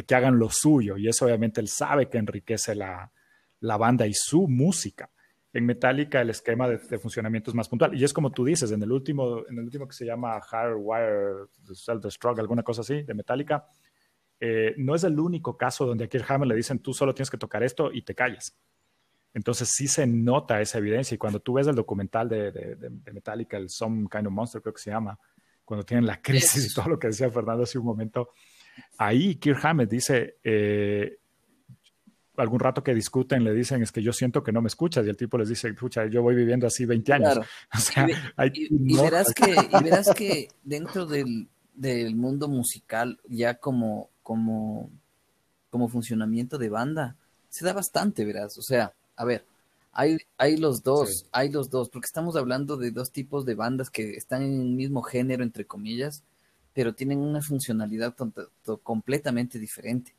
que 0.06 0.14
hagan 0.14 0.38
lo 0.38 0.50
suyo 0.50 0.98
y 0.98 1.08
eso 1.08 1.24
obviamente 1.24 1.62
él 1.62 1.70
sabe 1.70 2.10
que 2.10 2.18
enriquece 2.18 2.76
la, 2.76 3.14
banda 3.62 4.08
y 4.08 4.14
su 4.14 4.50
música. 4.50 5.10
En 5.56 5.66
Metallica 5.66 6.20
el 6.20 6.32
esquema 6.32 6.68
de, 6.68 7.00
funcionamiento 7.00 7.50
es 7.50 7.56
más 7.56 7.70
puntual. 7.70 7.96
Y 7.96 8.04
es 8.04 8.12
como 8.12 8.30
tú 8.30 8.44
dices, 8.44 8.72
en 8.72 8.84
el 8.84 8.92
último, 8.92 9.48
en 9.48 9.58
el 9.58 9.64
último 9.64 9.88
que 9.88 9.94
se 9.94 10.06
llama 10.06 10.38
Hardwire 10.42 11.48
Self-Destruct, 11.64 12.40
alguna 12.40 12.62
cosa 12.62 12.82
así, 12.82 13.04
de 13.04 13.14
Metallica, 13.14 13.66
eh, 14.38 14.76
no 14.76 14.96
es 14.96 15.06
el 15.06 15.18
único 15.18 15.56
caso 15.56 15.86
donde 15.86 16.04
a 16.04 16.08
Kirk 16.10 16.30
Hammett 16.30 16.50
le 16.50 16.56
dicen 16.56 16.80
tú 16.80 16.94
solo 16.94 17.14
tienes 17.16 17.30
que 17.30 17.38
tocar 17.38 17.64
esto 17.64 17.90
y 17.94 18.02
te 18.02 18.14
callas. 18.14 18.54
Entonces 19.34 19.70
sí 19.72 19.88
se 19.88 20.06
nota 20.06 20.60
esa 20.60 20.80
evidencia. 20.80 21.16
Y 21.16 21.18
cuando 21.18 21.40
tú 21.40 21.54
ves 21.54 21.68
el 21.68 21.76
documental 21.76 22.28
de, 22.28 22.52
de, 22.52 23.14
Metallica, 23.14 23.56
el 23.56 23.70
Some 23.70 24.10
Kind 24.12 24.28
of 24.28 24.34
Monster 24.34 24.62
creo 24.62 24.74
que 24.74 24.82
se 24.82 24.92
llama, 24.92 25.18
cuando 25.64 25.86
tienen 25.86 26.06
la 26.06 26.22
crisis 26.22 26.70
y 26.70 26.74
todo 26.76 26.90
lo 26.90 27.00
que 27.00 27.08
decía 27.08 27.30
Fernando 27.30 27.64
hace 27.64 27.80
un 27.80 27.86
momento, 27.86 28.32
ahí 28.98 29.36
Kirk 29.36 29.64
Hammett 29.64 29.90
dice, 29.90 30.36
eh, 30.44 31.20
algún 32.38 32.60
rato 32.60 32.84
que 32.84 32.94
discuten 32.94 33.44
le 33.44 33.54
dicen 33.54 33.82
es 33.82 33.92
que 33.92 34.02
yo 34.02 34.14
siento 34.14 34.44
que 34.44 34.52
no 34.52 34.62
me 34.62 34.68
escuchas 34.68 35.06
y 35.06 35.10
el 35.10 35.18
tipo 35.18 35.38
les 35.38 35.50
dice, 35.50 35.70
escucha, 35.70 36.06
yo 36.06 36.22
voy 36.22 36.36
viviendo 36.36 36.68
así 36.68 36.86
20 36.86 37.14
años. 37.14 37.40
y, 38.54 38.98
verás 38.98 39.34
que, 39.34 39.52
y 39.52 39.84
verás 39.84 40.14
que 40.16 40.48
dentro 40.64 41.06
del, 41.06 41.48
del 41.74 42.16
mundo 42.16 42.48
musical 42.48 43.20
ya 43.28 43.56
como 43.56 44.10
como, 44.26 44.90
como 45.70 45.88
funcionamiento 45.88 46.58
de 46.58 46.70
banda, 46.70 47.16
se 47.48 47.64
da 47.64 47.74
bastante, 47.74 48.26
verás. 48.26 48.58
O 48.58 48.64
sea, 48.64 48.92
a 49.16 49.24
ver, 49.24 49.46
hay, 49.94 50.18
hay 50.40 50.58
los 50.58 50.82
dos, 50.82 51.28
hay 51.32 51.52
los 51.52 51.70
dos, 51.70 51.90
porque 51.90 52.08
estamos 52.08 52.36
hablando 52.36 52.76
de 52.76 52.90
dos 52.90 53.12
tipos 53.12 53.46
de 53.46 53.54
bandas 53.54 53.92
que 53.92 54.16
están 54.16 54.42
en 54.42 54.60
el 54.60 54.72
mismo 54.72 55.04
género, 55.04 55.44
entre 55.44 55.66
comillas, 55.66 56.24
pero 56.74 56.96
tienen 56.96 57.20
una 57.20 57.40
funcionalidad 57.40 58.16
completamente 58.82 59.60
diferente. 59.60 60.16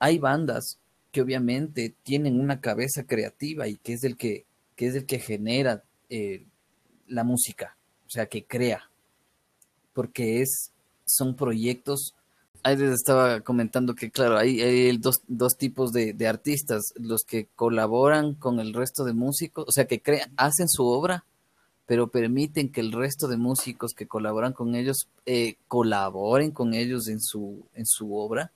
Hay 0.00 0.18
bandas 0.18 0.80
que 1.12 1.22
obviamente 1.22 1.94
tienen 2.02 2.40
una 2.40 2.60
cabeza 2.60 3.04
creativa 3.04 3.68
y 3.68 3.76
que 3.76 3.92
es 3.92 4.02
el 4.04 4.16
que, 4.16 4.46
que 4.74 4.86
es 4.86 4.94
el 4.96 5.06
que 5.06 5.20
genera 5.20 5.84
eh, 6.08 6.44
la 7.06 7.22
música, 7.22 7.76
o 8.06 8.10
sea, 8.10 8.26
que 8.26 8.44
crea, 8.44 8.90
porque 9.92 10.42
es, 10.42 10.72
son 11.04 11.36
proyectos 11.36 12.14
ahí 12.62 12.76
les 12.76 12.92
estaba 12.92 13.40
comentando 13.40 13.94
que, 13.94 14.10
claro, 14.10 14.36
hay, 14.38 14.96
dos, 14.98 15.22
dos, 15.26 15.56
tipos 15.56 15.92
de, 15.92 16.14
artistas, 16.26 16.94
los 16.96 17.24
que 17.24 17.48
colaboran 17.56 18.34
con 18.34 18.60
el 18.60 18.72
resto 18.72 19.04
de 19.04 19.12
músicos, 19.12 19.64
o 19.68 19.72
sea, 19.72 19.86
que 19.86 20.00
crean, 20.00 20.32
hacen 20.36 20.68
su 20.68 20.86
obra, 20.86 21.24
pero 21.86 22.08
permiten 22.08 22.70
que 22.70 22.80
el 22.80 22.92
resto 22.92 23.28
de 23.28 23.36
músicos 23.36 23.92
que 23.94 24.06
colaboran 24.06 24.52
con 24.52 24.74
ellos 24.74 25.08
eh, 25.26 25.56
colaboren 25.68 26.52
con 26.52 26.74
ellos 26.74 27.08
en 27.08 27.20
su, 27.20 27.66
en 27.74 27.86
su 27.86 28.14
obra. 28.16 28.52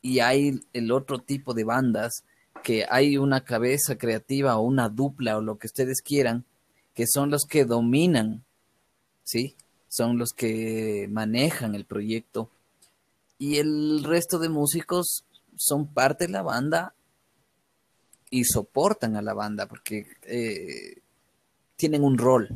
Y 0.00 0.20
hay 0.20 0.60
el 0.72 0.92
otro 0.92 1.18
tipo 1.18 1.54
de 1.54 1.64
bandas 1.64 2.24
que 2.62 2.86
hay 2.88 3.18
una 3.18 3.44
cabeza 3.44 3.96
creativa 3.96 4.56
o 4.56 4.62
una 4.62 4.88
dupla 4.88 5.36
o 5.38 5.40
lo 5.40 5.58
que 5.58 5.66
ustedes 5.66 6.00
quieran, 6.02 6.44
que 6.94 7.06
son 7.06 7.30
los 7.30 7.44
que 7.44 7.64
dominan, 7.64 8.44
¿sí? 9.24 9.56
Son 9.88 10.18
los 10.18 10.30
que 10.30 11.08
manejan 11.10 11.74
el 11.74 11.84
proyecto 11.84 12.50
y 13.38 13.58
el 13.58 14.02
resto 14.02 14.38
de 14.38 14.48
músicos 14.48 15.24
son 15.56 15.86
parte 15.86 16.26
de 16.26 16.32
la 16.32 16.42
banda 16.42 16.94
y 18.30 18.44
soportan 18.44 19.16
a 19.16 19.22
la 19.22 19.32
banda 19.32 19.66
porque 19.66 20.06
eh, 20.24 21.00
tienen 21.76 22.02
un 22.02 22.18
rol, 22.18 22.48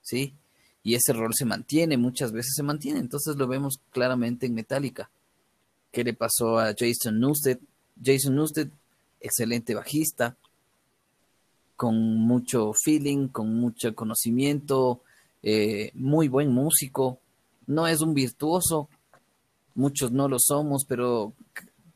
¿sí? 0.00 0.34
Y 0.82 0.94
ese 0.94 1.12
rol 1.12 1.34
se 1.34 1.44
mantiene, 1.44 1.96
muchas 1.96 2.32
veces 2.32 2.54
se 2.56 2.62
mantiene. 2.62 3.00
Entonces 3.00 3.36
lo 3.36 3.46
vemos 3.46 3.80
claramente 3.90 4.46
en 4.46 4.54
Metallica. 4.54 5.10
¿Qué 5.96 6.04
le 6.04 6.12
pasó 6.12 6.58
a 6.58 6.74
Jason 6.78 7.18
Newsted? 7.18 7.58
Jason 8.04 8.36
Newsted, 8.36 8.68
excelente 9.18 9.74
bajista, 9.74 10.36
con 11.74 12.18
mucho 12.18 12.74
feeling, 12.74 13.28
con 13.28 13.58
mucho 13.58 13.94
conocimiento, 13.94 15.00
eh, 15.42 15.92
muy 15.94 16.28
buen 16.28 16.52
músico. 16.52 17.18
No 17.66 17.86
es 17.86 18.02
un 18.02 18.12
virtuoso, 18.12 18.90
muchos 19.74 20.12
no 20.12 20.28
lo 20.28 20.36
somos, 20.38 20.84
pero, 20.84 21.32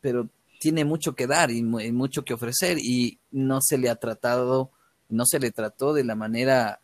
pero 0.00 0.30
tiene 0.60 0.86
mucho 0.86 1.14
que 1.14 1.26
dar 1.26 1.50
y, 1.50 1.62
mucho 1.62 2.24
que 2.24 2.32
ofrecer 2.32 2.78
y 2.78 3.18
no 3.30 3.58
se 3.60 3.76
le 3.76 3.90
ha 3.90 3.96
tratado, 3.96 4.70
no 5.10 5.26
se 5.26 5.38
le 5.38 5.50
trató 5.50 5.92
de 5.92 6.04
la 6.04 6.14
manera 6.14 6.80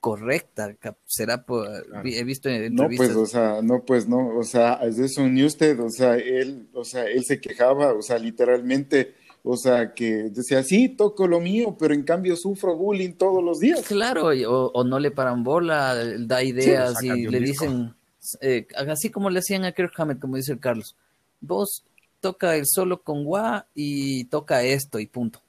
correcta, 0.00 0.76
será 1.04 1.44
por, 1.44 1.68
he 2.04 2.24
visto 2.24 2.48
en 2.48 2.74
No, 2.74 2.88
pues, 2.96 3.14
o 3.14 3.26
sea, 3.26 3.60
no, 3.62 3.84
pues, 3.84 4.08
no, 4.08 4.36
o 4.36 4.44
sea, 4.44 4.74
es 4.82 5.18
ni 5.18 5.44
usted, 5.44 5.80
o 5.80 5.90
sea, 5.90 6.16
él, 6.16 6.68
o 6.74 6.84
sea, 6.84 7.04
él 7.04 7.24
se 7.24 7.40
quejaba, 7.40 7.92
o 7.92 8.02
sea, 8.02 8.18
literalmente, 8.18 9.14
o 9.42 9.56
sea, 9.56 9.94
que 9.94 10.30
decía, 10.30 10.62
sí, 10.62 10.90
toco 10.90 11.26
lo 11.26 11.40
mío, 11.40 11.76
pero 11.78 11.94
en 11.94 12.02
cambio 12.02 12.36
sufro 12.36 12.76
bullying 12.76 13.14
todos 13.14 13.42
los 13.42 13.58
días. 13.58 13.82
Claro, 13.86 14.28
o, 14.28 14.84
no 14.84 14.98
le 14.98 15.10
paran 15.10 15.42
bola, 15.42 15.94
da 16.18 16.42
ideas 16.42 17.02
y 17.02 17.26
le 17.26 17.40
dicen, 17.40 17.94
eh, 18.40 18.66
así 18.88 19.10
como 19.10 19.30
le 19.30 19.40
hacían 19.40 19.64
a 19.64 19.72
Kirk 19.72 19.92
Hammett, 19.96 20.20
como 20.20 20.36
dice 20.36 20.52
el 20.52 20.60
Carlos, 20.60 20.96
vos 21.40 21.84
toca 22.20 22.56
el 22.56 22.66
solo 22.66 23.02
con 23.02 23.26
wah 23.26 23.66
y 23.74 24.24
toca 24.24 24.62
esto 24.62 24.98
y 24.98 25.06
punto. 25.06 25.40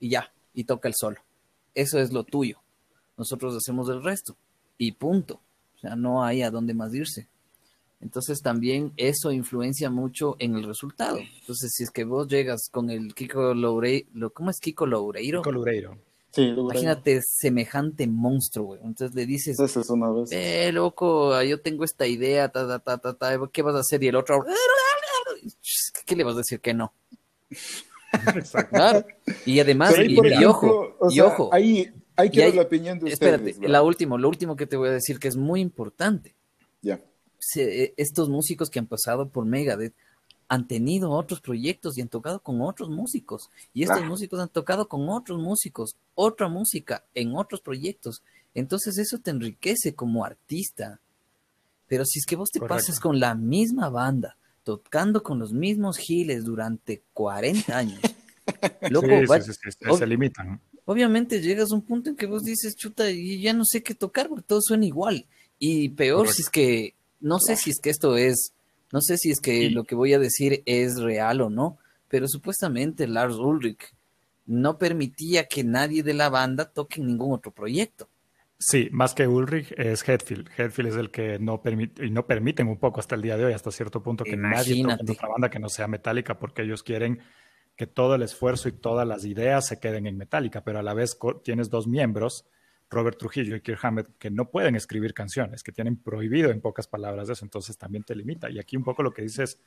Y 0.00 0.10
ya, 0.10 0.32
y 0.54 0.64
toca 0.64 0.88
el 0.88 0.94
solo. 0.96 1.20
Eso 1.74 1.98
es 1.98 2.12
lo 2.12 2.24
tuyo. 2.24 2.60
Nosotros 3.18 3.54
hacemos 3.56 3.88
el 3.90 4.02
resto 4.02 4.36
y 4.78 4.92
punto. 4.92 5.40
O 5.76 5.80
sea, 5.80 5.96
no 5.96 6.24
hay 6.24 6.42
a 6.42 6.50
dónde 6.50 6.72
más 6.72 6.94
irse. 6.94 7.28
Entonces 8.00 8.40
también 8.40 8.92
eso 8.96 9.32
influencia 9.32 9.90
mucho 9.90 10.36
en 10.38 10.54
el 10.54 10.62
resultado. 10.64 11.18
Entonces, 11.18 11.72
si 11.74 11.82
es 11.82 11.90
que 11.90 12.04
vos 12.04 12.28
llegas 12.28 12.68
con 12.70 12.90
el 12.90 13.12
Kiko 13.14 13.54
Loureiro, 13.54 14.30
¿cómo 14.32 14.50
es 14.50 14.60
Kiko 14.60 14.86
Loureiro? 14.86 15.42
Kiko 15.42 15.52
Loureiro. 15.52 15.98
Imagínate 16.36 17.20
semejante 17.22 18.06
monstruo, 18.06 18.66
güey. 18.66 18.80
Entonces 18.84 19.16
le 19.16 19.26
dices, 19.26 19.58
es 19.58 19.90
una 19.90 20.12
vez. 20.12 20.30
eh, 20.30 20.70
loco, 20.72 21.42
yo 21.42 21.60
tengo 21.60 21.84
esta 21.84 22.06
idea, 22.06 22.48
ta, 22.48 22.80
ta, 22.80 22.98
ta, 22.98 23.14
ta, 23.14 23.40
¿qué 23.52 23.62
vas 23.62 23.74
a 23.74 23.80
hacer? 23.80 24.02
Y 24.04 24.08
el 24.08 24.16
otro, 24.16 24.44
¿qué 26.06 26.14
le 26.14 26.24
vas 26.24 26.34
a 26.34 26.38
decir 26.38 26.60
que 26.60 26.74
no? 26.74 26.92
Exacto. 28.36 29.06
Y 29.44 29.58
además, 29.58 29.94
y, 29.98 30.44
ojo, 30.44 30.96
y 31.10 31.20
ojo. 31.20 31.50
Ahí, 31.52 31.92
hay 32.18 32.30
que 32.30 32.40
ver 32.40 32.54
la 32.54 32.62
opinión 32.62 32.98
de 32.98 33.06
ustedes. 33.06 33.40
Espérate, 33.40 33.68
la 33.68 33.82
última, 33.82 34.18
lo 34.18 34.28
último 34.28 34.56
que 34.56 34.66
te 34.66 34.76
voy 34.76 34.88
a 34.88 34.92
decir 34.92 35.20
que 35.20 35.28
es 35.28 35.36
muy 35.36 35.60
importante. 35.60 36.34
Ya. 36.82 37.00
estos 37.96 38.28
músicos 38.28 38.70
que 38.70 38.80
han 38.80 38.86
pasado 38.86 39.28
por 39.28 39.44
Megadeth 39.44 39.94
han 40.48 40.66
tenido 40.66 41.10
otros 41.10 41.40
proyectos 41.40 41.96
y 41.96 42.00
han 42.00 42.08
tocado 42.08 42.40
con 42.40 42.60
otros 42.60 42.88
músicos. 42.88 43.50
Y 43.72 43.84
estos 43.84 44.04
músicos 44.04 44.40
han 44.40 44.48
tocado 44.48 44.88
con 44.88 45.08
otros 45.08 45.40
músicos, 45.40 45.96
otra 46.14 46.48
música 46.48 47.04
en 47.14 47.36
otros 47.36 47.60
proyectos. 47.60 48.22
Entonces 48.54 48.98
eso 48.98 49.18
te 49.18 49.30
enriquece 49.30 49.94
como 49.94 50.24
artista. 50.24 51.00
Pero 51.86 52.04
si 52.04 52.18
es 52.18 52.26
que 52.26 52.36
vos 52.36 52.50
te 52.50 52.60
pasas 52.60 52.98
con 52.98 53.20
la 53.20 53.34
misma 53.34 53.90
banda, 53.90 54.36
tocando 54.64 55.22
con 55.22 55.38
los 55.38 55.52
mismos 55.52 55.98
giles 55.98 56.44
durante 56.44 57.02
40 57.12 57.76
años, 57.76 58.00
loco, 58.90 59.06
se 59.96 60.06
limitan. 60.06 60.60
Obviamente 60.90 61.42
llegas 61.42 61.70
a 61.70 61.74
un 61.74 61.82
punto 61.82 62.08
en 62.08 62.16
que 62.16 62.24
vos 62.24 62.42
dices, 62.42 62.74
chuta, 62.74 63.10
y 63.10 63.42
ya 63.42 63.52
no 63.52 63.64
sé 63.66 63.82
qué 63.82 63.94
tocar 63.94 64.28
porque 64.28 64.44
todo 64.46 64.62
suena 64.62 64.86
igual. 64.86 65.26
Y 65.58 65.90
peor 65.90 66.28
si 66.28 66.40
es 66.40 66.48
que, 66.48 66.94
no 67.20 67.38
sé 67.40 67.56
si 67.56 67.68
es 67.70 67.78
que 67.78 67.90
esto 67.90 68.16
es 68.16 68.54
no 68.92 69.00
sé 69.00 69.18
si 69.18 69.30
es 69.30 69.40
que 69.40 69.70
lo 69.70 69.84
que 69.84 69.94
voy 69.94 70.14
a 70.14 70.18
decir 70.18 70.62
es 70.64 70.98
real 71.00 71.40
o 71.42 71.50
no, 71.50 71.78
pero 72.08 72.26
supuestamente 72.26 73.06
Lars 73.06 73.36
Ulrich 73.36 73.94
no 74.46 74.78
permitía 74.78 75.44
que 75.44 75.62
nadie 75.62 76.02
de 76.02 76.14
la 76.14 76.30
banda 76.30 76.64
toque 76.64 77.00
ningún 77.00 77.34
otro 77.34 77.52
proyecto. 77.52 78.08
Sí, 78.58 78.88
más 78.90 79.14
que 79.14 79.28
Ulrich 79.28 79.72
es 79.76 80.08
Hetfield. 80.08 80.48
Hetfield 80.56 80.88
es 80.88 80.96
el 80.96 81.10
que 81.10 81.38
no 81.38 81.60
permite, 81.62 82.04
y 82.04 82.10
no 82.10 82.26
permiten 82.26 82.66
un 82.66 82.78
poco 82.78 82.98
hasta 82.98 83.14
el 83.14 83.22
día 83.22 83.36
de 83.36 83.44
hoy, 83.44 83.52
hasta 83.52 83.70
cierto 83.70 84.02
punto, 84.02 84.24
que 84.24 84.36
nadie 84.36 84.82
toque 84.82 84.94
en 84.94 85.10
otra 85.10 85.28
banda 85.28 85.50
que 85.50 85.58
no 85.58 85.68
sea 85.68 85.86
metálica, 85.86 86.38
porque 86.38 86.62
ellos 86.62 86.82
quieren 86.82 87.20
que 87.78 87.86
todo 87.86 88.16
el 88.16 88.22
esfuerzo 88.22 88.68
y 88.68 88.72
todas 88.72 89.06
las 89.06 89.24
ideas 89.24 89.68
se 89.68 89.78
queden 89.78 90.08
en 90.08 90.18
metálica, 90.18 90.64
pero 90.64 90.80
a 90.80 90.82
la 90.82 90.94
vez 90.94 91.16
tienes 91.44 91.70
dos 91.70 91.86
miembros 91.86 92.44
Robert 92.90 93.16
Trujillo 93.16 93.54
y 93.54 93.60
Kirk 93.60 93.78
Hammett 93.84 94.18
que 94.18 94.30
no 94.30 94.50
pueden 94.50 94.74
escribir 94.74 95.14
canciones, 95.14 95.62
que 95.62 95.70
tienen 95.70 95.96
prohibido 95.96 96.50
en 96.50 96.60
pocas 96.60 96.88
palabras 96.88 97.28
eso, 97.28 97.44
entonces 97.44 97.78
también 97.78 98.02
te 98.02 98.16
limita. 98.16 98.50
Y 98.50 98.58
aquí 98.58 98.76
un 98.76 98.82
poco 98.82 99.04
lo 99.04 99.12
que 99.12 99.22
dices, 99.22 99.60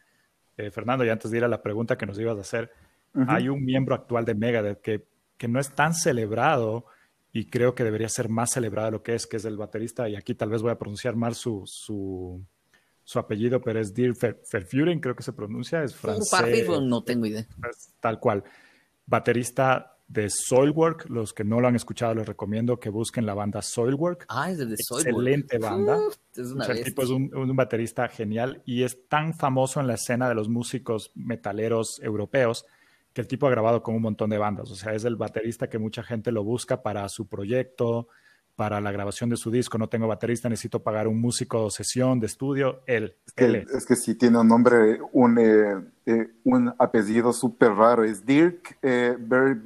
eh, 0.57 0.71
Fernando, 0.71 1.05
y 1.05 1.09
antes 1.09 1.31
de 1.31 1.37
ir 1.37 1.45
a 1.45 1.47
la 1.47 1.61
pregunta 1.61 1.97
que 1.97 2.05
nos 2.05 2.19
ibas 2.19 2.37
a 2.37 2.41
hacer, 2.41 2.71
hay 3.27 3.47
un 3.47 3.63
miembro 3.63 3.95
actual 3.95 4.25
de 4.25 4.35
Megadeth 4.35 4.81
que, 4.81 5.05
que 5.37 5.47
no 5.47 5.59
es 5.59 5.71
tan 5.73 5.93
celebrado 5.93 6.85
y 7.31 7.45
creo 7.45 7.75
que 7.75 7.85
debería 7.85 8.09
ser 8.09 8.27
más 8.27 8.51
celebrado 8.51 8.91
lo 8.91 9.03
que 9.03 9.15
es, 9.15 9.25
que 9.25 9.37
es 9.37 9.45
el 9.45 9.55
baterista, 9.55 10.09
y 10.09 10.17
aquí 10.17 10.35
tal 10.35 10.49
vez 10.49 10.61
voy 10.61 10.71
a 10.71 10.77
pronunciar 10.77 11.15
mal 11.15 11.35
su, 11.35 11.63
su, 11.65 12.45
su 13.11 13.19
apellido, 13.19 13.59
pero 13.59 13.81
es 13.81 13.93
Dirk 13.93 14.17
Verfuren, 14.51 15.01
creo 15.01 15.13
que 15.13 15.23
se 15.23 15.33
pronuncia, 15.33 15.83
es 15.83 15.93
francés. 15.93 16.65
no 16.81 17.03
tengo 17.03 17.25
idea. 17.25 17.45
tal 17.99 18.21
cual. 18.21 18.41
Baterista 19.05 19.97
de 20.07 20.29
Soilwork. 20.29 21.09
Los 21.09 21.33
que 21.33 21.43
no 21.43 21.59
lo 21.59 21.67
han 21.67 21.75
escuchado, 21.75 22.15
les 22.15 22.25
recomiendo 22.25 22.79
que 22.79 22.89
busquen 22.89 23.25
la 23.25 23.33
banda 23.33 23.61
Soilwork. 23.61 24.27
Ah, 24.29 24.49
es 24.49 24.59
de 24.59 24.77
Soilwork. 24.77 25.07
Excelente 25.07 25.57
banda. 25.57 25.99
es 26.33 26.51
una 26.51 26.65
el 26.67 26.85
tipo 26.85 27.03
es 27.03 27.09
un, 27.09 27.35
un, 27.35 27.53
baterista 27.53 28.07
genial 28.07 28.61
y 28.65 28.83
es 28.83 29.09
tan 29.09 29.33
famoso 29.33 29.81
en 29.81 29.87
la 29.87 29.95
escena 29.95 30.29
de 30.29 30.35
los 30.35 30.47
músicos 30.47 31.11
metaleros 31.13 31.99
europeos 32.01 32.65
que 33.11 33.19
el 33.19 33.27
tipo 33.27 33.45
ha 33.45 33.49
grabado 33.49 33.83
con 33.83 33.93
un 33.93 34.03
montón 34.03 34.29
de 34.29 34.37
bandas. 34.37 34.71
O 34.71 34.75
sea, 34.75 34.93
es 34.93 35.03
el 35.03 35.17
baterista 35.17 35.67
que 35.67 35.79
mucha 35.79 36.01
gente 36.01 36.31
lo 36.31 36.45
busca 36.45 36.81
para 36.81 37.09
su 37.09 37.27
proyecto, 37.27 38.07
para 38.55 38.81
la 38.81 38.91
grabación 38.91 39.29
de 39.29 39.37
su 39.37 39.51
disco. 39.51 39.77
No 39.77 39.89
tengo 39.89 40.07
baterista, 40.07 40.49
necesito 40.49 40.81
pagar 40.81 41.07
un 41.07 41.19
músico 41.19 41.65
de 41.65 41.71
sesión, 41.71 42.19
de 42.19 42.27
estudio. 42.27 42.81
Él. 42.85 43.15
Es 43.25 43.33
que, 43.33 43.45
él 43.45 43.67
es. 43.73 43.85
que 43.85 43.95
sí 43.95 44.15
tiene 44.15 44.39
un 44.39 44.47
nombre, 44.47 44.99
un, 45.11 45.37
eh, 45.39 45.83
eh, 46.05 46.27
un 46.43 46.73
apellido 46.77 47.33
súper 47.33 47.73
raro. 47.73 48.03
Es 48.03 48.25
Dirk 48.25 48.77
eh, 48.81 49.15
Ber, 49.19 49.61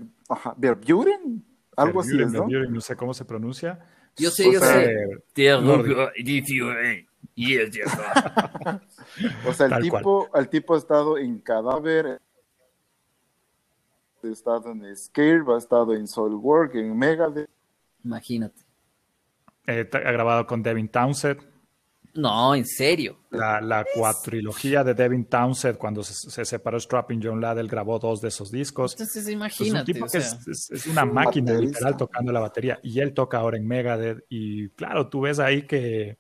Verburen, 0.58 1.44
algo 1.76 2.02
así 2.02 2.22
es, 2.22 2.32
¿no? 2.32 2.48
no 2.48 2.82
sé 2.82 2.96
cómo 2.96 3.14
se 3.14 3.26
pronuncia. 3.26 3.80
Yo 4.18 4.32
sé, 4.32 4.52
yo 4.52 4.62
sé. 4.62 4.96
o 9.46 9.54
sea, 9.54 9.68
el 9.68 9.82
tipo, 9.82 10.30
el 10.34 10.48
tipo 10.48 10.74
ha 10.74 10.78
estado 10.78 11.18
en 11.18 11.40
Cadáver, 11.40 12.22
ha 14.24 14.28
estado 14.28 14.72
en 14.72 14.96
Scare, 14.96 15.44
ha 15.54 15.58
estado 15.58 15.94
en 15.94 16.08
Soulwork, 16.08 16.76
en 16.76 16.98
Megadeth. 16.98 17.50
Imagínate. 18.04 18.65
Eh, 19.68 19.90
ha 19.94 20.12
grabado 20.12 20.46
con 20.46 20.62
Devin 20.62 20.90
Townsend. 20.90 21.42
No, 22.16 22.56
en 22.56 22.66
serio. 22.66 23.18
La, 23.32 23.60
la 23.60 23.86
cuatrilogía 23.94 24.86
de 24.86 24.94
Devin 24.94 25.26
Townsend, 25.26 25.78
cuando 25.78 26.02
se, 26.02 26.14
se 26.14 26.46
separó 26.46 26.80
Strapping 26.80 27.20
John 27.22 27.42
Laddell, 27.42 27.68
grabó 27.68 28.00
dos 28.00 28.22
de 28.22 28.30
esos 28.30 28.50
discos. 28.52 28.94
Entonces, 28.94 29.28
imagínate. 29.28 29.74
Es 29.74 29.80
un 29.80 29.86
tipo 29.86 30.06
que 30.08 30.18
es, 30.20 30.70
es, 30.72 30.88
una 30.88 31.04
máquina 31.04 31.54
literal 31.54 31.98
tocando 31.98 32.32
la 32.32 32.40
batería. 32.40 32.80
Y 32.84 33.02
él 33.02 33.14
toca 33.14 33.40
ahora 33.40 33.58
en 33.58 33.68
Megadeth. 33.68 34.24
Y 34.30 34.70
claro, 34.70 35.10
tú 35.10 35.22
ves 35.22 35.40
ahí 35.40 35.64
que, 35.64 36.18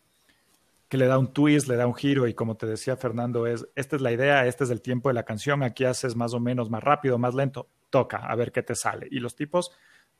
que 0.89 0.97
le 0.97 1.07
da 1.07 1.17
un 1.17 1.31
twist, 1.31 1.69
le 1.69 1.77
da 1.77 1.87
un 1.87 1.95
giro. 1.95 2.27
Y 2.27 2.33
como 2.33 2.57
te 2.57 2.65
decía 2.65 2.97
Fernando, 2.97 3.47
es 3.47 3.65
esta 3.75 3.95
es 3.95 4.01
la 4.01 4.11
idea, 4.11 4.45
este 4.47 4.65
es 4.65 4.71
el 4.71 4.81
tiempo 4.81 5.07
de 5.07 5.13
la 5.13 5.23
canción. 5.23 5.63
Aquí 5.63 5.85
haces 5.85 6.17
más 6.17 6.33
o 6.33 6.41
menos 6.41 6.69
más 6.69 6.83
rápido, 6.83 7.17
más 7.17 7.35
lento. 7.35 7.69
Toca, 7.89 8.17
a 8.17 8.35
ver 8.35 8.51
qué 8.51 8.63
te 8.63 8.75
sale. 8.75 9.07
Y 9.11 9.19
los 9.19 9.37
tipos, 9.37 9.71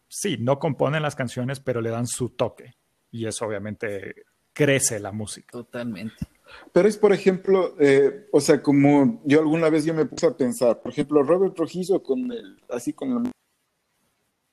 sí, 0.07 0.37
no 0.39 0.57
componen 0.57 1.01
las 1.01 1.15
canciones, 1.15 1.59
pero 1.59 1.81
le 1.81 1.89
dan 1.89 2.07
su 2.07 2.29
toque 2.29 2.75
y 3.15 3.25
eso 3.25 3.45
obviamente 3.45 4.25
crece 4.51 4.99
la 4.99 5.13
música. 5.13 5.51
Totalmente. 5.51 6.27
Pero 6.73 6.87
es, 6.87 6.97
por 6.97 7.13
ejemplo, 7.13 7.75
eh, 7.79 8.27
o 8.31 8.41
sea, 8.41 8.61
como 8.61 9.21
yo 9.23 9.39
alguna 9.39 9.69
vez 9.69 9.85
yo 9.85 9.93
me 9.93 10.05
puse 10.05 10.27
a 10.27 10.35
pensar, 10.35 10.81
por 10.81 10.91
ejemplo, 10.91 11.23
Robert 11.23 11.55
Trujillo 11.55 12.03
con 12.03 12.31
el, 12.31 12.61
así 12.69 12.91
con 12.91 13.25
el, 13.25 13.31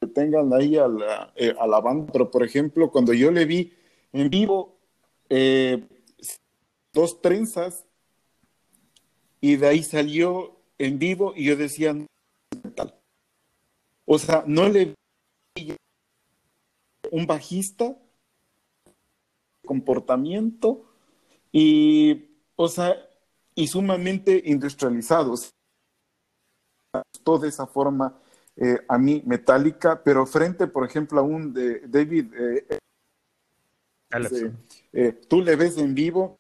que 0.01 0.07
tengan 0.07 0.53
ahí 0.53 0.77
a 0.77 0.87
la, 0.87 1.33
eh, 1.35 1.55
a 1.59 1.67
la 1.67 1.81
banda, 1.81 2.13
pero 2.13 2.31
por 2.31 2.45
ejemplo, 2.45 2.91
cuando 2.91 3.13
yo 3.13 3.33
le 3.33 3.45
vi 3.47 3.73
en 4.13 4.31
vivo, 4.31 4.79
eh, 5.29 5.85
dos 6.93 7.21
trenzas, 7.21 7.85
y 9.41 9.57
de 9.57 9.67
ahí 9.67 9.83
salió 9.83 10.57
en 10.79 11.01
vivo, 11.01 11.33
y 11.35 11.47
yo 11.47 11.57
decía, 11.57 11.97
tal. 12.77 12.95
O 14.05 14.19
sea, 14.19 14.45
no 14.47 14.69
le 14.69 14.95
vi 15.57 15.75
un 17.11 17.27
bajista 17.27 17.97
comportamiento 19.65 20.85
y, 21.51 22.31
o 22.57 22.69
sea, 22.69 22.97
y 23.55 23.67
sumamente 23.67 24.43
industrializados. 24.47 25.53
Toda 27.23 27.49
esa 27.49 27.67
forma 27.67 28.19
eh, 28.57 28.79
a 28.87 28.99
mí 28.99 29.23
metálica, 29.25 30.03
pero 30.03 30.27
frente, 30.27 30.67
por 30.67 30.85
ejemplo, 30.85 31.21
a 31.21 31.23
un 31.23 31.53
de 31.53 31.81
David, 31.87 32.27
eh, 32.35 32.79
eh, 34.93 35.13
tú 35.27 35.41
le 35.41 35.57
ves 35.57 35.79
en 35.79 35.95
vivo, 35.95 36.39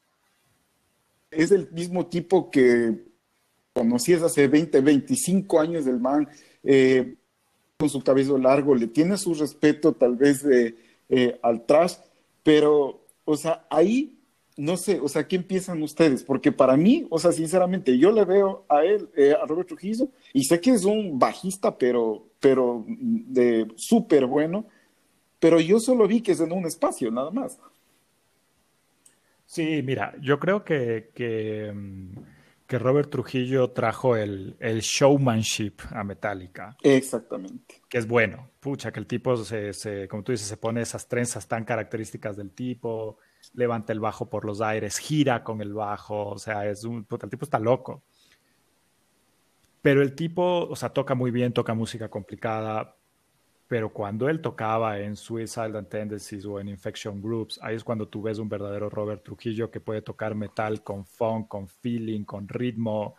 es 1.30 1.50
el 1.52 1.70
mismo 1.72 2.06
tipo 2.06 2.50
que 2.50 3.12
conocías 3.72 4.20
hace 4.22 4.46
20, 4.46 4.82
25 4.82 5.58
años 5.58 5.86
del 5.86 5.98
man, 5.98 6.28
con 7.78 7.88
su 7.88 8.02
cabello 8.02 8.36
largo, 8.36 8.74
le 8.74 8.88
tiene 8.88 9.16
su 9.16 9.32
respeto 9.32 9.94
tal 9.94 10.16
vez 10.16 10.44
al 11.42 11.64
trash, 11.64 11.94
pero 12.42 13.01
o 13.24 13.36
sea, 13.36 13.66
ahí, 13.70 14.18
no 14.56 14.76
sé, 14.76 15.00
o 15.00 15.08
sea, 15.08 15.26
¿qué 15.26 15.36
empiezan 15.36 15.82
ustedes? 15.82 16.24
Porque 16.24 16.52
para 16.52 16.76
mí, 16.76 17.06
o 17.10 17.18
sea, 17.18 17.32
sinceramente, 17.32 17.96
yo 17.98 18.12
le 18.12 18.24
veo 18.24 18.64
a 18.68 18.84
él, 18.84 19.08
eh, 19.16 19.34
a 19.40 19.46
Robert 19.46 19.68
Trujillo, 19.68 20.08
y 20.32 20.44
sé 20.44 20.60
que 20.60 20.70
es 20.70 20.84
un 20.84 21.18
bajista, 21.18 21.76
pero, 21.78 22.26
pero 22.40 22.84
de 22.86 23.68
súper 23.76 24.26
bueno, 24.26 24.66
pero 25.38 25.60
yo 25.60 25.80
solo 25.80 26.06
vi 26.06 26.20
que 26.20 26.32
es 26.32 26.40
en 26.40 26.52
un 26.52 26.66
espacio, 26.66 27.10
nada 27.10 27.30
más. 27.30 27.58
Sí, 29.46 29.82
mira, 29.82 30.14
yo 30.20 30.38
creo 30.38 30.64
que, 30.64 31.10
que, 31.14 31.72
mm, 31.74 32.08
que 32.72 32.78
Robert 32.78 33.10
Trujillo 33.10 33.70
trajo 33.72 34.16
el, 34.16 34.56
el, 34.58 34.80
showmanship 34.80 35.74
a 35.90 36.02
Metallica. 36.04 36.74
Exactamente. 36.82 37.82
Que 37.86 37.98
es 37.98 38.08
bueno. 38.08 38.48
Pucha, 38.60 38.90
que 38.90 38.98
el 38.98 39.06
tipo, 39.06 39.36
se, 39.36 39.74
se, 39.74 40.08
como 40.08 40.22
tú 40.22 40.32
dices, 40.32 40.48
se 40.48 40.56
pone 40.56 40.80
esas 40.80 41.06
trenzas 41.06 41.46
tan 41.46 41.66
características 41.66 42.34
del 42.34 42.52
tipo, 42.52 43.18
levanta 43.52 43.92
el 43.92 44.00
bajo 44.00 44.30
por 44.30 44.46
los 44.46 44.62
aires, 44.62 44.96
gira 44.96 45.44
con 45.44 45.60
el 45.60 45.74
bajo, 45.74 46.30
o 46.30 46.38
sea, 46.38 46.66
es 46.66 46.84
un, 46.84 47.04
puta, 47.04 47.26
el 47.26 47.30
tipo 47.30 47.44
está 47.44 47.58
loco. 47.58 48.04
Pero 49.82 50.00
el 50.00 50.14
tipo, 50.14 50.66
o 50.66 50.74
sea, 50.74 50.88
toca 50.88 51.14
muy 51.14 51.30
bien, 51.30 51.52
toca 51.52 51.74
música 51.74 52.08
complicada, 52.08 52.96
pero 53.72 53.88
cuando 53.88 54.28
él 54.28 54.42
tocaba 54.42 54.98
en 54.98 55.16
Suicidal 55.16 55.86
Tendencies 55.88 56.44
o 56.44 56.60
en 56.60 56.68
Infection 56.68 57.22
Groups, 57.22 57.58
ahí 57.62 57.74
es 57.74 57.82
cuando 57.82 58.06
tú 58.06 58.20
ves 58.20 58.38
un 58.38 58.46
verdadero 58.46 58.90
Robert 58.90 59.22
Trujillo 59.24 59.70
que 59.70 59.80
puede 59.80 60.02
tocar 60.02 60.34
metal 60.34 60.82
con 60.82 61.06
funk, 61.06 61.48
con 61.48 61.66
feeling, 61.66 62.24
con 62.24 62.46
ritmo, 62.46 63.14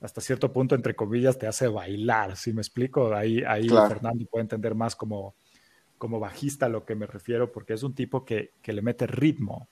hasta 0.00 0.20
cierto 0.20 0.52
punto, 0.52 0.76
entre 0.76 0.94
comillas, 0.94 1.36
te 1.36 1.48
hace 1.48 1.66
bailar, 1.66 2.36
si 2.36 2.52
me 2.52 2.60
explico? 2.60 3.12
Ahí, 3.12 3.42
ahí 3.42 3.66
claro. 3.66 3.88
Fernando 3.88 4.24
puede 4.26 4.42
entender 4.42 4.76
más 4.76 4.94
como, 4.94 5.34
como 5.98 6.20
bajista 6.20 6.66
a 6.66 6.68
lo 6.68 6.84
que 6.84 6.94
me 6.94 7.06
refiero, 7.06 7.50
porque 7.50 7.72
es 7.72 7.82
un 7.82 7.92
tipo 7.92 8.24
que, 8.24 8.52
que 8.62 8.72
le 8.72 8.82
mete 8.82 9.08
ritmo 9.08 9.66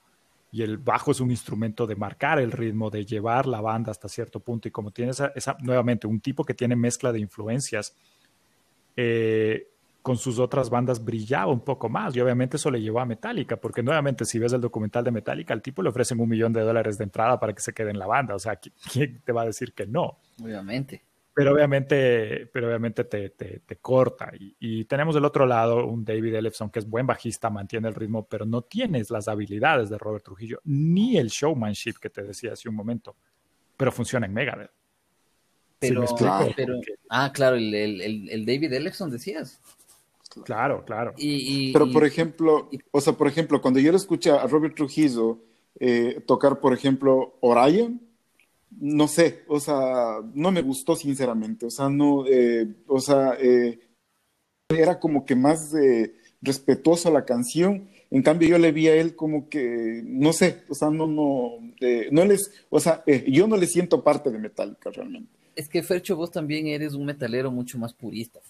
y 0.50 0.62
el 0.62 0.78
bajo 0.78 1.12
es 1.12 1.20
un 1.20 1.30
instrumento 1.30 1.86
de 1.86 1.94
marcar 1.94 2.40
el 2.40 2.50
ritmo, 2.50 2.90
de 2.90 3.06
llevar 3.06 3.46
la 3.46 3.60
banda 3.60 3.92
hasta 3.92 4.08
cierto 4.08 4.40
punto. 4.40 4.66
Y 4.66 4.72
como 4.72 4.90
tiene 4.90 5.12
esa, 5.12 5.30
esa 5.36 5.56
nuevamente, 5.60 6.08
un 6.08 6.18
tipo 6.18 6.44
que 6.44 6.54
tiene 6.54 6.74
mezcla 6.74 7.12
de 7.12 7.20
influencias, 7.20 7.96
eh, 8.96 9.68
con 10.03 10.16
sus 10.16 10.38
otras 10.38 10.70
bandas 10.70 11.05
brillaba 11.05 11.53
un 11.53 11.61
poco 11.61 11.88
más 11.88 12.16
y 12.16 12.20
obviamente 12.20 12.57
eso 12.57 12.70
le 12.70 12.80
llevó 12.80 13.01
a 13.01 13.05
Metallica, 13.05 13.57
porque 13.57 13.82
nuevamente 13.82 14.24
si 14.24 14.38
ves 14.38 14.53
el 14.53 14.61
documental 14.61 15.05
de 15.05 15.11
Metallica, 15.11 15.53
al 15.55 15.62
tipo 15.62 15.82
le 15.82 15.90
ofrecen 15.90 16.20
un 16.20 16.28
millón 16.28 16.53
de 16.53 16.62
dólares 16.62 16.99
de 16.99 17.05
entrada 17.05 17.38
para 17.38 17.53
que 17.53 17.61
se 17.61 17.72
quede 17.72 17.90
en 17.90 17.99
la 17.99 18.07
banda, 18.07 18.34
o 18.34 18.38
sea, 18.38 18.57
¿quién 18.57 19.20
te 19.24 19.32
va 19.32 19.42
a 19.42 19.46
decir 19.46 19.72
que 19.72 19.86
no? 19.86 20.18
Obviamente. 20.42 21.05
Pero 21.34 21.53
obviamente, 21.53 22.51
pero 22.53 22.66
obviamente 22.66 23.05
te, 23.05 23.30
te, 23.30 23.61
te 23.61 23.76
corta. 23.76 24.32
Y, 24.36 24.57
y, 24.59 24.84
tenemos 24.86 25.14
del 25.14 25.24
otro 25.24 25.46
lado 25.46 25.86
un 25.86 26.05
David 26.05 26.34
Ellefson 26.34 26.68
que 26.68 26.80
es 26.80 26.88
buen 26.88 27.07
bajista, 27.07 27.49
mantiene 27.49 27.86
el 27.86 27.94
ritmo, 27.94 28.26
pero 28.26 28.44
no 28.44 28.62
tienes 28.62 29.09
las 29.11 29.28
habilidades 29.28 29.88
de 29.88 29.99
Robert 29.99 30.24
Trujillo, 30.24 30.61
ni 30.64 31.16
el 31.16 31.28
showmanship 31.28 31.94
que 32.01 32.11
te 32.11 32.24
decía 32.24 32.55
hace 32.55 32.68
un 32.68 32.74
momento, 32.74 33.14
pero 33.76 33.92
funciona 33.92 34.26
en 34.26 34.34
Megadeth. 34.34 34.72
Pero, 35.78 36.07
¿Sí 36.09 36.14
claro, 36.16 36.53
pero 36.57 36.74
ah, 37.09 37.30
claro, 37.32 37.55
el, 37.55 37.72
el, 37.72 38.28
el 38.28 38.44
David 38.44 38.72
Ellefson 38.72 39.11
decías. 39.11 39.61
Claro, 40.45 40.85
claro. 40.85 41.14
Y, 41.16 41.68
y, 41.68 41.72
Pero, 41.72 41.91
por 41.91 42.05
ejemplo, 42.05 42.68
y, 42.70 42.79
o 42.91 43.01
sea, 43.01 43.14
por 43.14 43.29
ejemplo, 43.29 43.61
cuando 43.61 43.81
yo 43.81 43.91
le 43.91 43.97
escuché 43.97 44.31
a 44.31 44.47
Robert 44.47 44.74
Trujillo 44.74 45.41
eh, 45.81 46.22
tocar, 46.26 46.61
por 46.61 46.74
ejemplo, 46.74 47.37
Orion, 47.41 48.01
no 48.81 49.09
sé, 49.09 49.45
o 49.49 49.61
sea, 49.61 50.18
no 50.35 50.51
me 50.51 50.62
gustó 50.62 50.97
sinceramente, 50.97 51.66
o 51.66 51.70
sea, 51.70 51.89
no, 51.89 52.26
eh, 52.26 52.66
o 52.87 53.01
sea, 53.01 53.37
eh, 53.41 53.79
era 54.68 54.99
como 54.99 55.24
que 55.24 55.37
más 55.37 55.72
respetuoso 56.43 57.09
a 57.09 57.12
la 57.12 57.24
canción, 57.24 57.89
en 58.11 58.22
cambio 58.22 58.49
yo 58.49 58.59
le 58.59 58.72
vi 58.72 58.89
a 58.89 58.97
él 58.97 59.14
como 59.14 59.49
que, 59.49 60.03
no 60.05 60.33
sé, 60.33 60.64
o 60.68 60.74
sea, 60.74 60.91
no, 60.91 61.07
no, 61.07 61.53
no 62.11 62.24
les, 62.24 62.51
o 62.68 62.81
sea, 62.81 63.03
yo 63.26 63.47
no 63.47 63.57
le 63.57 63.66
siento 63.66 64.03
parte 64.03 64.31
de 64.31 64.39
Metallica 64.39 64.91
realmente. 64.91 65.31
Es 65.55 65.68
que 65.68 65.83
Fercho, 65.83 66.16
vos 66.16 66.31
también 66.31 66.66
eres 66.66 66.95
un 66.95 67.07
metalero 67.07 67.51
mucho 67.51 67.79
más 67.79 67.93
purista. 67.93 68.41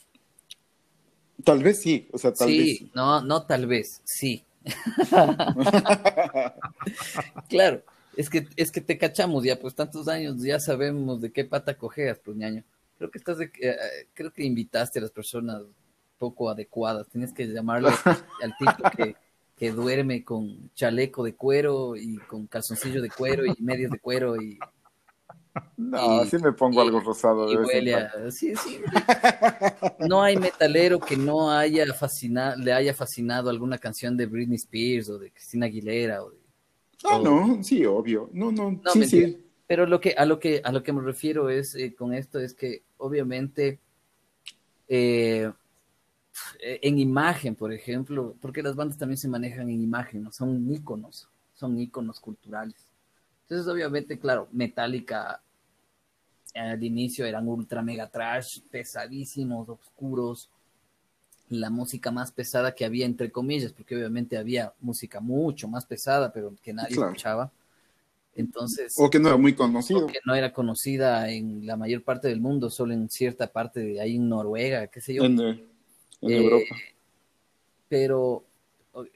Tal 1.45 1.63
vez 1.63 1.81
sí, 1.81 2.09
o 2.13 2.19
sea, 2.19 2.33
tal 2.33 2.49
sí, 2.49 2.59
vez. 2.59 2.79
Sí, 2.79 2.91
no, 2.95 3.23
no 3.23 3.45
tal 3.45 3.67
vez, 3.67 4.01
sí. 4.05 4.45
claro, 7.49 7.83
es 8.17 8.29
que, 8.29 8.49
es 8.57 8.73
que 8.73 8.81
te 8.81 8.99
cachamos 8.99 9.45
ya, 9.45 9.59
pues 9.59 9.75
tantos 9.75 10.09
años, 10.09 10.43
ya 10.43 10.59
sabemos 10.59 11.21
de 11.21 11.31
qué 11.31 11.45
pata 11.45 11.79
cojeas, 11.79 12.19
pues 12.25 12.37
ñaño. 12.37 12.65
Creo 12.99 13.11
que 13.11 13.19
estás 13.19 13.39
de, 13.39 13.53
eh, 13.61 13.77
creo 14.13 14.33
que 14.33 14.45
invitaste 14.45 14.99
a 14.99 15.03
las 15.03 15.13
personas 15.13 15.63
poco 16.19 16.51
adecuadas. 16.51 17.07
Tienes 17.09 17.33
que 17.33 17.47
llamarle 17.47 17.91
al 18.43 18.55
tipo 18.59 18.91
que, 18.97 19.17
que 19.57 19.71
duerme 19.71 20.25
con 20.25 20.71
chaleco 20.75 21.23
de 21.23 21.35
cuero 21.35 21.97
y 21.97 22.19
con 22.19 22.47
calzoncillo 22.47 23.01
de 23.01 23.11
cuero 23.11 23.45
y 23.47 23.55
medias 23.63 23.91
de 23.91 23.99
cuero 23.99 24.41
y 24.41 24.59
No, 25.77 26.25
sí 26.25 26.37
me 26.39 26.53
pongo 26.53 26.81
algo 26.81 27.01
rosado. 27.01 27.51
Y 27.53 27.57
huele 27.57 27.95
a... 27.95 28.31
sí, 28.31 28.55
sí. 28.57 28.81
No 30.09 30.23
hay 30.23 30.37
metalero 30.37 30.99
que 30.99 31.17
no 31.17 31.51
haya 31.51 31.93
fascinado, 31.95 32.57
le 32.57 32.73
haya 32.73 32.95
fascinado 32.95 33.51
alguna 33.51 33.79
canción 33.79 34.17
de 34.17 34.27
Britney 34.27 34.57
Spears 34.57 35.09
o 35.09 35.19
de 35.19 35.31
Cristina 35.31 35.67
Aguilera 35.67 36.23
o 36.23 36.31
de... 36.31 36.39
Ah, 37.05 37.21
no, 37.23 37.63
sí, 37.63 37.85
obvio. 37.87 38.29
No, 38.33 38.51
no, 38.51 38.81
sí, 38.93 39.05
sí. 39.05 39.45
Pero 39.67 39.87
lo 39.87 40.01
que, 40.01 40.15
a, 40.17 40.25
lo 40.25 40.41
que, 40.41 40.61
a 40.65 40.73
lo 40.73 40.83
que 40.83 40.93
me 40.93 41.03
refiero 41.03 41.51
es 41.51 41.75
eh, 41.75 41.95
con 41.95 42.15
esto 42.15 42.41
es 42.41 42.55
que 42.55 42.83
obviamente 42.97 43.79
eh, 44.89 45.51
en 46.61 46.99
imagen, 46.99 47.55
por 47.55 47.73
ejemplo, 47.73 48.35
porque 48.41 48.63
las 48.63 48.75
bandas 48.75 48.99
también 48.99 49.19
se 49.19 49.29
manejan 49.29 49.69
en 49.69 49.83
imagen, 49.83 50.23
¿no? 50.23 50.33
son 50.33 50.73
íconos, 50.73 51.29
son 51.55 51.79
íconos 51.79 52.21
culturales. 52.21 52.77
Entonces, 53.43 53.67
obviamente, 53.73 54.19
claro, 54.19 54.49
Metallica 54.53 55.43
al 56.55 56.83
inicio 56.83 57.27
eran 57.27 57.49
ultra 57.49 57.83
mega 57.83 58.09
trash, 58.09 58.61
pesadísimos, 58.71 59.69
oscuros, 59.69 60.51
la 61.51 61.71
música 61.71 62.11
más 62.11 62.33
pesada 62.33 62.75
que 62.75 62.85
había, 62.85 63.07
entre 63.07 63.31
comillas, 63.31 63.73
porque 63.73 63.97
obviamente 63.97 64.37
había 64.37 64.73
música 64.81 65.21
mucho 65.21 65.69
más 65.69 65.87
pesada, 65.87 66.33
pero 66.33 66.55
que 66.63 66.73
nadie 66.73 66.95
escuchaba. 66.95 67.51
Entonces, 68.35 68.95
o 68.97 69.11
que 69.11 69.19
no 69.19 69.29
era 69.29 69.37
muy 69.37 69.55
conocido. 69.55 70.07
que 70.07 70.21
no 70.25 70.35
era 70.35 70.53
conocida 70.53 71.29
en 71.31 71.67
la 71.67 71.77
mayor 71.77 72.03
parte 72.05 72.29
del 72.29 72.41
mundo, 72.41 72.71
solo 72.71 72.95
en 72.95 73.09
cierta 73.09 73.51
parte 73.51 73.81
de 73.81 74.01
ahí 74.01 74.17
en 74.17 74.29
Noruega, 74.29 74.87
qué 74.87 75.01
sé 75.01 75.15
yo. 75.15 75.25
En, 75.25 75.41
eh, 75.41 75.67
Europa. 76.21 76.77
Pero 77.89 78.45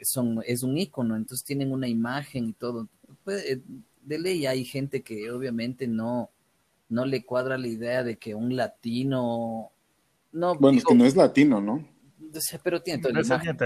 son, 0.00 0.42
es 0.46 0.62
un 0.62 0.76
icono, 0.76 1.16
entonces 1.16 1.44
tienen 1.44 1.70
una 1.70 1.86
imagen 1.86 2.48
y 2.48 2.52
todo. 2.52 2.88
Eh, 3.26 3.60
de 4.02 4.18
ley 4.18 4.46
hay 4.46 4.64
gente 4.64 5.02
que 5.02 5.30
obviamente 5.30 5.86
no, 5.86 6.30
no 6.92 7.06
le 7.06 7.24
cuadra 7.24 7.58
la 7.58 7.66
idea 7.66 8.04
de 8.04 8.18
que 8.18 8.34
un 8.34 8.54
latino. 8.54 9.70
No, 10.32 10.54
bueno, 10.56 10.78
es 10.78 10.84
que 10.84 10.94
no 10.94 11.04
es 11.04 11.16
latino, 11.16 11.60
¿no? 11.60 11.86
Pero 12.62 12.82
tiene 12.82 13.02
toda 13.02 13.14
la 13.14 13.20
imagen. 13.22 13.56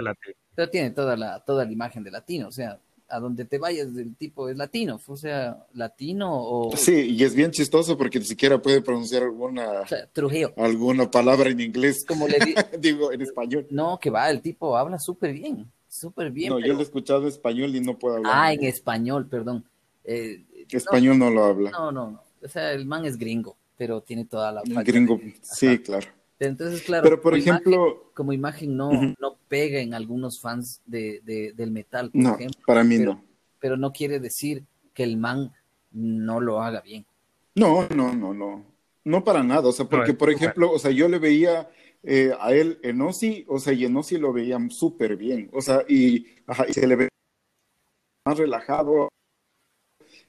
Pero 0.54 0.70
tiene 0.70 0.90
toda 0.90 1.16
la, 1.16 1.40
toda 1.40 1.64
la 1.64 1.72
imagen 1.72 2.02
de 2.02 2.10
latino, 2.10 2.48
o 2.48 2.52
sea, 2.52 2.80
a 3.08 3.20
donde 3.20 3.44
te 3.44 3.58
vayas 3.58 3.88
el 3.96 4.16
tipo 4.16 4.48
es 4.48 4.56
latino, 4.56 5.00
o 5.06 5.16
sea, 5.16 5.64
latino 5.74 6.30
o... 6.32 6.76
Sí, 6.76 7.14
y 7.16 7.22
es 7.22 7.34
bien 7.34 7.50
chistoso 7.50 7.96
porque 7.96 8.18
ni 8.18 8.24
siquiera 8.24 8.60
puede 8.60 8.82
pronunciar 8.82 9.22
alguna... 9.22 9.84
Alguna 10.56 11.10
palabra 11.10 11.50
en 11.50 11.60
inglés. 11.60 12.04
Como 12.06 12.26
le 12.26 12.38
digo, 12.78 13.12
en 13.12 13.22
español. 13.22 13.66
No, 13.70 13.98
que 14.00 14.10
va, 14.10 14.30
el 14.30 14.40
tipo 14.40 14.76
habla 14.76 14.98
súper 14.98 15.32
bien, 15.32 15.70
súper 15.88 16.30
bien. 16.30 16.50
No, 16.50 16.58
yo 16.58 16.74
lo 16.74 16.80
he 16.80 16.82
escuchado 16.82 17.22
en 17.22 17.28
español 17.28 17.74
y 17.76 17.80
no 17.80 17.98
puedo 17.98 18.16
hablar. 18.16 18.32
Ah, 18.34 18.52
en 18.52 18.64
español, 18.64 19.28
perdón. 19.28 19.64
Eh, 20.04 20.44
español 20.70 21.18
no, 21.18 21.30
lo 21.30 21.44
habla. 21.44 21.70
No, 21.70 21.92
no, 21.92 22.10
no. 22.10 22.25
O 22.46 22.48
sea, 22.48 22.72
el 22.72 22.86
man 22.86 23.04
es 23.04 23.18
gringo, 23.18 23.56
pero 23.76 24.00
tiene 24.00 24.24
toda 24.24 24.52
la... 24.52 24.62
Gringo, 24.62 25.20
sí, 25.42 25.78
claro. 25.80 26.06
Entonces, 26.38 26.82
claro, 26.82 27.02
pero 27.02 27.20
por 27.20 27.36
ejemplo, 27.36 28.10
como 28.14 28.32
imagen 28.32 28.76
no, 28.76 28.90
no 28.92 29.36
pega 29.48 29.80
en 29.80 29.94
algunos 29.94 30.40
fans 30.40 30.80
de, 30.86 31.52
del 31.56 31.70
metal, 31.72 32.10
por 32.10 32.22
no, 32.22 32.38
Para 32.66 32.84
mí 32.84 32.98
no. 32.98 33.24
Pero 33.58 33.76
no 33.76 33.92
quiere 33.92 34.20
decir 34.20 34.64
que 34.94 35.02
el 35.02 35.16
man 35.16 35.52
no 35.90 36.40
lo 36.40 36.62
haga 36.62 36.82
bien. 36.82 37.04
No, 37.54 37.88
no, 37.88 38.14
no, 38.14 38.32
no. 38.32 38.64
No 39.02 39.24
para 39.24 39.42
nada. 39.42 39.68
O 39.68 39.72
sea, 39.72 39.88
porque, 39.88 40.14
por 40.14 40.30
ejemplo, 40.30 40.70
o 40.70 40.78
sea, 40.78 40.90
yo 40.90 41.08
le 41.08 41.18
veía 41.18 41.70
eh, 42.02 42.32
a 42.38 42.52
él 42.52 42.78
en 42.82 43.00
Ozzy, 43.00 43.44
o 43.48 43.58
sea, 43.58 43.72
y 43.72 43.84
en 43.84 43.96
Ozzy 43.96 44.18
lo 44.18 44.32
veían 44.32 44.70
súper 44.70 45.16
bien. 45.16 45.48
O 45.52 45.60
sea, 45.60 45.84
y, 45.88 46.26
y 46.68 46.72
se 46.72 46.86
le 46.86 46.96
ve 46.96 47.08
más 48.24 48.38
relajado. 48.38 49.08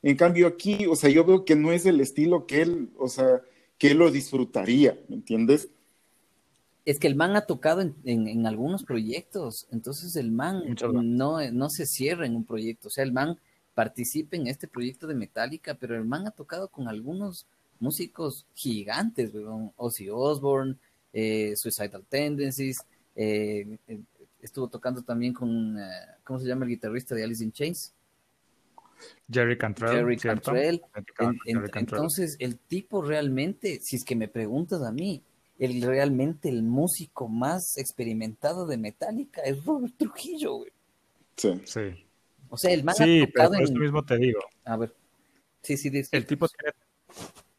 En 0.03 0.15
cambio 0.15 0.47
aquí, 0.47 0.85
o 0.85 0.95
sea, 0.95 1.09
yo 1.09 1.25
veo 1.25 1.45
que 1.45 1.55
no 1.55 1.71
es 1.71 1.85
el 1.85 1.99
estilo 1.99 2.45
que 2.45 2.61
él, 2.61 2.89
o 2.97 3.07
sea, 3.07 3.41
que 3.77 3.91
él 3.91 3.97
lo 3.97 4.11
disfrutaría, 4.11 4.99
¿me 5.07 5.15
entiendes? 5.15 5.69
Es 6.85 6.99
que 6.99 7.07
el 7.07 7.15
man 7.15 7.35
ha 7.35 7.41
tocado 7.41 7.81
en, 7.81 8.45
algunos 8.45 8.83
proyectos, 8.83 9.67
entonces 9.71 10.15
el 10.15 10.31
man 10.31 10.63
no, 11.03 11.51
no 11.51 11.69
se 11.69 11.85
cierra 11.85 12.25
en 12.25 12.35
un 12.35 12.45
proyecto, 12.45 12.87
o 12.87 12.91
sea, 12.91 13.03
el 13.03 13.11
man 13.11 13.37
participa 13.73 14.37
en 14.37 14.47
este 14.47 14.67
proyecto 14.67 15.05
de 15.05 15.15
Metallica, 15.15 15.75
pero 15.75 15.95
el 15.95 16.05
man 16.05 16.25
ha 16.27 16.31
tocado 16.31 16.69
con 16.69 16.87
algunos 16.87 17.45
músicos 17.79 18.45
gigantes, 18.53 19.31
Ozzy 19.75 20.09
Osbourne, 20.09 20.77
eh, 21.13 21.53
Suicidal 21.55 22.05
Tendencies, 22.09 22.77
eh, 23.15 23.77
eh, 23.87 23.99
estuvo 24.41 24.67
tocando 24.67 25.01
también 25.01 25.33
con, 25.33 25.77
¿cómo 26.23 26.39
se 26.39 26.47
llama 26.47 26.65
el 26.65 26.71
guitarrista 26.71 27.15
de 27.15 27.23
Alice 27.23 27.43
in 27.43 27.51
Chains? 27.51 27.93
Jerry 29.31 29.57
Cantrell. 29.57 29.95
Jerry 29.95 30.17
Cantrell. 30.17 30.81
Entonces, 31.45 32.35
el 32.39 32.57
tipo 32.57 33.01
realmente, 33.01 33.79
si 33.81 33.95
es 33.97 34.05
que 34.05 34.15
me 34.15 34.27
preguntas 34.27 34.81
a 34.83 34.91
mí, 34.91 35.23
el 35.59 35.81
realmente 35.81 36.49
el 36.49 36.63
músico 36.63 37.27
más 37.27 37.77
experimentado 37.77 38.67
de 38.67 38.77
Metallica 38.77 39.41
es 39.41 39.63
Robert 39.65 39.93
Trujillo, 39.97 40.57
güey. 40.57 40.71
Sí. 41.35 41.61
Sí. 41.65 42.05
O 42.49 42.57
sea, 42.57 42.71
el 42.71 42.83
más 42.83 42.97
Sí, 42.97 43.25
pero 43.33 43.49
por 43.49 43.61
eso 43.61 43.73
mismo 43.73 44.03
te 44.05 44.17
digo. 44.17 44.39
A 44.65 44.77
ver. 44.77 44.93
Sí, 45.61 45.77
sí, 45.77 45.89
dice. 45.89 46.15
El 46.15 46.25
tipo 46.25 46.47
tiene, 46.47 46.73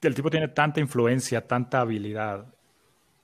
el 0.01 0.15
tipo 0.15 0.31
tiene 0.31 0.49
tanta 0.49 0.81
influencia, 0.81 1.47
tanta 1.47 1.81
habilidad, 1.81 2.47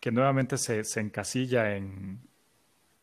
que 0.01 0.11
nuevamente 0.11 0.59
se, 0.59 0.85
se 0.85 1.01
encasilla 1.01 1.77
en, 1.77 2.21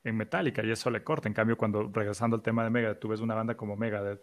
en 0.03 0.15
Metallica 0.15 0.63
y 0.63 0.71
eso 0.71 0.89
le 0.89 1.03
corta. 1.03 1.27
En 1.27 1.33
cambio, 1.33 1.57
cuando 1.57 1.89
regresando 1.91 2.35
al 2.35 2.41
tema 2.41 2.63
de 2.63 2.69
Megadeth, 2.69 2.99
tú 2.99 3.07
ves 3.07 3.19
una 3.19 3.35
banda 3.35 3.55
como 3.55 3.75
Megadeth, 3.75 4.21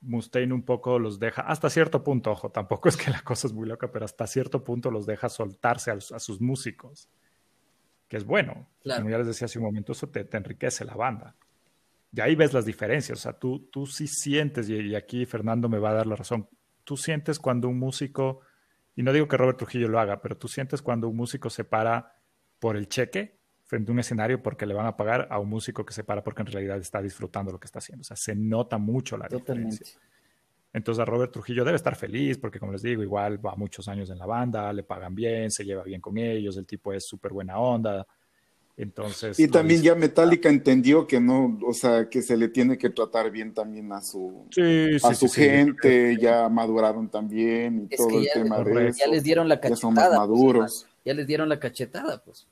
Mustaine 0.00 0.52
un 0.52 0.62
poco 0.62 0.98
los 0.98 1.18
deja, 1.18 1.42
hasta 1.42 1.70
cierto 1.70 2.04
punto, 2.04 2.30
ojo, 2.30 2.50
tampoco 2.50 2.88
es 2.88 2.96
que 2.96 3.10
la 3.10 3.22
cosa 3.22 3.46
es 3.46 3.52
muy 3.52 3.66
loca, 3.66 3.90
pero 3.90 4.04
hasta 4.04 4.26
cierto 4.26 4.62
punto 4.62 4.90
los 4.90 5.06
deja 5.06 5.28
soltarse 5.28 5.90
a, 5.90 6.00
sus 6.00 6.40
músicos, 6.40 7.08
que 8.08 8.16
es 8.16 8.24
bueno. 8.24 8.68
Como 8.84 9.10
ya 9.10 9.18
les 9.18 9.26
decía 9.26 9.46
hace 9.46 9.58
un 9.58 9.64
momento, 9.64 9.92
eso 9.92 10.08
te, 10.08 10.26
enriquece 10.36 10.84
la 10.84 10.94
banda. 10.94 11.34
Y 12.12 12.20
ahí 12.20 12.34
ves 12.34 12.52
las 12.52 12.64
diferencias, 12.64 13.18
o 13.18 13.22
sea, 13.22 13.32
tú, 13.32 13.68
tú 13.70 13.86
sí 13.86 14.06
sientes, 14.06 14.68
y, 14.68 14.94
aquí 14.94 15.26
Fernando 15.26 15.68
me 15.68 15.78
va 15.78 15.90
a 15.90 15.94
dar 15.94 16.06
la 16.06 16.16
razón, 16.16 16.48
tú 16.84 16.96
sientes 16.96 17.38
cuando 17.38 17.68
un 17.68 17.78
músico, 17.78 18.40
y 18.94 19.02
no 19.02 19.12
digo 19.12 19.28
que 19.28 19.36
Robert 19.36 19.58
Trujillo 19.58 19.88
lo 19.88 19.98
haga, 19.98 20.22
pero 20.22 20.36
tú 20.36 20.48
sientes 20.48 20.82
cuando 20.82 21.08
un 21.08 21.16
músico 21.16 21.50
se 21.50 21.64
para 21.64 22.16
por 22.58 22.76
el 22.76 22.88
cheque 22.88 23.35
frente 23.66 23.90
a 23.90 23.92
un 23.92 23.98
escenario 23.98 24.42
porque 24.42 24.64
le 24.64 24.74
van 24.74 24.86
a 24.86 24.96
pagar 24.96 25.26
a 25.30 25.38
un 25.38 25.48
músico 25.48 25.84
que 25.84 25.92
se 25.92 26.04
para 26.04 26.22
porque 26.22 26.42
en 26.42 26.46
realidad 26.46 26.78
está 26.78 27.02
disfrutando 27.02 27.52
lo 27.52 27.58
que 27.58 27.66
está 27.66 27.80
haciendo. 27.80 28.02
O 28.02 28.04
sea, 28.04 28.16
se 28.16 28.34
nota 28.34 28.78
mucho 28.78 29.16
la 29.16 29.28
diferencia. 29.28 29.86
Entonces 30.72 31.00
a 31.00 31.04
Robert 31.04 31.32
Trujillo 31.32 31.64
debe 31.64 31.76
estar 31.76 31.96
feliz 31.96 32.38
porque, 32.38 32.60
como 32.60 32.72
les 32.72 32.82
digo, 32.82 33.02
igual 33.02 33.44
va 33.44 33.56
muchos 33.56 33.88
años 33.88 34.10
en 34.10 34.18
la 34.18 34.26
banda, 34.26 34.72
le 34.72 34.82
pagan 34.82 35.14
bien, 35.14 35.50
se 35.50 35.64
lleva 35.64 35.82
bien 35.82 36.00
con 36.00 36.16
ellos, 36.18 36.56
el 36.56 36.66
tipo 36.66 36.92
es 36.92 37.06
súper 37.06 37.32
buena 37.32 37.58
onda. 37.58 38.06
Entonces. 38.76 39.40
Y 39.40 39.48
también 39.48 39.82
ya 39.82 39.94
Metallica 39.94 40.50
entendió 40.50 41.06
que 41.06 41.18
no, 41.18 41.58
o 41.66 41.72
sea, 41.72 42.10
que 42.10 42.20
se 42.20 42.36
le 42.36 42.48
tiene 42.48 42.76
que 42.76 42.90
tratar 42.90 43.30
bien 43.30 43.54
también 43.54 43.90
a 43.90 44.02
su, 44.02 44.46
a 45.02 45.14
su 45.14 45.28
gente, 45.30 46.18
ya 46.20 46.48
maduraron 46.50 47.08
también 47.08 47.88
y 47.90 47.96
todo 47.96 48.20
el 48.20 48.28
tema 48.32 48.62
de 48.62 48.88
eso. 48.88 48.98
Ya 48.98 49.10
les 49.10 49.24
dieron 49.24 49.48
la 49.48 49.58
cachetada. 49.58 49.74
Ya 49.74 49.80
son 49.80 49.94
pues, 49.94 50.10
maduros. 50.10 50.86
ya 51.04 51.14
les 51.14 51.26
dieron 51.26 51.48
la 51.48 51.58
cachetada, 51.58 52.22
pues. 52.22 52.46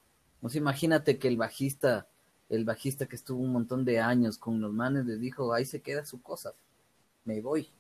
Pues 0.45 0.57
imagínate 0.57 1.17
que 1.17 1.27
el 1.27 1.39
bajista, 1.39 2.07
el 2.51 2.67
bajista 2.67 3.07
que 3.07 3.17
estuvo 3.17 3.43
un 3.43 3.51
montón 3.51 3.83
de 3.87 4.01
años 4.01 4.37
con 4.37 4.61
los 4.61 4.75
manes, 4.75 5.07
les 5.07 5.19
dijo, 5.19 5.55
ahí 5.55 5.65
se 5.65 5.81
queda 5.81 6.05
su 6.05 6.21
cosa, 6.21 6.53
me 7.25 7.41
voy. 7.41 7.71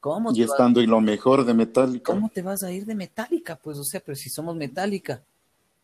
¿Cómo 0.00 0.30
y 0.34 0.42
estando 0.42 0.82
en 0.82 0.90
lo 0.90 1.00
mejor 1.00 1.46
de 1.46 1.54
Metallica. 1.54 2.12
¿Cómo 2.12 2.28
te 2.28 2.42
vas 2.42 2.62
a 2.62 2.70
ir 2.70 2.84
de 2.84 2.94
Metallica? 2.94 3.56
Pues, 3.56 3.78
o 3.78 3.84
sea, 3.84 4.02
pero 4.04 4.16
si 4.16 4.28
somos 4.28 4.54
Metallica, 4.54 5.22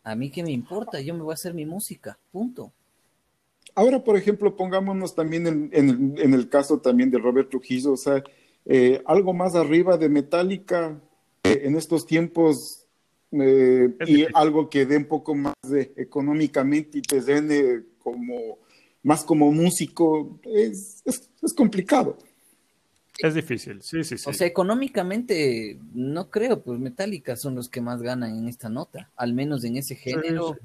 a 0.03 0.13
mí 0.13 0.29
qué 0.29 0.43
me 0.43 0.51
importa, 0.51 1.01
yo 1.01 1.15
me 1.15 1.23
voy 1.23 1.31
a 1.31 1.33
hacer 1.33 1.55
mi 1.55 1.65
música, 1.65 2.19
punto. 2.31 2.71
Ahora, 3.73 4.03
por 4.03 4.15
ejemplo, 4.15 4.55
pongámonos 4.55 5.15
también 5.15 5.71
en, 5.73 6.33
el 6.33 6.49
caso 6.49 6.77
también 6.77 7.09
de 7.09 7.17
Robert 7.17 7.49
Trujillo, 7.49 7.93
o 7.93 7.97
sea, 7.97 8.23
eh, 8.65 9.01
algo 9.07 9.33
más 9.33 9.55
arriba 9.55 9.97
de 9.97 10.07
Metallica 10.07 11.01
eh, 11.41 11.61
en 11.63 11.77
estos 11.77 12.05
tiempos 12.05 12.80
eh, 13.31 13.95
y 14.05 14.25
algo 14.33 14.69
que 14.69 14.85
dé 14.85 14.97
un 14.97 15.05
poco 15.05 15.35
más 15.35 15.55
de 15.67 15.93
económicamente 15.95 16.97
y 16.97 17.01
te 17.01 17.21
den 17.21 17.87
como 17.99 18.59
más 19.03 19.23
como 19.23 19.51
músico 19.51 20.39
es, 20.43 21.01
es, 21.05 21.53
complicado. 21.53 22.17
Es 23.17 23.33
difícil, 23.33 23.81
sí, 23.81 24.03
sí, 24.03 24.17
sí. 24.17 24.29
O 24.29 24.33
sea, 24.33 24.47
económicamente 24.47 25.79
no 25.93 26.29
creo, 26.29 26.61
pues 26.61 26.79
Metallica 26.79 27.35
son 27.35 27.55
los 27.55 27.69
que 27.69 27.81
más 27.81 28.01
ganan 28.01 28.37
en 28.37 28.47
esta 28.47 28.69
nota, 28.69 29.09
al 29.15 29.33
menos 29.33 29.63
en 29.63 29.77
ese 29.77 29.95
género 29.95 30.57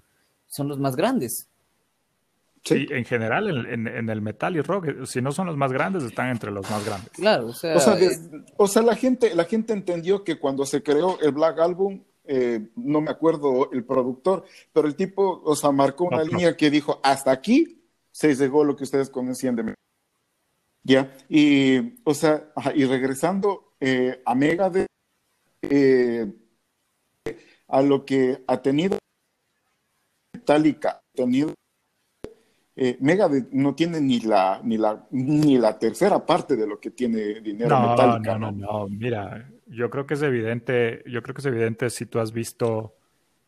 son 0.46 0.68
los 0.68 0.78
más 0.78 0.96
grandes. 0.96 1.48
Sí, 2.64 2.86
en 2.90 3.04
general 3.04 3.48
en, 3.68 4.08
el 4.10 4.20
metal 4.20 4.56
y 4.56 4.60
rock, 4.60 5.04
si 5.04 5.22
no 5.22 5.30
son 5.30 5.46
los 5.46 5.56
más 5.56 5.72
grandes, 5.72 6.02
están 6.02 6.30
entre 6.30 6.50
los 6.50 6.68
más 6.68 6.84
grandes. 6.84 7.10
Claro, 7.10 7.46
o 7.48 7.52
sea, 7.52 7.76
o 7.76 7.80
sea, 7.80 7.96
o 8.56 8.66
sea 8.66 8.82
la 8.82 8.96
gente, 8.96 9.36
la 9.36 9.44
gente 9.44 9.72
entendió 9.72 10.24
que 10.24 10.36
cuando 10.36 10.66
se 10.66 10.82
creó 10.82 11.20
el 11.20 11.30
Black 11.30 11.60
Album, 11.60 12.02
eh, 12.26 12.70
no 12.76 13.00
me 13.00 13.10
acuerdo 13.10 13.70
el 13.72 13.84
productor, 13.84 14.44
pero 14.72 14.88
el 14.88 14.96
tipo, 14.96 15.42
o 15.44 15.54
sea, 15.56 15.70
marcó 15.70 16.04
una 16.04 16.22
línea 16.22 16.56
que 16.56 16.70
dijo, 16.70 17.00
hasta 17.02 17.30
aquí 17.30 17.84
se 18.10 18.34
llegó 18.34 18.64
lo 18.64 18.76
que 18.76 18.84
ustedes 18.84 19.10
conocían 19.10 19.56
de 19.56 19.74
Ya, 20.82 21.16
y, 21.28 22.02
o 22.04 22.14
sea, 22.14 22.52
y 22.74 22.84
regresando 22.84 23.74
eh, 23.80 24.22
a 24.24 24.34
Megadeth, 24.34 24.86
eh, 25.62 26.32
a 27.68 27.82
lo 27.82 28.04
que 28.04 28.44
ha 28.46 28.62
tenido 28.62 28.98
Metallica, 30.32 30.90
ha 30.90 31.16
tenido 31.16 31.54
eh, 32.76 32.96
Megadeth 33.00 33.50
no 33.52 33.74
tiene 33.74 34.00
ni 34.00 34.20
la, 34.20 34.60
ni 34.62 34.76
la 34.76 35.06
ni 35.10 35.58
la 35.58 35.78
tercera 35.78 36.24
parte 36.24 36.56
de 36.56 36.66
lo 36.66 36.78
que 36.78 36.90
tiene 36.90 37.40
dinero 37.40 37.70
no, 37.70 37.90
Metallica. 37.90 38.38
No, 38.38 38.52
no, 38.52 38.66
no, 38.66 38.88
mira, 38.88 39.50
yo 39.66 39.90
creo 39.90 40.06
que 40.06 40.14
es 40.14 40.22
evidente, 40.22 41.02
yo 41.06 41.22
creo 41.22 41.34
que 41.34 41.40
es 41.40 41.46
evidente 41.46 41.90
si 41.90 42.06
tú 42.06 42.18
has 42.20 42.32
visto 42.32 42.94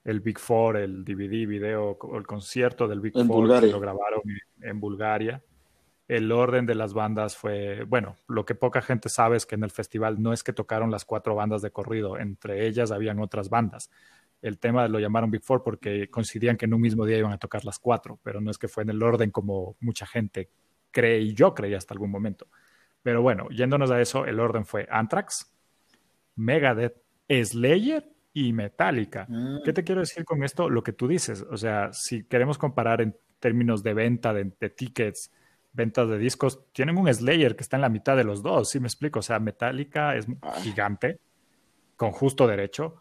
el 0.05 0.21
Big 0.21 0.39
Four, 0.39 0.79
el 0.79 1.05
DVD, 1.05 1.47
video, 1.47 1.99
o 2.01 2.17
el 2.17 2.27
concierto 2.27 2.89
del 2.89 3.01
Big 3.01 3.13
Four 3.13 3.61
que 3.61 3.67
lo 3.67 3.81
grabaron 3.81 4.23
en 4.63 4.81
Bulgaria 4.81 5.43
el 6.09 6.33
orden 6.33 6.65
de 6.65 6.75
las 6.75 6.95
bandas 6.95 7.37
fue, 7.37 7.85
bueno, 7.85 8.17
lo 8.27 8.47
que 8.47 8.55
poca 8.55 8.81
gente 8.81 9.11
sabe 9.11 9.37
es 9.37 9.45
que 9.45 9.57
en 9.57 9.63
el 9.63 9.71
festival 9.71 10.21
no 10.21 10.33
es 10.33 10.43
que 10.43 10.55
tocaron 10.55 10.91
las 10.91 11.05
cuatro 11.05 11.35
bandas 11.35 11.61
de 11.61 11.71
corrido, 11.71 12.19
entre 12.19 12.67
ellas 12.67 12.91
habían 12.91 13.21
otras 13.21 13.51
bandas. 13.51 13.91
El 14.41 14.59
tema 14.59 14.87
lo 14.89 15.01
llamaron 15.01 15.31
Big 15.31 15.43
Four 15.43 15.63
porque 15.63 16.09
coincidían 16.09 16.57
que 16.57 16.67
en 16.67 16.75
un 16.75 16.81
mismo 16.81 17.05
día 17.05 17.19
iban 17.19 17.33
a 17.33 17.39
tocar 17.39 17.65
las 17.65 17.79
cuatro, 17.79 18.19
pero 18.23 18.41
no 18.41 18.51
es 18.51 18.59
que 18.59 18.69
fue 18.69 18.85
en 18.85 18.91
el 18.91 19.03
orden 19.03 19.31
como 19.31 19.77
mucha 19.81 20.07
gente 20.07 20.51
cree 20.91 21.21
y 21.21 21.35
yo 21.35 21.55
creía 21.55 21.77
hasta 21.77 21.95
algún 21.95 22.11
momento. 22.11 22.47
Pero 23.03 23.23
bueno, 23.23 23.49
yéndonos 23.51 23.91
a 23.91 24.01
eso, 24.01 24.27
el 24.27 24.39
orden 24.41 24.65
fue 24.65 24.87
Anthrax, 24.91 25.53
Megadeth, 26.37 26.97
Slayer 27.29 28.09
y 28.33 28.53
Metallica. 28.53 29.27
Mm. 29.29 29.63
¿Qué 29.65 29.73
te 29.73 29.85
quiero 29.85 30.01
decir 30.01 30.25
con 30.25 30.45
esto? 30.45 30.71
Lo 30.71 30.83
que 30.83 30.93
tú 30.93 31.09
dices, 31.09 31.45
o 31.51 31.57
sea, 31.57 31.93
si 31.93 32.25
queremos 32.25 32.59
comparar 32.59 33.01
en 33.01 33.17
términos 33.41 33.83
de 33.83 33.95
venta 33.95 34.33
de, 34.33 34.53
de 34.59 34.71
tickets, 34.71 35.33
ventas 35.73 36.09
de 36.09 36.19
discos, 36.19 36.65
tienen 36.73 36.99
un 36.99 37.13
Slayer 37.13 37.57
que 37.57 37.63
está 37.63 37.77
en 37.77 37.83
la 37.83 37.89
mitad 37.89 38.17
de 38.17 38.25
los 38.25 38.43
dos, 38.43 38.71
¿sí 38.71 38.81
me 38.81 38.89
explico? 38.89 39.21
O 39.21 39.23
sea, 39.23 39.39
Metallica 39.39 40.17
es 40.17 40.27
ah. 40.43 40.59
gigante, 40.61 41.21
con 41.97 42.13
justo 42.13 42.47
derecho, 42.47 42.97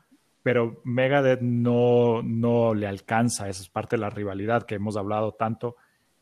pero 0.48 0.80
Megadeth 0.86 1.42
no, 1.42 2.24
no 2.24 2.74
le 2.74 2.88
alcanza, 2.88 3.50
esa 3.50 3.62
es 3.62 3.68
parte 3.68 3.98
de 3.98 4.00
la 4.00 4.10
rivalidad 4.10 4.64
que 4.64 4.76
hemos 4.76 4.96
hablado 4.96 5.34
tanto, 5.34 5.76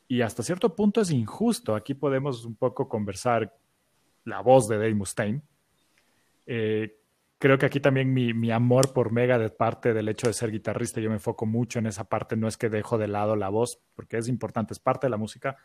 y 0.07 0.21
hasta 0.21 0.41
cierto 0.41 0.75
punto 0.75 0.99
es 0.99 1.11
injusto. 1.11 1.75
Aquí 1.75 1.93
podemos 1.93 2.43
un 2.43 2.55
poco 2.55 2.89
conversar 2.89 3.55
la 4.23 4.41
voz 4.41 4.67
de 4.67 4.77
Dave 4.77 4.95
Mustaine. 4.95 5.43
Eh, 6.47 6.97
creo 7.37 7.59
que 7.59 7.67
aquí 7.67 7.79
también 7.79 8.11
mi, 8.15 8.33
mi, 8.33 8.49
amor 8.49 8.93
por 8.93 9.11
Megadeth 9.11 9.55
parte 9.55 9.93
del 9.93 10.09
hecho 10.09 10.25
de 10.25 10.33
ser 10.33 10.49
guitarrista, 10.49 10.99
yo 10.99 11.09
me 11.09 11.17
enfoco 11.17 11.45
mucho 11.45 11.77
en 11.77 11.85
esa 11.85 12.05
parte, 12.05 12.35
no 12.35 12.47
es 12.47 12.57
que 12.57 12.69
dejo 12.69 12.97
de 12.97 13.07
lado 13.07 13.35
la 13.35 13.49
voz, 13.49 13.79
porque 13.93 14.17
es 14.17 14.27
importante, 14.27 14.73
es 14.73 14.79
parte 14.79 15.05
de 15.05 15.11
la 15.11 15.17
música, 15.17 15.55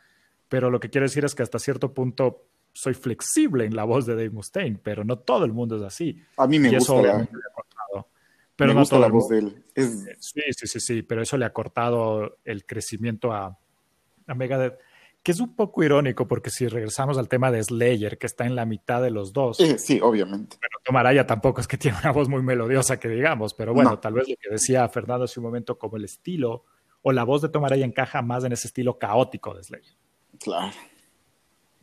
pero 0.50 0.68
lo 0.68 0.80
que 0.80 0.90
quiero 0.90 1.06
decir 1.06 1.24
es 1.24 1.34
que 1.34 1.42
hasta 1.42 1.58
cierto 1.58 1.94
punto 1.94 2.44
soy 2.74 2.92
flexible 2.92 3.64
en 3.64 3.74
la 3.74 3.84
voz 3.84 4.04
de 4.04 4.16
Dave 4.16 4.30
Mustaine, 4.30 4.78
pero 4.82 5.02
no 5.02 5.18
todo 5.18 5.46
el 5.46 5.52
mundo 5.54 5.76
es 5.76 5.82
así. 5.82 6.22
A 6.36 6.46
mí 6.46 6.58
me 6.58 6.76
gusta. 6.76 7.26
Pero 8.60 8.74
me 8.74 8.80
gusta 8.80 8.98
la 8.98 9.08
voz 9.08 9.28
de 9.28 9.38
él. 9.38 9.64
Sí, 9.74 10.40
sí, 10.52 10.66
sí, 10.66 10.80
sí, 10.80 11.02
pero 11.02 11.22
eso 11.22 11.36
le 11.36 11.46
ha 11.46 11.52
cortado 11.52 12.38
el 12.44 12.66
crecimiento 12.66 13.32
a, 13.32 13.58
a 14.26 14.34
Megadeth, 14.34 14.78
que 15.22 15.32
es 15.32 15.40
un 15.40 15.54
poco 15.54 15.82
irónico 15.82 16.28
porque 16.28 16.50
si 16.50 16.68
regresamos 16.68 17.18
al 17.18 17.28
tema 17.28 17.50
de 17.50 17.62
Slayer, 17.62 18.18
que 18.18 18.26
está 18.26 18.44
en 18.46 18.54
la 18.54 18.66
mitad 18.66 19.02
de 19.02 19.10
los 19.10 19.32
dos. 19.32 19.56
sí, 19.56 19.98
obviamente. 20.02 20.56
Bueno, 20.60 20.76
Tomaraya 20.84 21.26
tampoco 21.26 21.60
es 21.60 21.68
que 21.68 21.78
tiene 21.78 21.98
una 21.98 22.12
voz 22.12 22.28
muy 22.28 22.42
melodiosa 22.42 23.00
que 23.00 23.08
digamos, 23.08 23.54
pero 23.54 23.74
bueno, 23.74 23.98
tal 23.98 24.14
vez 24.14 24.28
lo 24.28 24.36
que 24.36 24.50
decía 24.50 24.88
Fernando 24.88 25.24
hace 25.24 25.40
un 25.40 25.46
momento 25.46 25.78
como 25.78 25.96
el 25.96 26.04
estilo 26.04 26.64
o 27.02 27.12
la 27.12 27.24
voz 27.24 27.42
de 27.42 27.48
Tomaraya 27.48 27.84
encaja 27.84 28.22
más 28.22 28.44
en 28.44 28.52
ese 28.52 28.68
estilo 28.68 28.98
caótico 28.98 29.54
de 29.54 29.64
Slayer. 29.64 29.96
Claro. 30.38 30.72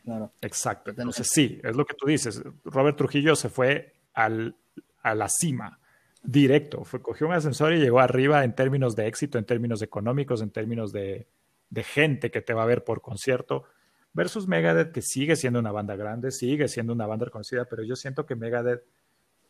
Claro. 0.04 0.32
Exacto. 0.42 0.92
Entonces, 0.92 1.28
sí, 1.30 1.60
es 1.64 1.76
lo 1.76 1.86
que 1.86 1.94
tú 1.94 2.08
dices. 2.08 2.42
Robert 2.64 2.96
Trujillo 2.96 3.36
se 3.36 3.50
fue 3.50 3.94
al, 4.14 4.56
a 5.04 5.14
la 5.16 5.28
cima, 5.28 5.80
directo. 6.28 6.84
Fue, 6.84 7.02
cogió 7.02 7.26
un 7.26 7.34
ascensor 7.34 7.74
y 7.74 7.80
llegó 7.80 8.00
arriba 8.00 8.44
en 8.44 8.54
términos 8.54 8.96
de 8.96 9.08
éxito, 9.08 9.38
en 9.38 9.46
términos 9.46 9.82
económicos, 9.82 10.42
en 10.42 10.52
términos 10.52 10.92
de, 10.92 11.28
de 11.70 11.84
gente 11.84 12.30
que 12.30 12.42
te 12.42 12.54
va 12.54 12.64
a 12.64 12.68
ver 12.68 12.84
por 12.84 13.02
concierto. 13.02 13.64
Versus 14.14 14.48
Megadeth, 14.48 14.92
que 14.92 15.02
sigue 15.02 15.36
siendo 15.36 15.60
una 15.60 15.72
banda 15.72 15.96
grande, 15.96 16.32
sigue 16.32 16.68
siendo 16.68 16.94
una 16.94 17.08
banda 17.08 17.26
reconocida, 17.26 17.66
pero 17.66 17.84
yo 17.84 17.96
siento 17.96 18.26
que 18.26 18.36
Megadeth 18.36 18.84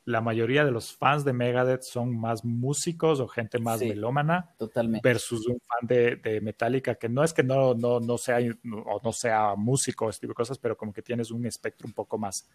la 0.07 0.21
mayoría 0.21 0.63
de 0.63 0.71
los 0.71 0.95
fans 0.95 1.25
de 1.25 1.33
Megadeth 1.33 1.81
son 1.81 2.17
más 2.17 2.45
músicos 2.45 3.19
o 3.19 3.27
gente 3.27 3.59
más 3.59 3.81
melómana 3.81 4.53
totalmente. 4.57 5.05
versus 5.05 5.45
un 5.47 5.59
fan 5.59 5.85
de, 5.85 6.39
Metallica 6.41 6.95
que 6.95 7.09
no 7.09 7.25
es 7.25 7.33
que 7.33 7.43
no, 7.43 7.73
no, 7.73 7.99
no 7.99 8.17
sea 8.17 8.37
o 8.37 9.01
no 9.03 9.11
sea 9.11 9.55
músico, 9.55 10.09
este 10.09 10.21
tipo 10.21 10.31
de 10.31 10.35
cosas, 10.35 10.59
pero 10.59 10.77
como 10.77 10.93
que 10.93 11.01
tienes 11.01 11.29
un 11.29 11.45
espectro 11.45 11.85
un 11.87 11.93
poco 11.93 12.17
más, 12.17 12.47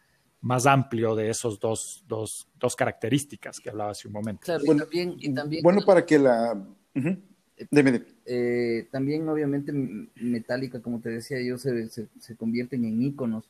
más 0.43 0.66
amplio 0.66 1.14
de 1.14 1.30
esos 1.30 1.59
dos, 1.59 2.05
dos, 2.07 2.49
dos 2.59 2.76
características 2.76 3.61
que 3.61 3.70
hablaba 3.70 3.93
hace 3.93 4.09
un 4.09 4.14
momento. 4.14 4.53
bueno, 4.66 4.84
y 4.93 5.32
también, 5.32 5.62
bueno, 5.62 5.80
para 5.86 6.05
que 6.05 6.18
la... 6.18 6.61
Eh, 8.26 8.88
también 8.90 9.28
obviamente 9.28 9.72
Metallica, 9.72 10.80
como 10.80 11.01
te 11.01 11.11
decía 11.11 11.40
yo, 11.40 11.59
se, 11.59 11.88
se, 11.88 12.09
se 12.18 12.36
convierten 12.36 12.84
en 12.84 13.03
íconos 13.03 13.45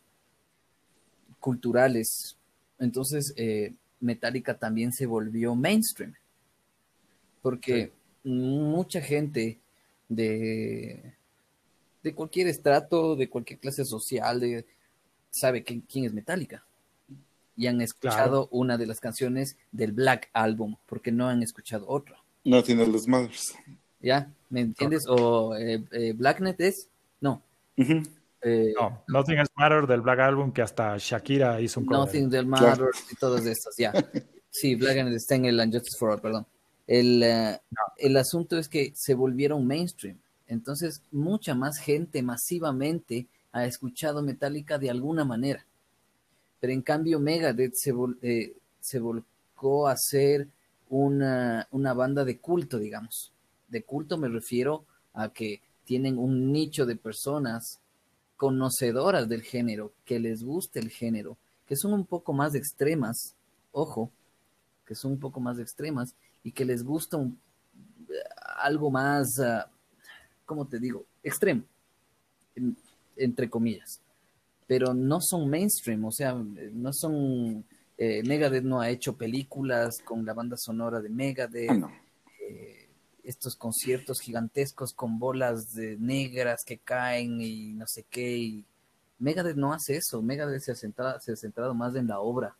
culturales. 1.40 2.36
Entonces, 2.78 3.32
eh, 3.36 3.72
Metallica 4.00 4.58
también 4.58 4.92
se 4.92 5.06
volvió 5.06 5.54
mainstream. 5.54 6.14
Porque 7.40 7.90
mucha 8.22 9.00
gente 9.00 9.58
de, 10.08 11.14
de 12.02 12.14
cualquier 12.14 12.48
estrato, 12.48 13.16
de 13.16 13.30
cualquier 13.30 13.58
clase 13.58 13.84
social, 13.84 14.40
de, 14.40 14.66
sabe 15.30 15.64
quién 15.64 16.04
es 16.04 16.12
Metallica. 16.12 16.62
Y 17.56 17.66
han 17.66 17.80
escuchado 17.80 18.48
una 18.50 18.78
de 18.78 18.86
las 18.86 19.00
canciones 19.00 19.56
del 19.72 19.92
Black 19.92 20.30
Album, 20.32 20.76
porque 20.86 21.12
no 21.12 21.28
han 21.28 21.42
escuchado 21.42 21.86
otra. 21.88 22.16
No 22.44 22.62
tiene 22.62 22.86
los 22.86 23.06
Mothers. 23.06 23.54
¿Ya? 24.00 24.32
¿Me 24.48 24.60
entiendes? 24.60 25.06
O 25.08 25.54
eh, 25.56 25.84
eh, 25.92 26.12
Blacknet 26.14 26.60
es. 26.60 26.88
No. 27.20 27.42
Eh, 27.76 28.74
no, 28.78 29.04
Nothing 29.06 29.38
Else 29.38 29.52
Matter 29.54 29.86
del 29.86 30.00
Black 30.00 30.18
Album 30.18 30.52
que 30.52 30.62
hasta 30.62 30.96
Shakira 30.98 31.60
hizo 31.60 31.80
un 31.80 31.86
cover. 31.86 32.00
Nothing 32.00 32.34
Else 32.34 32.44
Matter 32.46 32.88
y 33.10 33.14
todas 33.16 33.46
estas, 33.46 33.76
ya. 33.76 33.92
Sí, 34.50 34.74
Black 34.74 34.98
and 34.98 35.14
está 35.14 35.34
en 35.34 35.46
el 35.46 35.58
Unjustice 35.58 35.96
for 35.96 36.10
All, 36.10 36.20
perdón. 36.20 36.46
El, 36.86 37.22
eh, 37.22 37.58
el 37.96 38.16
asunto 38.18 38.58
es 38.58 38.68
que 38.68 38.92
se 38.94 39.14
volvieron 39.14 39.66
mainstream. 39.66 40.18
Entonces, 40.46 41.02
mucha 41.10 41.54
más 41.54 41.78
gente 41.78 42.22
masivamente 42.22 43.28
ha 43.52 43.64
escuchado 43.64 44.22
Metallica 44.22 44.78
de 44.78 44.90
alguna 44.90 45.24
manera. 45.24 45.64
Pero 46.62 46.74
en 46.74 46.82
cambio, 46.82 47.18
Megadeth 47.18 47.74
se, 47.74 47.92
eh, 48.22 48.54
se 48.80 49.00
volcó 49.00 49.88
a 49.88 49.96
ser 49.96 50.46
una, 50.90 51.66
banda 51.72 52.24
de 52.24 52.38
culto, 52.38 52.78
digamos. 52.78 53.32
De 53.66 53.82
culto 53.82 54.16
me 54.16 54.28
refiero 54.28 54.84
a 55.12 55.32
que 55.32 55.60
tienen 55.84 56.18
un 56.18 56.52
nicho 56.52 56.86
de 56.86 56.94
personas 56.94 57.80
conocedoras 58.36 59.28
del 59.28 59.42
género, 59.42 59.92
que 60.04 60.20
les 60.20 60.44
guste 60.44 60.78
el 60.78 60.90
género, 60.90 61.36
que 61.66 61.74
son 61.74 61.94
un 61.94 62.06
poco 62.06 62.32
más 62.32 62.54
extremas, 62.54 63.34
ojo, 63.72 64.12
que 64.86 64.94
son 64.94 65.10
un 65.10 65.18
poco 65.18 65.40
más 65.40 65.58
extremas 65.58 66.14
y 66.44 66.52
que 66.52 66.64
les 66.64 66.84
gusta 66.84 67.18
algo 68.62 68.88
más, 68.88 69.36
uh, 69.40 69.68
¿cómo 70.46 70.64
te 70.64 70.78
digo? 70.78 71.04
Extremo, 71.24 71.64
entre 73.16 73.50
comillas. 73.50 74.00
Pero 74.72 74.94
no 74.94 75.20
son 75.20 75.50
mainstream, 75.50 76.02
o 76.06 76.10
sea, 76.10 76.32
no 76.32 76.94
son... 76.94 77.62
Eh, 77.98 78.22
Megadeth 78.24 78.64
no 78.64 78.80
ha 78.80 78.88
hecho 78.88 79.14
películas 79.18 79.98
con 80.02 80.24
la 80.24 80.32
banda 80.32 80.56
sonora 80.56 80.98
de 81.02 81.10
Megadeth. 81.10 81.70
Ah, 81.70 81.90
eh, 82.40 82.88
estos 83.22 83.54
conciertos 83.54 84.22
gigantescos 84.22 84.94
con 84.94 85.18
bolas 85.18 85.74
de 85.74 85.98
negras 85.98 86.64
que 86.64 86.78
caen 86.78 87.42
y 87.42 87.74
no 87.74 87.86
sé 87.86 88.06
qué. 88.08 88.38
Y 88.38 88.64
Megadeth 89.18 89.58
no 89.58 89.74
hace 89.74 89.96
eso. 89.96 90.22
Megadeth 90.22 90.62
se 90.62 90.72
ha 90.72 90.74
centrado, 90.74 91.20
se 91.20 91.32
ha 91.32 91.36
centrado 91.36 91.74
más 91.74 91.94
en 91.94 92.06
la 92.06 92.20
obra. 92.20 92.56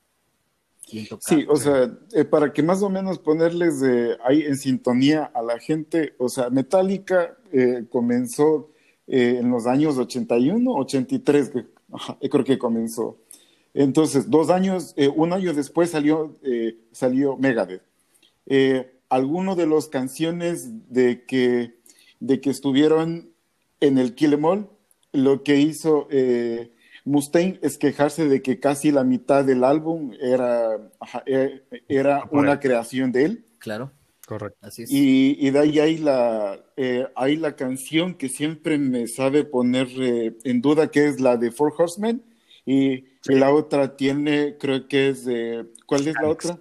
sí, 0.82 1.46
o 1.48 1.56
sea, 1.56 1.90
eh, 2.12 2.26
para 2.26 2.52
que 2.52 2.62
más 2.62 2.82
o 2.82 2.90
menos 2.90 3.18
ponerles 3.18 3.82
ahí 4.22 4.42
en 4.42 4.58
sintonía 4.58 5.30
a 5.32 5.40
la 5.40 5.58
gente, 5.58 6.14
o 6.18 6.28
sea, 6.28 6.50
Metallica 6.50 7.38
eh, 7.50 7.86
comenzó 7.88 8.68
eh, 9.06 9.38
en 9.40 9.50
los 9.50 9.66
años 9.66 9.98
81, 9.98 10.72
83, 10.72 11.52
creo 12.30 12.44
que 12.44 12.58
comenzó. 12.58 13.18
Entonces, 13.74 14.28
dos 14.28 14.50
años, 14.50 14.94
un 15.16 15.32
año 15.32 15.54
después 15.54 15.90
salió, 15.90 16.36
salió 16.92 17.36
Megadeth 17.36 17.82
algunos 19.12 19.58
de 19.58 19.66
las 19.66 19.88
canciones 19.88 20.90
de 20.90 21.26
que, 21.26 21.74
de 22.18 22.40
que 22.40 22.48
estuvieron 22.48 23.30
en 23.80 23.98
el 23.98 24.14
Kill 24.14 24.32
Em 24.32 24.44
All, 24.44 24.70
lo 25.12 25.42
que 25.42 25.58
hizo 25.60 26.08
eh, 26.10 26.72
Mustaine 27.04 27.58
es 27.60 27.76
quejarse 27.76 28.26
de 28.26 28.40
que 28.40 28.58
casi 28.58 28.90
la 28.90 29.04
mitad 29.04 29.44
del 29.44 29.64
álbum 29.64 30.12
era, 30.18 30.78
e, 31.26 31.62
era 31.88 32.26
una 32.30 32.58
creación 32.58 33.12
de 33.12 33.24
él. 33.26 33.44
Claro. 33.58 33.92
Correcto. 34.32 34.66
Así 34.66 34.84
es. 34.84 34.90
Y, 34.90 35.50
de 35.50 35.58
ahí 35.58 35.78
hay 35.78 35.98
la, 35.98 36.58
eh, 36.74 37.06
hay 37.14 37.36
la 37.36 37.54
canción 37.54 38.14
que 38.14 38.30
siempre 38.30 38.78
me 38.78 39.06
sabe 39.06 39.44
poner 39.44 39.88
eh, 39.98 40.38
en 40.44 40.62
duda, 40.62 40.90
que 40.90 41.06
es 41.06 41.20
la 41.20 41.36
de 41.36 41.50
Four 41.50 41.74
Horsemen. 41.76 42.24
Y, 42.64 43.04
la 43.26 43.52
otra 43.52 43.94
tiene, 43.94 44.56
creo 44.58 44.88
que 44.88 45.10
es, 45.10 45.26
¿cuál 45.86 46.08
es 46.08 46.14
la 46.14 46.28
otra? 46.28 46.58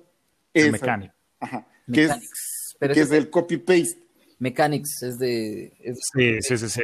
Es 0.53 0.69
Mechanic. 0.69 1.13
Ajá. 1.39 1.65
Que 1.91 2.03
es, 2.03 2.76
que 2.78 2.99
es 2.99 3.11
el 3.11 3.30
copy-paste. 3.30 4.03
Mechanics 4.39 5.01
es 5.01 5.17
de... 5.17 5.72
sí, 6.13 6.41
sí, 6.41 6.57
sí, 6.57 6.67
sí. 6.67 6.82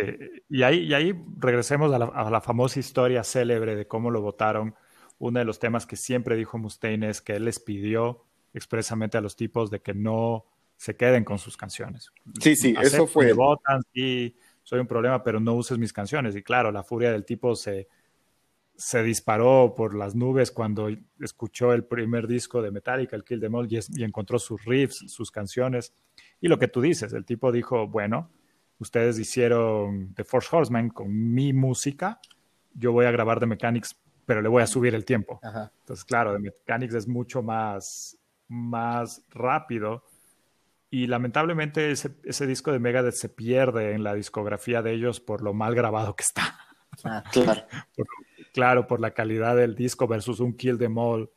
Y 0.48 0.64
ahí, 0.64 0.86
y 0.86 0.94
ahí 0.94 1.14
regresemos 1.38 1.92
a 1.92 2.00
la, 2.00 2.06
a 2.06 2.30
la, 2.30 2.40
famosa 2.40 2.80
historia 2.80 3.26
célebre 3.26 3.76
de 3.76 3.88
cómo 3.88 4.10
lo 4.10 4.22
votaron. 4.22 4.74
Uno 5.20 5.40
de 5.40 5.46
los 5.46 5.60
temas 5.60 5.86
que 5.86 5.98
siempre 5.98 6.38
dijo 6.38 6.58
Mustaine 6.58 7.10
es 7.10 7.22
que 7.22 7.36
él 7.36 7.44
les 7.46 7.60
pidió 7.60 8.24
expresamente 8.54 9.18
a 9.18 9.22
los 9.22 9.36
tipos 9.36 9.70
de 9.70 9.82
que 9.82 9.94
no 9.94 10.46
se 10.78 10.96
queden 10.96 11.24
con 11.24 11.40
sus 11.40 11.58
canciones. 11.58 12.12
Sí, 12.40 12.56
sí, 12.56 12.76
eso 12.80 13.08
fue. 13.08 13.34
votan, 13.34 13.82
sí, 13.94 14.36
soy 14.64 14.80
un 14.80 14.88
problema, 14.88 15.24
pero 15.24 15.40
no 15.40 15.56
uses 15.56 15.78
mis 15.78 15.92
canciones. 15.92 16.36
Y 16.36 16.44
claro, 16.44 16.72
la 16.72 16.84
furia 16.84 17.12
del 17.12 17.26
tipo 17.26 17.56
se, 17.56 17.88
se 18.76 19.02
disparó 19.02 19.74
por 19.76 19.96
las 19.96 20.16
nubes 20.16 20.52
cuando 20.52 20.90
escuchó 21.20 21.74
el 21.74 21.84
primer 21.84 22.28
disco 22.28 22.62
de 22.62 22.70
Metallica, 22.70 23.16
el 23.16 23.24
Kill 23.24 23.40
Them 23.40 23.56
All, 23.56 23.68
y, 23.72 24.04
encontró 24.04 24.38
sus 24.38 24.64
riffs, 24.66 25.06
sus 25.08 25.32
canciones. 25.32 25.94
Y 26.40 26.48
lo 26.48 26.60
que 26.60 26.68
tú 26.68 26.80
dices, 26.80 27.12
el 27.14 27.26
tipo 27.26 27.52
dijo, 27.52 27.88
bueno, 27.88 28.30
ustedes 28.78 29.18
hicieron 29.18 30.14
The 30.14 30.24
Force 30.24 30.56
Horseman 30.56 30.90
con 30.90 31.34
mi 31.34 31.54
música, 31.54 32.22
yo 32.76 32.92
voy 32.92 33.08
a 33.08 33.12
grabar 33.12 33.40
The 33.40 33.48
Mechanics, 33.48 34.00
pero 34.28 34.44
le 34.44 34.50
voy 34.50 34.62
a 34.62 34.68
subir 34.68 34.94
el 34.94 35.06
tiempo. 35.06 35.40
Entonces, 35.42 36.06
claro, 36.06 36.34
The 36.34 36.40
Mechanics 36.40 36.94
es 36.94 37.08
mucho 37.08 37.42
más, 37.42 38.16
más 38.48 39.24
rápido. 39.30 40.04
Y 40.90 41.08
lamentablemente 41.08 41.92
ese, 41.92 42.16
ese 42.24 42.48
disco 42.48 42.72
de 42.72 42.80
Megadeth 42.80 43.16
se 43.16 43.30
pierde 43.30 43.94
en 43.94 44.04
la 44.04 44.14
discografía 44.14 44.82
de 44.82 44.94
ellos 44.94 45.20
por 45.20 45.42
lo 45.42 45.54
mal 45.54 45.76
grabado 45.76 46.16
que 46.16 46.24
está. 46.24 46.60
Ah, 47.04 47.24
claro. 47.32 47.66
claro, 48.54 48.88
por 48.88 49.00
la 49.00 49.12
calidad 49.12 49.56
del 49.56 49.76
disco 49.76 50.08
versus 50.08 50.40
un 50.40 50.56
Kill 50.56 50.78
the 50.78 50.90
All, 50.96 51.30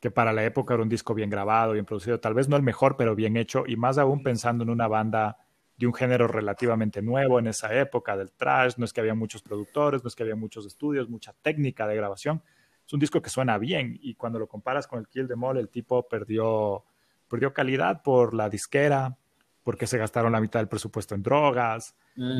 que 0.00 0.10
para 0.10 0.32
la 0.32 0.44
época 0.44 0.74
era 0.74 0.82
un 0.82 0.88
disco 0.88 1.14
bien 1.14 1.30
grabado, 1.30 1.72
bien 1.72 1.84
producido, 1.84 2.20
tal 2.20 2.34
vez 2.34 2.48
no 2.48 2.56
el 2.56 2.62
mejor, 2.62 2.96
pero 2.96 3.14
bien 3.14 3.36
hecho, 3.36 3.64
y 3.66 3.76
más 3.76 3.98
aún 3.98 4.22
pensando 4.22 4.64
en 4.64 4.70
una 4.70 4.88
banda 4.88 5.38
de 5.76 5.86
un 5.86 5.94
género 5.94 6.26
relativamente 6.26 7.02
nuevo 7.02 7.38
en 7.38 7.46
esa 7.46 7.72
época 7.78 8.16
del 8.16 8.32
trash, 8.32 8.74
no 8.78 8.84
es 8.84 8.92
que 8.92 9.00
había 9.00 9.14
muchos 9.14 9.42
productores, 9.42 10.02
no 10.02 10.08
es 10.08 10.16
que 10.16 10.24
había 10.24 10.34
muchos 10.34 10.66
estudios, 10.66 11.08
mucha 11.08 11.32
técnica 11.40 11.86
de 11.86 11.96
grabación, 11.96 12.42
es 12.84 12.92
un 12.92 13.00
disco 13.00 13.22
que 13.22 13.30
suena 13.30 13.58
bien 13.58 13.98
y 14.00 14.14
cuando 14.14 14.38
lo 14.38 14.48
comparas 14.48 14.86
con 14.86 14.98
el 14.98 15.08
Kill 15.08 15.28
the 15.28 15.34
All, 15.38 15.58
el 15.58 15.68
tipo 15.68 16.08
perdió, 16.08 16.84
perdió 17.28 17.52
calidad 17.52 18.02
por 18.02 18.34
la 18.34 18.48
disquera, 18.48 19.16
porque 19.62 19.86
se 19.86 19.98
gastaron 19.98 20.32
la 20.32 20.40
mitad 20.40 20.60
del 20.60 20.68
presupuesto 20.68 21.14
en 21.14 21.22
drogas, 21.22 21.94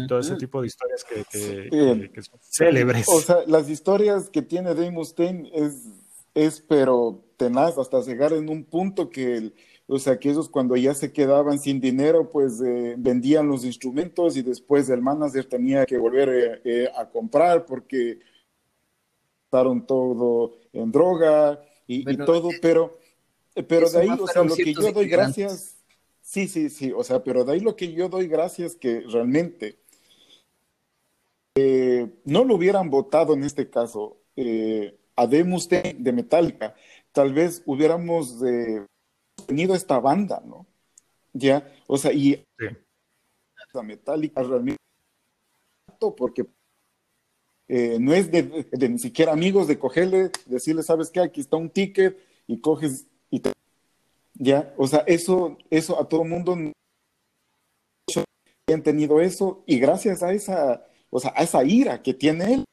todo 0.08 0.18
ese 0.18 0.36
tipo 0.36 0.60
de 0.60 0.66
historias 0.66 1.04
que, 1.04 2.22
son 2.22 2.40
célebres. 2.40 3.06
O 3.08 3.20
sea, 3.20 3.38
las 3.46 3.68
historias 3.68 4.28
que 4.28 4.42
tiene 4.42 4.74
Dave 4.74 4.90
Mustaine 4.90 5.50
es, 5.54 5.86
es 6.34 6.60
pero 6.60 7.22
tenaz 7.36 7.78
hasta 7.78 8.00
llegar 8.00 8.32
en 8.32 8.48
un 8.48 8.64
punto 8.64 9.08
que, 9.08 9.52
o 9.86 9.98
sea, 9.98 10.18
que 10.18 10.30
ellos 10.30 10.48
cuando 10.48 10.76
ya 10.76 10.94
se 10.94 11.12
quedaban 11.12 11.58
sin 11.58 11.80
dinero, 11.80 12.30
pues 12.30 12.60
eh, 12.60 12.94
vendían 12.98 13.48
los 13.48 13.64
instrumentos 13.64 14.36
y 14.36 14.42
después 14.42 14.90
el 14.90 15.00
manager 15.00 15.44
tenía 15.44 15.86
que 15.86 15.96
volver 15.96 16.28
eh, 16.28 16.60
eh, 16.64 16.88
a 16.96 17.08
comprar 17.08 17.64
porque 17.64 18.18
gastaron 19.44 19.86
todo 19.86 20.56
en 20.72 20.92
droga 20.92 21.60
y, 21.86 22.04
todo, 22.18 22.50
pero, 22.60 22.97
pero 23.66 23.90
de 23.90 24.00
ahí, 24.00 24.08
o 24.08 24.26
sea, 24.26 24.44
lo 24.44 24.54
que 24.54 24.72
yo 24.74 24.92
doy 24.92 25.08
gracias 25.08 25.78
Sí, 26.28 26.46
sí, 26.46 26.68
sí, 26.68 26.92
o 26.92 27.02
sea, 27.02 27.24
pero 27.24 27.42
de 27.42 27.52
ahí 27.52 27.60
lo 27.60 27.74
que 27.74 27.90
yo 27.90 28.10
doy 28.10 28.28
gracias 28.28 28.76
que 28.76 29.00
realmente 29.00 29.78
eh, 31.54 32.06
no 32.26 32.44
lo 32.44 32.56
hubieran 32.56 32.90
votado 32.90 33.32
en 33.32 33.44
este 33.44 33.70
caso 33.70 34.18
eh, 34.36 35.00
a 35.16 35.26
Demus 35.26 35.70
de 35.70 36.12
Metallica, 36.12 36.74
tal 37.12 37.32
vez 37.32 37.62
hubiéramos 37.64 38.42
eh, 38.42 38.84
tenido 39.46 39.74
esta 39.74 40.00
banda, 40.00 40.42
¿no? 40.44 40.66
Ya, 41.32 41.66
o 41.86 41.96
sea, 41.96 42.12
y 42.12 42.44
la 43.72 43.82
Metallica 43.82 44.42
realmente 44.42 44.76
porque 46.14 46.44
no 47.98 48.12
es 48.12 48.30
de, 48.30 48.68
de, 48.70 48.88
ni 48.90 48.98
siquiera 48.98 49.32
amigos 49.32 49.66
de 49.66 49.78
cogerle, 49.78 50.30
decirle, 50.44 50.82
¿sabes 50.82 51.08
qué? 51.08 51.20
Aquí 51.20 51.40
está 51.40 51.56
un 51.56 51.70
ticket 51.70 52.18
y 52.46 52.60
coges 52.60 53.06
y 53.30 53.42
ya, 54.34 54.72
o 54.76 54.86
sea, 54.86 55.00
eso, 55.06 55.58
eso 55.70 56.00
a 56.00 56.08
todo 56.08 56.24
mundo 56.24 56.56
han 58.72 58.82
tenido 58.82 59.20
eso 59.20 59.62
y 59.66 59.78
gracias 59.78 60.22
a 60.22 60.32
esa, 60.32 60.86
o 61.10 61.18
sea, 61.18 61.32
a 61.36 61.42
esa 61.42 61.64
ira 61.64 62.02
que 62.02 62.14
tiene 62.14 62.54
él, 62.54 62.64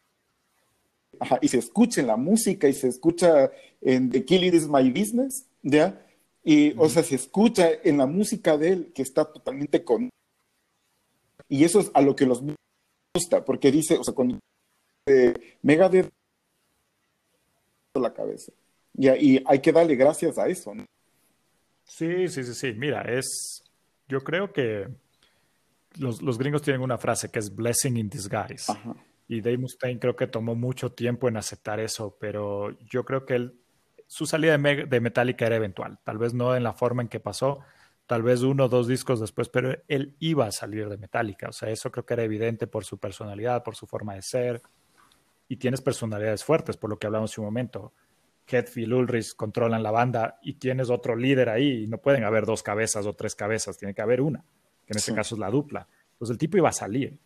y 1.41 1.47
se 1.47 1.59
escucha 1.59 2.01
en 2.01 2.07
la 2.07 2.17
música 2.17 2.67
y 2.67 2.73
se 2.73 2.89
escucha 2.89 3.51
en 3.81 4.09
The 4.09 4.25
Kill 4.25 4.43
It 4.43 4.53
Is 4.53 4.67
My 4.67 4.89
Business, 4.89 5.45
¿ya? 5.63 6.05
Y, 6.43 6.77
o 6.77 6.89
sea, 6.89 7.03
se 7.03 7.15
escucha 7.15 7.69
en 7.83 7.97
la 7.97 8.05
música 8.05 8.57
de 8.57 8.69
él 8.69 8.91
que 8.93 9.01
está 9.01 9.25
totalmente 9.25 9.83
con... 9.83 10.09
Y 11.47 11.63
eso 11.63 11.79
es 11.79 11.89
a 11.93 12.01
lo 12.01 12.15
que 12.15 12.25
los 12.25 12.43
gusta, 13.15 13.45
porque 13.45 13.71
dice, 13.71 13.97
o 13.97 14.03
sea, 14.03 14.13
cuando 14.13 14.39
eh, 15.07 15.33
Megadeth 15.61 16.11
la 17.93 18.13
cabeza, 18.13 18.51
¿ya? 18.97 19.15
Y 19.17 19.43
hay 19.45 19.59
que 19.59 19.71
darle 19.71 19.95
gracias 19.95 20.37
a 20.37 20.47
eso, 20.47 20.73
¿no? 20.73 20.85
Sí, 21.83 22.27
sí, 22.27 22.43
sí, 22.43 22.53
sí. 22.53 22.73
Mira, 22.73 23.01
es. 23.03 23.63
Yo 24.07 24.23
creo 24.23 24.51
que 24.51 24.87
los, 25.97 26.21
los 26.21 26.37
gringos 26.37 26.61
tienen 26.61 26.81
una 26.81 26.97
frase 26.97 27.29
que 27.29 27.39
es 27.39 27.53
blessing 27.53 27.97
in 27.97 28.09
disguise. 28.09 28.71
Y 29.27 29.41
Dave 29.41 29.57
Mustaine 29.57 29.99
creo 29.99 30.15
que 30.15 30.27
tomó 30.27 30.55
mucho 30.55 30.91
tiempo 30.91 31.27
en 31.27 31.37
aceptar 31.37 31.79
eso, 31.79 32.15
pero 32.19 32.77
yo 32.81 33.03
creo 33.05 33.25
que 33.25 33.35
él, 33.35 33.59
su 34.07 34.25
salida 34.25 34.57
de, 34.57 34.85
de 34.85 34.99
Metallica 34.99 35.47
era 35.47 35.55
eventual. 35.55 35.97
Tal 36.03 36.17
vez 36.17 36.33
no 36.33 36.55
en 36.55 36.63
la 36.63 36.73
forma 36.73 37.01
en 37.01 37.07
que 37.07 37.19
pasó, 37.19 37.61
tal 38.05 38.21
vez 38.21 38.41
uno 38.41 38.65
o 38.65 38.69
dos 38.69 38.87
discos 38.87 39.19
después, 39.19 39.49
pero 39.49 39.75
él 39.87 40.15
iba 40.19 40.45
a 40.45 40.51
salir 40.51 40.89
de 40.89 40.97
Metallica. 40.97 41.49
O 41.49 41.53
sea, 41.53 41.69
eso 41.69 41.91
creo 41.91 42.05
que 42.05 42.13
era 42.13 42.23
evidente 42.23 42.67
por 42.67 42.85
su 42.85 42.99
personalidad, 42.99 43.63
por 43.63 43.75
su 43.75 43.87
forma 43.87 44.13
de 44.13 44.21
ser. 44.21 44.61
Y 45.47 45.57
tienes 45.57 45.81
personalidades 45.81 46.43
fuertes, 46.43 46.77
por 46.77 46.89
lo 46.89 46.97
que 46.97 47.07
hablamos 47.07 47.31
hace 47.31 47.41
un 47.41 47.47
momento. 47.47 47.93
Hetfield, 48.47 48.93
Ulrich 48.93 49.35
controlan 49.35 49.81
la 49.81 49.91
banda 49.91 50.39
y 50.41 50.53
tienes 50.53 50.89
otro 50.89 51.15
líder 51.15 51.49
ahí 51.49 51.83
y 51.83 51.87
no 51.87 51.97
pueden 51.97 52.23
haber 52.23 52.45
dos 52.45 52.61
cabezas 52.61 53.05
o 53.05 53.13
tres 53.13 53.35
cabezas, 53.35 53.77
tiene 53.77 53.93
que 53.93 54.01
haber 54.01 54.21
una, 54.21 54.43
que 54.85 54.93
en 54.93 54.97
este 54.97 55.13
caso 55.13 55.35
es 55.35 55.39
la 55.39 55.49
dupla. 55.49 55.87
Entonces 56.13 56.33
el 56.33 56.37
tipo 56.37 56.57
iba 56.57 56.69
a 56.69 56.73
salir. 56.73 57.17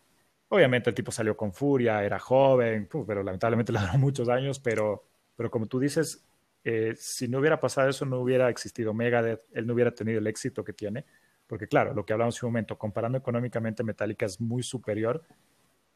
Obviamente 0.48 0.90
el 0.90 0.96
tipo 0.96 1.12
salió 1.12 1.36
con 1.36 1.52
furia, 1.52 2.02
era 2.02 2.18
joven, 2.18 2.88
pero 3.06 3.22
lamentablemente 3.22 3.72
le 3.72 3.80
duró 3.80 3.98
muchos 3.98 4.28
años, 4.28 4.58
pero, 4.58 5.04
pero 5.36 5.50
como 5.50 5.66
tú 5.66 5.78
dices, 5.78 6.24
eh, 6.64 6.94
si 6.96 7.28
no 7.28 7.38
hubiera 7.38 7.60
pasado 7.60 7.88
eso, 7.88 8.04
no 8.04 8.20
hubiera 8.20 8.48
existido 8.48 8.92
Megadeth, 8.92 9.42
él 9.52 9.66
no 9.66 9.74
hubiera 9.74 9.94
tenido 9.94 10.18
el 10.18 10.26
éxito 10.26 10.64
que 10.64 10.72
tiene, 10.72 11.04
porque 11.46 11.66
claro, 11.66 11.94
lo 11.94 12.04
que 12.04 12.12
hablamos 12.12 12.40
en 12.40 12.46
un 12.46 12.52
momento, 12.52 12.78
comparando 12.78 13.18
económicamente, 13.18 13.82
Metallica 13.82 14.26
es 14.26 14.40
muy 14.40 14.62
superior, 14.62 15.22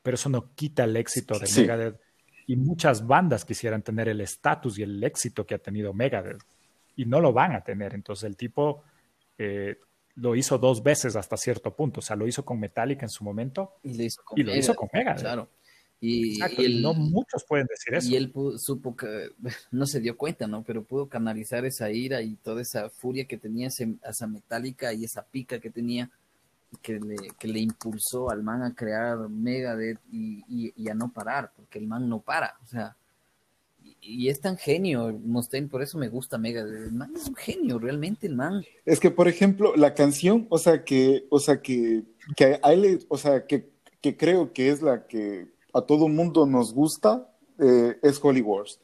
pero 0.02 0.16
eso 0.16 0.28
no 0.28 0.54
quita 0.54 0.84
el 0.84 0.96
éxito 0.96 1.38
de 1.38 1.48
Megadeth 1.56 2.00
y 2.46 2.56
muchas 2.56 3.06
bandas 3.06 3.44
quisieran 3.44 3.82
tener 3.82 4.08
el 4.08 4.20
estatus 4.20 4.78
y 4.78 4.82
el 4.82 5.02
éxito 5.02 5.46
que 5.46 5.54
ha 5.54 5.58
tenido 5.58 5.92
Megadeth 5.92 6.42
y 6.96 7.06
no 7.06 7.20
lo 7.20 7.32
van 7.32 7.52
a 7.52 7.62
tener. 7.62 7.94
Entonces 7.94 8.24
el 8.24 8.36
tipo 8.36 8.82
eh, 9.38 9.78
lo 10.16 10.34
hizo 10.36 10.58
dos 10.58 10.82
veces 10.82 11.16
hasta 11.16 11.36
cierto 11.36 11.74
punto. 11.74 12.00
O 12.00 12.02
sea, 12.02 12.16
lo 12.16 12.26
hizo 12.26 12.44
con 12.44 12.60
Metallica 12.60 13.04
en 13.04 13.10
su 13.10 13.24
momento 13.24 13.74
y, 13.82 13.96
lo 13.96 14.54
hizo 14.54 14.74
con 14.74 14.88
Megadeth. 14.92 15.20
Claro. 15.20 15.48
Y, 16.00 16.38
no 16.82 16.92
muchos 16.92 17.44
pueden 17.44 17.66
decir 17.66 17.94
eso. 17.94 18.10
Y 18.10 18.16
él 18.16 18.32
supo 18.58 18.94
que, 18.94 19.30
no 19.70 19.86
se 19.86 20.00
dio 20.00 20.16
cuenta, 20.16 20.46
¿no? 20.46 20.62
Pero 20.62 20.84
pudo 20.84 21.08
canalizar 21.08 21.64
esa 21.64 21.90
ira 21.90 22.20
y 22.20 22.34
toda 22.36 22.60
esa 22.60 22.90
furia 22.90 23.24
que 23.24 23.38
tenía 23.38 23.68
esa 23.68 24.26
Metallica 24.26 24.92
y 24.92 25.04
esa 25.04 25.24
pica 25.24 25.58
que 25.60 25.70
tenía 25.70 26.10
que 26.80 27.00
le, 27.00 27.16
que 27.38 27.48
le 27.48 27.60
impulsó 27.60 28.30
al 28.30 28.42
man 28.42 28.62
a 28.62 28.74
crear 28.74 29.28
Megadeth 29.28 29.98
y, 30.10 30.72
y, 30.76 30.88
a 30.88 30.94
no 30.94 31.12
parar, 31.12 31.52
porque 31.56 31.78
el 31.78 31.86
man 31.86 32.08
no 32.08 32.20
para, 32.20 32.56
o 32.62 32.66
sea, 32.66 32.96
y, 34.00 34.28
es 34.28 34.40
tan 34.40 34.56
genio 34.56 35.12
Mustaine, 35.12 35.68
por 35.68 35.82
eso 35.82 35.98
me 35.98 36.08
gusta 36.08 36.38
Megadeth, 36.38 36.88
el 36.88 36.92
man 36.92 37.12
es 37.14 37.28
un 37.28 37.36
genio, 37.36 37.78
realmente 37.78 38.26
el 38.26 38.36
man. 38.36 38.64
Es 38.84 39.00
que, 39.00 39.10
por 39.10 39.28
ejemplo, 39.28 39.74
la 39.76 39.94
canción, 39.94 40.46
o 40.50 40.58
sea, 40.58 40.84
que, 40.84 41.26
o 41.30 41.38
sea, 41.38 41.60
que, 41.60 42.02
que 42.36 42.58
a 42.62 42.72
él, 42.72 43.04
o 43.08 43.18
sea, 43.18 43.46
que, 43.46 43.70
que 44.00 44.16
creo 44.16 44.52
que 44.52 44.70
es 44.70 44.82
la 44.82 45.06
que 45.06 45.48
a 45.72 45.82
todo 45.82 46.08
mundo 46.08 46.46
nos 46.46 46.72
gusta, 46.72 47.28
eh, 47.58 47.98
es 48.02 48.20
Holy 48.22 48.40
Wars. 48.40 48.80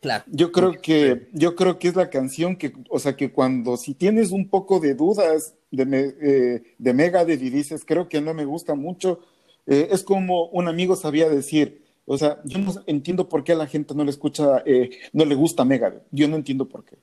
Claro. 0.00 0.24
Yo 0.28 0.52
creo 0.52 0.80
que, 0.80 1.28
yo 1.32 1.56
creo 1.56 1.78
que 1.78 1.88
es 1.88 1.96
la 1.96 2.08
canción 2.08 2.56
que, 2.56 2.72
o 2.88 2.98
sea, 2.98 3.16
que 3.16 3.32
cuando 3.32 3.76
si 3.76 3.94
tienes 3.94 4.30
un 4.30 4.48
poco 4.48 4.78
de 4.78 4.94
dudas 4.94 5.54
de, 5.70 6.16
eh, 6.20 6.62
de 6.78 6.92
Megadeth 6.94 7.42
y 7.42 7.50
dices, 7.50 7.84
creo 7.84 8.08
que 8.08 8.20
no 8.20 8.34
me 8.34 8.44
gusta 8.44 8.74
mucho, 8.74 9.20
eh, 9.66 9.88
es 9.90 10.02
como 10.02 10.46
un 10.46 10.68
amigo 10.68 10.96
sabía 10.96 11.28
decir, 11.28 11.84
o 12.06 12.16
sea, 12.16 12.40
yo 12.44 12.58
no 12.58 12.72
entiendo 12.86 13.28
por 13.28 13.44
qué 13.44 13.52
a 13.52 13.56
la 13.56 13.66
gente 13.66 13.94
no 13.94 14.04
le 14.04 14.10
escucha, 14.10 14.62
eh, 14.64 14.90
no 15.12 15.24
le 15.24 15.34
gusta 15.34 15.64
Megadeth, 15.64 16.04
yo 16.10 16.28
no 16.28 16.36
entiendo 16.36 16.68
por 16.68 16.84
qué. 16.84 16.96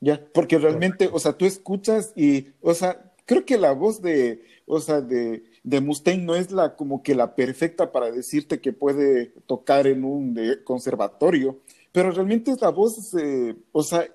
Ya, 0.00 0.22
porque 0.32 0.58
realmente, 0.58 1.08
o 1.12 1.18
sea, 1.18 1.32
tú 1.32 1.46
escuchas 1.46 2.12
y, 2.16 2.48
o 2.60 2.74
sea, 2.74 3.12
creo 3.24 3.44
que 3.44 3.56
la 3.56 3.72
voz 3.72 4.02
de, 4.02 4.44
o 4.66 4.80
sea, 4.80 5.00
de, 5.00 5.44
de 5.62 5.80
Mustaine 5.80 6.24
no 6.24 6.34
es 6.34 6.50
la 6.50 6.76
como 6.76 7.02
que 7.02 7.14
la 7.14 7.34
perfecta 7.34 7.90
para 7.90 8.10
decirte 8.10 8.60
que 8.60 8.72
puede 8.72 9.32
tocar 9.46 9.86
en 9.86 10.04
un 10.04 10.38
conservatorio, 10.64 11.60
pero 11.92 12.10
realmente 12.10 12.50
es 12.50 12.60
la 12.60 12.70
voz, 12.70 13.14
eh, 13.14 13.56
o 13.72 13.82
sea, 13.82 14.06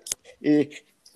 eh, 0.42 0.70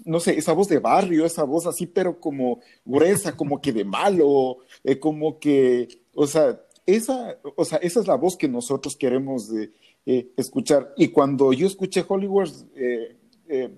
no 0.06 0.20
sé, 0.20 0.38
esa 0.38 0.54
voz 0.54 0.68
de 0.68 0.80
barrio, 0.80 1.26
esa 1.26 1.44
voz 1.44 1.66
así, 1.66 1.88
pero 1.88 2.20
como 2.20 2.60
gruesa, 2.86 3.36
como 3.36 3.62
que 3.62 3.72
de 3.72 3.86
malo, 3.86 4.58
eh, 4.84 5.00
como 5.00 5.40
que, 5.40 5.88
o 6.14 6.28
sea, 6.28 6.60
esa, 6.86 7.38
o 7.56 7.66
sea, 7.66 7.78
esa 7.80 8.00
es 8.00 8.08
la 8.08 8.16
voz 8.16 8.36
que 8.38 8.48
nosotros 8.48 8.96
queremos 8.96 9.52
eh, 10.06 10.32
escuchar. 10.36 10.94
Y 10.98 11.10
cuando 11.10 11.54
yo 11.54 11.68
escuché 11.68 12.04
Hollywood, 12.08 12.50
eh, 12.76 13.18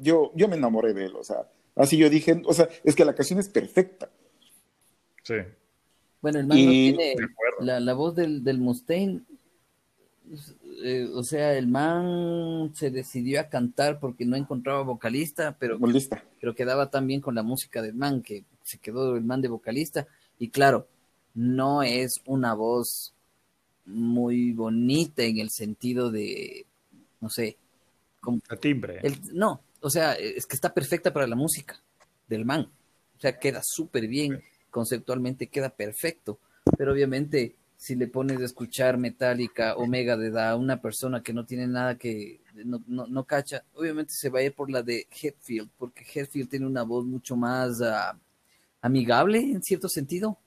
yo, 0.01 0.31
yo 0.35 0.47
me 0.47 0.55
enamoré 0.55 0.93
de 0.93 1.05
él, 1.05 1.15
o 1.15 1.23
sea, 1.23 1.49
así 1.75 1.97
yo 1.97 2.09
dije, 2.09 2.41
o 2.45 2.53
sea, 2.53 2.69
es 2.83 2.95
que 2.95 3.05
la 3.05 3.15
canción 3.15 3.39
es 3.39 3.49
perfecta. 3.49 4.09
Sí. 5.23 5.35
Bueno, 6.21 6.39
el 6.39 6.47
man 6.47 6.57
no 6.63 6.71
tiene 6.71 7.15
la, 7.59 7.79
la, 7.79 7.93
voz 7.93 8.15
del, 8.15 8.43
del 8.43 8.57
Mustaine 8.59 9.21
eh, 10.83 11.09
o 11.13 11.23
sea, 11.23 11.53
el 11.57 11.67
man 11.67 12.71
se 12.73 12.91
decidió 12.91 13.39
a 13.39 13.49
cantar 13.49 13.99
porque 13.99 14.25
no 14.25 14.35
encontraba 14.35 14.81
vocalista, 14.81 15.55
pero, 15.59 15.79
pero 16.39 16.55
quedaba 16.55 16.89
tan 16.89 17.07
bien 17.07 17.21
con 17.21 17.35
la 17.35 17.43
música 17.43 17.81
del 17.81 17.93
man 17.93 18.21
que 18.21 18.43
se 18.63 18.77
quedó 18.79 19.15
el 19.15 19.23
man 19.23 19.41
de 19.41 19.47
vocalista. 19.47 20.07
Y 20.39 20.49
claro, 20.49 20.87
no 21.33 21.83
es 21.83 22.21
una 22.25 22.53
voz 22.53 23.13
muy 23.85 24.51
bonita 24.53 25.23
en 25.23 25.37
el 25.37 25.49
sentido 25.49 26.11
de, 26.11 26.65
no 27.21 27.29
sé, 27.29 27.57
como... 28.19 28.39
timbre. 28.59 29.01
no, 29.33 29.61
o 29.81 29.89
sea, 29.89 30.13
es 30.13 30.45
que 30.45 30.55
está 30.55 30.73
perfecta 30.73 31.13
para 31.13 31.27
la 31.27 31.35
música 31.35 31.79
del 32.27 32.45
man. 32.45 32.69
O 33.17 33.19
sea, 33.19 33.37
queda 33.39 33.61
súper 33.63 34.07
bien, 34.07 34.41
conceptualmente 34.71 35.47
queda 35.47 35.69
perfecto, 35.69 36.39
pero 36.77 36.91
obviamente 36.91 37.55
si 37.77 37.95
le 37.95 38.07
pones 38.07 38.39
a 38.39 38.45
escuchar 38.45 38.97
Metallica 38.97 39.75
o 39.75 39.85
Megadeth 39.85 40.35
a 40.37 40.55
una 40.55 40.81
persona 40.81 41.21
que 41.21 41.33
no 41.33 41.45
tiene 41.45 41.67
nada 41.67 41.97
que 41.97 42.41
no, 42.63 42.81
no, 42.87 43.23
cacha, 43.25 43.63
obviamente 43.73 44.13
se 44.15 44.29
va 44.29 44.39
a 44.39 44.43
ir 44.43 44.53
por 44.53 44.71
la 44.71 44.81
de 44.81 45.07
Hetfield, 45.11 45.69
porque 45.77 46.05
Hetfield 46.05 46.49
tiene 46.49 46.65
una 46.65 46.83
voz 46.83 47.05
mucho 47.05 47.35
más 47.35 47.81
uh, 47.81 48.17
amigable 48.81 49.39
en 49.39 49.61
cierto 49.61 49.89
sentido. 49.89 50.37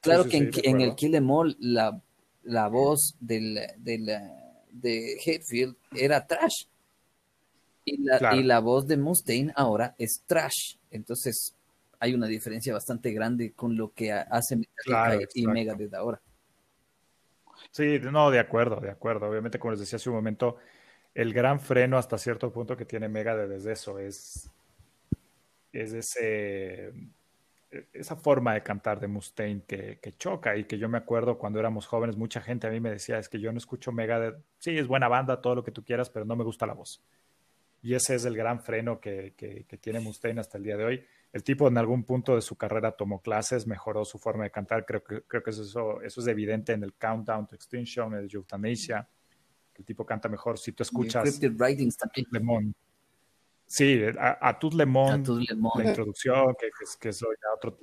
claro 0.00 0.24
que 0.24 0.50
en, 0.64 0.80
el 0.80 0.94
Kill 0.94 1.14
Em 1.14 1.30
All 1.30 1.56
la, 1.60 2.00
la 2.42 2.68
voz 2.68 3.14
del, 3.20 3.60
del, 3.78 4.06
de 4.70 5.16
Hetfield 5.24 5.76
era 5.94 6.26
trash. 6.26 6.66
Y 7.84 8.00
la, 8.02 8.36
y 8.36 8.44
la 8.44 8.60
voz 8.60 8.86
de 8.86 8.96
Mustaine 8.96 9.52
ahora 9.56 9.94
es 9.98 10.22
trash. 10.26 10.76
Entonces 10.90 11.54
hay 11.98 12.14
una 12.14 12.26
diferencia 12.26 12.72
bastante 12.72 13.12
grande 13.12 13.52
con 13.52 13.76
lo 13.76 13.92
que 13.92 14.12
hace 14.12 14.56
Metallica 14.56 15.28
y 15.34 15.46
Megadeth 15.46 15.94
ahora. 15.94 16.20
Sí, 17.70 17.98
no, 18.00 18.30
de 18.30 18.38
acuerdo, 18.38 18.76
de 18.76 18.90
acuerdo. 18.90 19.28
Obviamente, 19.28 19.58
como 19.58 19.72
les 19.72 19.80
decía 19.80 19.96
hace 19.96 20.10
un 20.10 20.16
momento, 20.16 20.56
el 21.14 21.32
gran 21.32 21.60
freno 21.60 21.98
hasta 21.98 22.18
cierto 22.18 22.52
punto 22.52 22.76
que 22.76 22.84
tiene 22.84 23.08
Mega 23.08 23.36
desde 23.36 23.72
eso 23.72 23.98
es, 23.98 24.50
es 25.72 25.92
ese, 25.92 26.92
esa 27.92 28.16
forma 28.16 28.54
de 28.54 28.62
cantar 28.62 29.00
de 29.00 29.08
Mustaine 29.08 29.62
que, 29.66 30.14
choca 30.18 30.56
y 30.56 30.64
que 30.64 30.78
yo 30.78 30.88
me 30.88 30.98
acuerdo 30.98 31.38
cuando 31.38 31.58
éramos 31.58 31.86
jóvenes, 31.86 32.16
mucha 32.16 32.40
gente 32.40 32.66
a 32.66 32.70
mí 32.70 32.80
me 32.80 32.90
decía, 32.90 33.18
es 33.18 33.28
que 33.28 33.40
yo 33.40 33.52
no 33.52 33.58
escucho 33.58 33.92
Mega 33.92 34.36
sí, 34.58 34.76
es 34.76 34.86
buena 34.86 35.08
banda, 35.08 35.40
todo 35.40 35.54
lo 35.54 35.64
que 35.64 35.72
tú 35.72 35.84
quieras, 35.84 36.10
pero 36.10 36.24
no 36.24 36.36
me 36.36 36.44
gusta 36.44 36.66
la 36.66 36.74
voz. 36.74 37.02
Y 37.82 37.94
ese 37.94 38.14
es 38.14 38.24
el 38.24 38.36
gran 38.36 38.62
freno 38.62 39.00
que, 39.00 39.34
que, 39.36 39.64
que 39.64 39.76
tiene 39.76 40.00
Mustaine 40.00 40.40
hasta 40.40 40.56
el 40.56 40.64
día 40.64 40.76
de 40.76 40.84
hoy 40.84 41.04
el 41.32 41.42
tipo 41.42 41.66
en 41.66 41.78
algún 41.78 42.04
punto 42.04 42.34
de 42.34 42.42
su 42.42 42.56
carrera 42.56 42.92
tomó 42.92 43.20
clases, 43.20 43.66
mejoró 43.66 44.04
su 44.04 44.18
forma 44.18 44.44
de 44.44 44.50
cantar. 44.50 44.84
Creo 44.84 45.02
que, 45.02 45.22
creo 45.22 45.42
que 45.42 45.50
eso, 45.50 46.02
eso 46.02 46.20
es 46.20 46.26
evidente 46.26 46.72
en 46.72 46.82
el 46.82 46.92
Countdown 46.94 47.46
to 47.46 47.54
Extinction, 47.54 48.14
el 48.14 48.28
Euthanasia. 48.30 49.08
El 49.74 49.84
tipo 49.84 50.04
canta 50.04 50.28
mejor. 50.28 50.58
Si 50.58 50.72
tú 50.72 50.82
escuchas. 50.82 51.40
Lemon. 52.30 52.74
Sí, 53.66 54.02
a, 54.18 54.48
a 54.48 54.58
Tut 54.58 54.74
Lemon, 54.74 55.24
la 55.76 55.84
introducción, 55.84 56.54
que, 56.60 56.68
que, 57.00 57.08
es 57.08 57.24
otro. 57.56 57.78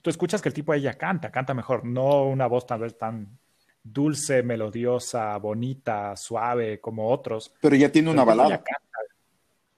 Tú 0.00 0.10
escuchas 0.10 0.40
que 0.40 0.48
el 0.48 0.54
tipo 0.54 0.72
ella 0.72 0.94
canta, 0.94 1.32
canta 1.32 1.52
mejor. 1.52 1.84
No 1.84 2.24
una 2.28 2.46
voz 2.46 2.64
tal 2.64 2.80
vez 2.80 2.96
tan 2.96 3.36
dulce, 3.82 4.44
melodiosa, 4.44 5.36
bonita, 5.38 6.16
suave 6.16 6.80
como 6.80 7.10
otros. 7.10 7.52
Pero 7.60 7.74
ya 7.74 7.90
tiene 7.90 8.12
una 8.12 8.22
balada. 8.22 8.62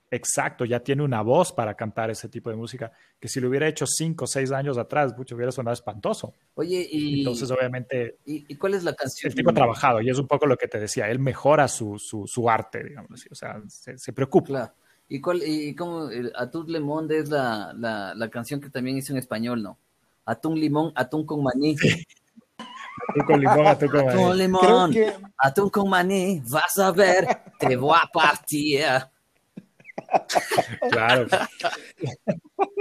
Exacto, 0.09 0.63
ya 0.63 0.79
tiene 0.79 1.03
una 1.03 1.21
voz 1.21 1.51
para 1.51 1.75
cantar 1.75 2.09
ese 2.09 2.29
tipo 2.29 2.49
de 2.49 2.55
música, 2.55 2.91
que 3.19 3.27
si 3.27 3.41
lo 3.41 3.49
hubiera 3.49 3.67
hecho 3.67 3.85
cinco 3.85 4.23
o 4.23 4.27
seis 4.27 4.51
años 4.53 4.77
atrás, 4.77 5.13
mucho 5.17 5.35
hubiera 5.35 5.51
sonado 5.51 5.73
espantoso. 5.73 6.33
Oye, 6.55 6.87
y... 6.89 7.19
Entonces, 7.19 7.51
obviamente... 7.51 8.17
¿Y, 8.25 8.55
cuál 8.55 8.75
es 8.75 8.85
la 8.85 8.93
canción? 8.93 9.29
El 9.29 9.35
tipo 9.35 9.49
ha 9.49 9.53
trabajado, 9.53 10.01
y 10.01 10.09
es 10.09 10.17
un 10.17 10.27
poco 10.27 10.45
lo 10.45 10.55
que 10.55 10.69
te 10.69 10.79
decía, 10.79 11.09
él 11.09 11.19
mejora 11.19 11.67
su, 11.67 11.97
su, 11.99 12.49
arte, 12.49 12.85
digamos 12.85 13.11
así, 13.11 13.27
o 13.29 13.35
sea, 13.35 13.61
se, 13.67 14.13
preocupa. 14.13 14.47
Claro. 14.47 14.73
¿Y, 15.09 15.19
cuál, 15.19 15.41
y 15.45 15.75
cómo, 15.75 16.09
Atún 16.35 16.71
Limón 16.71 17.11
es 17.11 17.29
la, 17.29 17.73
la, 17.75 18.29
canción 18.29 18.61
que 18.61 18.69
también 18.69 18.97
hizo 18.97 19.11
en 19.11 19.19
español, 19.19 19.61
¿no? 19.61 19.77
Atún 20.25 20.57
Limón, 20.57 20.93
Atún 20.95 21.25
con 21.25 21.43
maní. 21.43 21.75
Atún 23.09 23.25
con 23.25 23.39
limón, 23.39 23.67
atún 23.67 23.89
con 23.89 24.05
maní. 24.05 24.21
Atún 24.21 24.37
limón, 24.37 24.95
atún 25.37 25.69
con 25.69 25.89
maní, 25.89 26.41
vas 26.49 26.77
a 26.77 26.91
ver, 26.91 27.27
te 27.59 27.75
voy 27.75 27.97
a 28.01 28.07
partir. 28.07 28.85
Claro. 30.91 31.27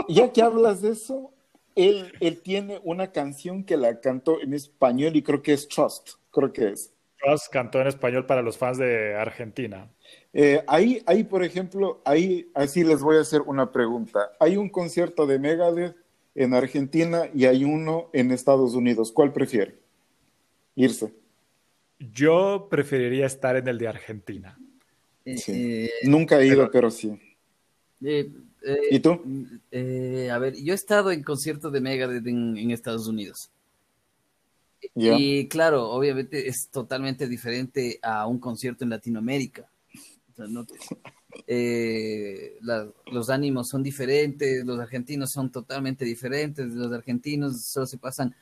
Ya 0.08 0.32
que 0.32 0.42
hablas 0.42 0.82
de 0.82 0.90
eso, 0.90 1.32
él, 1.74 2.12
él 2.20 2.40
tiene 2.42 2.80
una 2.84 3.12
canción 3.12 3.64
que 3.64 3.76
la 3.76 4.00
cantó 4.00 4.40
en 4.40 4.54
español 4.54 5.16
y 5.16 5.22
creo 5.22 5.42
que 5.42 5.52
es 5.52 5.68
Trust, 5.68 6.10
creo 6.30 6.52
que 6.52 6.70
es. 6.70 6.92
Trust 7.18 7.52
cantó 7.52 7.80
en 7.80 7.86
español 7.86 8.26
para 8.26 8.42
los 8.42 8.56
fans 8.56 8.78
de 8.78 9.14
Argentina. 9.14 9.90
Eh, 10.32 10.62
ahí, 10.66 11.02
ahí, 11.06 11.24
por 11.24 11.42
ejemplo, 11.42 12.00
ahí, 12.04 12.50
así 12.54 12.84
les 12.84 13.02
voy 13.02 13.16
a 13.16 13.20
hacer 13.20 13.42
una 13.42 13.72
pregunta. 13.72 14.32
Hay 14.38 14.56
un 14.56 14.68
concierto 14.68 15.26
de 15.26 15.38
Megadeth 15.38 15.96
en 16.34 16.54
Argentina 16.54 17.24
y 17.34 17.46
hay 17.46 17.64
uno 17.64 18.10
en 18.12 18.30
Estados 18.30 18.74
Unidos. 18.74 19.12
¿Cuál 19.12 19.32
prefiere? 19.32 19.78
Irse. 20.74 21.14
Yo 21.98 22.68
preferiría 22.70 23.26
estar 23.26 23.56
en 23.56 23.68
el 23.68 23.78
de 23.78 23.88
Argentina. 23.88 24.58
Eh, 25.26 25.90
Nunca 26.04 26.40
he 26.40 26.46
ido, 26.46 26.70
pero, 26.70 26.90
sí. 26.90 27.08
Eh, 28.02 28.30
eh, 28.62 28.78
¿Y 28.90 29.00
tú? 29.00 29.12
a 29.12 30.38
ver, 30.38 30.54
yo 30.54 30.72
he 30.72 30.76
estado 30.76 31.10
en 31.10 31.22
conciertos 31.22 31.72
de 31.72 31.80
Megadeth 31.80 32.26
en, 32.26 32.70
Estados 32.70 33.08
Unidos. 33.08 33.50
Y 34.94 35.48
claro, 35.48 35.90
obviamente 35.90 36.48
es 36.48 36.68
totalmente 36.70 37.26
diferente 37.26 37.98
a 38.02 38.26
un 38.26 38.38
concierto 38.38 38.84
en 38.84 38.90
Latinoamérica. 38.90 39.68
los 43.06 43.30
ánimos 43.30 43.68
son 43.68 43.82
diferentes, 43.82 44.64
los 44.64 44.78
argentinos 44.78 45.30
son 45.32 45.50
totalmente 45.50 46.04
diferentes, 46.04 46.66
los 46.68 46.92
argentinos 46.92 47.64
solo 47.66 47.86
se 47.86 47.98
pasan 47.98 48.28
eh, 48.28 48.36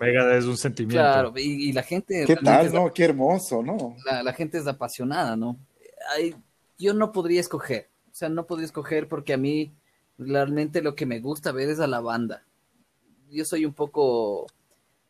Mega 0.00 0.36
es 0.36 0.44
un 0.44 0.56
sentimiento. 0.56 1.02
Claro, 1.02 1.32
y, 1.36 1.72
la 1.72 1.82
gente. 1.82 2.24
¿Qué 2.26 2.36
tal, 2.36 2.72
no? 2.72 2.92
Qué 2.92 3.04
hermoso, 3.04 3.62
¿no? 3.62 3.96
La, 4.04 4.32
gente 4.32 4.58
es 4.58 4.66
apasionada, 4.66 5.36
¿no? 5.36 5.58
yo 6.78 6.92
no 6.92 7.12
podría 7.12 7.40
escoger. 7.40 7.88
O 8.10 8.14
sea, 8.14 8.28
no 8.28 8.46
podría 8.46 8.66
escoger 8.66 9.08
porque 9.08 9.34
a 9.34 9.36
mí 9.36 9.72
realmente 10.18 10.82
lo 10.82 10.94
que 10.94 11.06
me 11.06 11.20
gusta 11.20 11.52
ver 11.52 11.70
es 11.70 11.80
a 11.80 11.86
la 11.86 12.00
banda. 12.00 12.44
Yo 13.30 13.44
soy 13.44 13.64
un 13.64 13.74
poco 13.74 14.46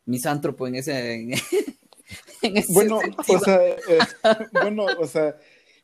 misántropo 0.05 0.67
en 0.67 0.75
ese. 0.75 1.13
En, 1.13 1.31
ese 2.41 2.73
bueno, 2.73 2.99
o 3.27 3.39
sea, 3.39 3.67
eh, 3.67 3.99
bueno, 4.51 4.85
o 4.99 5.07
sea 5.07 5.35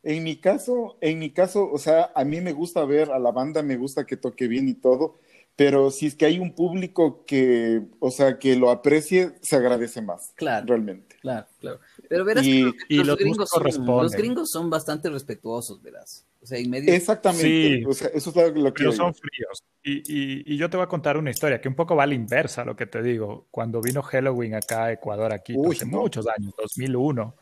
en 0.04 0.24
mi 0.24 0.36
caso, 0.36 0.98
en 1.00 1.20
mi 1.20 1.32
caso, 1.32 1.70
o 1.72 1.78
sea, 1.78 2.12
a 2.14 2.26
mí 2.26 2.42
me 2.42 2.52
gusta 2.52 2.84
ver 2.84 3.12
a 3.12 3.20
la 3.20 3.32
banda, 3.32 3.64
me 3.64 3.78
gusta 3.78 4.06
que 4.06 4.18
toque 4.18 4.48
bien 4.48 4.68
y 4.68 4.74
todo, 4.74 5.18
pero 5.56 5.92
si 5.92 6.08
es 6.08 6.16
que 6.16 6.26
hay 6.26 6.40
un 6.40 6.54
público 6.54 7.24
que, 7.26 7.84
o 8.00 8.12
sea, 8.12 8.38
que 8.38 8.56
lo 8.58 8.70
aprecie, 8.70 9.34
se 9.42 9.56
agradece 9.56 10.02
más. 10.02 10.34
Claro. 10.36 10.66
Realmente. 10.68 11.16
Claro, 11.22 11.48
claro. 11.60 11.80
Pero 12.10 12.26
verás 12.26 12.44
que 12.44 12.74
los, 12.90 13.18
gringos 13.18 13.50
son, 13.50 13.64
los, 13.86 14.12
gringos 14.12 14.52
son, 14.52 14.70
bastante 14.70 15.10
respetuosos, 15.10 15.82
verás. 15.82 16.26
O 16.42 16.46
sea, 16.46 16.60
Exactamente. 16.60 17.86
O 17.88 17.94
sea, 17.94 18.10
eso 18.10 18.32
es 18.36 18.54
lo 18.54 18.74
que. 18.74 18.84
Pero 18.84 18.92
son 18.92 19.14
fríos. 19.14 19.64
Y, 19.84 20.00
y, 20.00 20.54
y, 20.54 20.58
yo 20.58 20.70
te 20.70 20.76
voy 20.76 20.84
a 20.84 20.90
contar 20.90 21.18
una 21.18 21.30
historia 21.30 21.62
que 21.62 21.70
un 21.70 21.76
poco 21.76 21.96
va 21.96 22.04
a 22.04 22.08
la 22.08 22.16
inversa, 22.16 22.66
lo 22.66 22.76
que 22.76 22.88
te 22.88 23.02
digo. 23.02 23.48
Cuando 23.50 23.80
vino 23.80 24.02
Halloween 24.02 24.56
acá 24.56 24.86
a 24.86 24.92
Ecuador, 24.92 25.32
aquí, 25.32 25.56
hace 25.72 25.86
muchos 25.86 26.28
años, 26.28 26.54
2001 26.58 27.36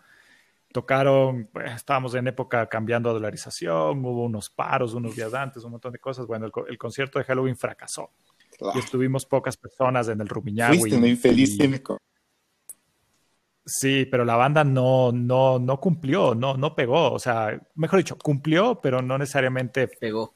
tocaron, 0.72 1.50
pues, 1.52 1.72
estábamos 1.76 2.16
en 2.16 2.28
época 2.28 2.68
cambiando 2.68 3.14
dolarización, 3.14 4.04
hubo 4.04 4.24
unos 4.26 4.50
paros 4.50 4.94
unos 4.94 5.16
días 5.16 5.34
antes, 5.34 5.64
un 5.64 5.72
montón 5.72 5.92
de 5.92 6.00
cosas. 6.00 6.26
Bueno, 6.26 6.50
el, 6.68 6.78
concierto 6.78 7.20
de 7.20 7.26
Halloween 7.26 7.58
fracasó. 7.58 8.12
Y 8.76 8.80
estuvimos 8.80 9.26
pocas 9.26 9.58
personas 9.58 10.08
en 10.08 10.22
el 10.22 10.28
Rumiñahui. 10.28 10.80
Fuiste 10.80 10.98
un 10.98 11.08
infeliz 11.08 11.58
Sí, 13.64 14.06
pero 14.10 14.26
la 14.26 14.36
banda 14.36 14.64
no, 14.64 15.12
no, 15.12 15.60
no 15.60 15.80
cumplió, 15.80 16.36
no, 16.36 16.58
no 16.58 16.76
pegó. 16.76 17.12
O 17.12 17.20
sea, 17.20 17.60
mejor 17.76 18.00
dicho, 18.00 18.18
cumplió, 18.18 18.80
pero 18.82 19.02
no 19.02 19.18
necesariamente 19.18 19.88
pegó. 19.88 20.36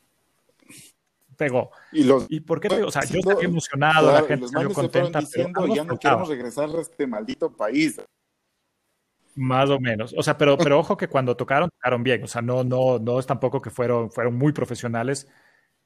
Pegó. 1.36 1.72
¿Y, 1.92 2.04
los, 2.04 2.28
¿Y 2.30 2.40
por 2.40 2.60
qué 2.62 2.70
te 2.70 2.76
digo? 2.78 2.88
O 2.88 2.92
sea, 2.92 3.04
yo 3.04 3.20
estoy 3.20 3.46
emocionado, 3.46 4.12
la 4.12 4.24
gente 4.24 4.48
salió 4.48 4.72
contenta. 4.72 5.20
Diciendo, 5.20 5.68
ya 5.68 5.84
no 5.84 5.98
queremos 5.98 6.30
regresar 6.30 6.70
a 6.70 6.82
este 6.82 7.06
maldito 7.08 7.52
país 7.52 8.00
Más 9.36 9.70
o 9.70 9.80
menos. 9.80 10.16
O 10.18 10.24
sea, 10.24 10.38
pero, 10.38 10.58
pero 10.58 10.80
ojo 10.80 10.96
que 10.96 11.10
cuando 11.10 11.36
tocaron, 11.36 11.70
tocaron 11.70 12.04
bien. 12.04 12.24
O 12.24 12.28
sea, 12.28 12.42
no, 12.42 12.64
no, 12.64 13.00
no 13.00 13.20
es 13.20 13.26
tampoco 13.26 13.62
que 13.62 13.70
fueron, 13.70 14.10
fueron 14.10 14.36
muy 14.36 14.54
profesionales. 14.54 15.28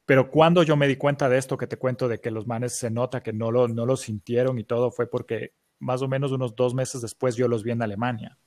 Pero 0.06 0.30
cuando 0.30 0.64
yo 0.64 0.78
me 0.78 0.88
di 0.88 0.96
cuenta 0.96 1.28
de 1.30 1.38
esto 1.38 1.58
que 1.58 1.68
te 1.68 1.78
cuento, 1.78 2.08
de 2.08 2.20
que 2.20 2.32
los 2.32 2.48
manes 2.48 2.78
se 2.78 2.92
nota 2.92 3.22
que 3.22 3.34
no 3.34 3.52
lo, 3.52 3.68
no 3.68 3.86
lo 3.86 3.98
sintieron 3.98 4.60
y 4.60 4.64
todo, 4.64 4.92
fue 4.92 5.10
porque 5.10 5.54
más 5.80 6.02
o 6.02 6.08
menos 6.08 6.32
unos 6.32 6.56
dos 6.56 6.74
meses 6.76 7.02
después 7.02 7.36
yo 7.36 7.48
los 7.48 7.64
vi 7.64 7.72
en 7.72 7.82
Alemania, 7.82 8.38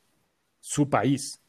su 0.60 0.88
país. 0.88 1.40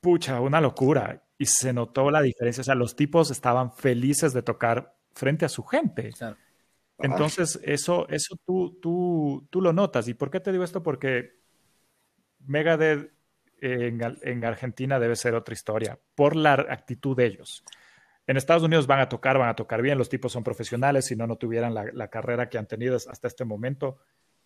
Pucha, 0.00 0.40
una 0.40 0.60
locura. 0.60 1.22
Y 1.38 1.46
se 1.46 1.72
notó 1.72 2.10
la 2.10 2.20
diferencia. 2.20 2.60
O 2.60 2.64
sea, 2.64 2.74
los 2.74 2.96
tipos 2.96 3.30
estaban 3.30 3.72
felices 3.72 4.34
de 4.34 4.42
tocar 4.42 4.94
frente 5.14 5.46
a 5.46 5.48
su 5.48 5.62
gente. 5.64 6.10
Entonces, 6.98 7.58
eso, 7.64 8.06
eso 8.08 8.36
tú, 8.44 8.78
tú, 8.80 9.46
tú 9.48 9.62
lo 9.62 9.72
notas. 9.72 10.06
¿Y 10.08 10.14
por 10.14 10.30
qué 10.30 10.40
te 10.40 10.52
digo 10.52 10.64
esto? 10.64 10.82
Porque 10.82 11.43
Megadeth 12.46 13.10
en, 13.60 14.00
en 14.22 14.44
Argentina 14.44 14.98
debe 14.98 15.16
ser 15.16 15.34
otra 15.34 15.52
historia, 15.52 15.98
por 16.14 16.36
la 16.36 16.52
actitud 16.52 17.16
de 17.16 17.26
ellos. 17.26 17.64
En 18.26 18.36
Estados 18.36 18.62
Unidos 18.62 18.86
van 18.86 19.00
a 19.00 19.08
tocar, 19.08 19.38
van 19.38 19.48
a 19.48 19.56
tocar 19.56 19.82
bien, 19.82 19.98
los 19.98 20.08
tipos 20.08 20.32
son 20.32 20.44
profesionales, 20.44 21.06
si 21.06 21.16
no, 21.16 21.26
no 21.26 21.36
tuvieran 21.36 21.74
la, 21.74 21.84
la, 21.92 22.08
carrera 22.08 22.48
que 22.48 22.58
han 22.58 22.66
tenido 22.66 22.96
hasta 22.96 23.28
este 23.28 23.44
momento, 23.44 23.98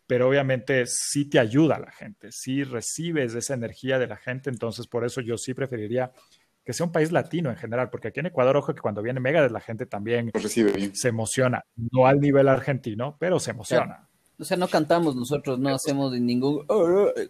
pero 0.07 0.29
obviamente 0.29 0.85
sí 0.87 1.29
te 1.29 1.39
ayuda 1.39 1.79
la 1.79 1.93
gente, 1.93 2.33
sí 2.33 2.65
recibes 2.65 3.35
esa 3.35 3.55
energía 3.55 3.99
de 3.99 4.09
la 4.09 4.17
gente, 4.17 4.51
entonces 4.51 4.87
por 4.87 5.05
eso 5.05 5.21
yo 5.21 5.37
sí 5.37 5.55
preferiría 5.55 6.13
que 6.65 6.73
sea 6.73 6.87
un 6.87 6.93
país 6.93 7.13
latino 7.13 7.51
en 7.51 7.57
general, 7.57 7.89
porque 7.89 8.09
aquí 8.09 8.21
en 8.21 8.27
Ecuador, 8.27 8.57
ojo 8.57 8.75
que 8.75 8.81
cuando 8.81 9.03
viene 9.03 9.21
Mega, 9.21 9.49
la 9.49 9.61
gente 9.61 9.87
también 9.87 10.31
se 10.93 11.09
emociona, 11.09 11.65
no 11.77 12.07
al 12.07 12.21
nivel 12.21 12.49
argentino, 12.49 13.17
pero 13.19 13.41
se 13.41 13.53
emociona. 13.53 14.08
O 14.41 14.45
sea, 14.45 14.57
no 14.57 14.69
cantamos 14.69 15.17
nosotros, 15.17 15.59
no 15.59 15.71
hacemos 15.71 16.13
ningún... 16.13 16.65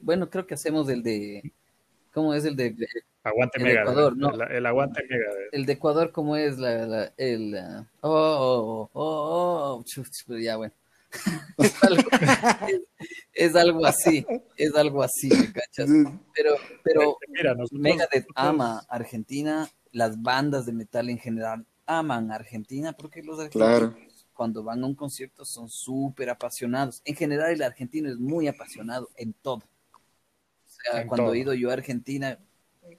Bueno, 0.03 0.29
creo 0.29 0.47
que 0.47 0.55
hacemos 0.55 0.89
el 0.89 1.03
de... 1.03 1.53
¿Cómo 2.13 2.35
es 2.35 2.45
el 2.45 2.55
de... 2.57 2.75
Aguante 3.23 3.59
Mega. 3.61 3.83
Ecuador, 3.83 4.17
no. 4.17 4.31
El, 4.45 4.67
aguante 4.67 5.03
Mega. 5.09 5.31
El 5.53 5.67
de 5.67 5.73
Ecuador, 5.73 6.13
¿cómo 6.13 6.37
es 6.37 6.59
la, 6.59 7.13
el... 7.17 7.55
oh, 8.01 8.11
oh, 8.11 8.91
oh, 8.93 9.83
oh, 9.83 9.85
oh 9.85 10.39
ya 10.39 10.57
bueno. 10.57 10.75
es, 11.59 11.83
algo, 11.83 12.03
es, 13.33 13.57
algo, 13.57 13.87
así, 13.87 14.27
es 14.59 14.75
algo 14.75 15.03
así, 15.03 15.31
¿me 15.31 15.53
cachas? 15.53 15.89
Pero, 16.35 16.57
pero 16.83 17.17
Mira, 17.29 17.57
Megadeth 17.71 18.27
ama 18.35 18.85
Argentina, 18.91 19.67
las 19.93 20.21
bandas 20.21 20.67
de 20.67 20.73
metal 20.73 21.09
en 21.09 21.19
general 21.19 21.65
aman 21.87 22.31
Argentina 22.31 22.93
porque 22.93 23.23
los 23.23 23.41
argentinos 23.41 23.95
cuando 24.39 24.63
van 24.63 24.85
a 24.85 24.87
un 24.87 24.95
concierto 24.95 25.45
son 25.45 25.69
súper 25.69 26.31
apasionados. 26.31 27.03
En 27.05 27.17
general 27.17 27.51
el 27.51 27.61
argentino 27.61 28.09
es 28.09 28.19
muy 28.21 28.47
apasionado 28.47 29.09
en 29.17 29.33
todo. 29.33 29.65
O 29.65 30.71
sea, 30.93 31.05
cuando 31.09 31.35
he 31.35 31.41
ido 31.41 31.55
yo 31.55 31.71
a 31.71 31.73
Argentina, 31.73 32.39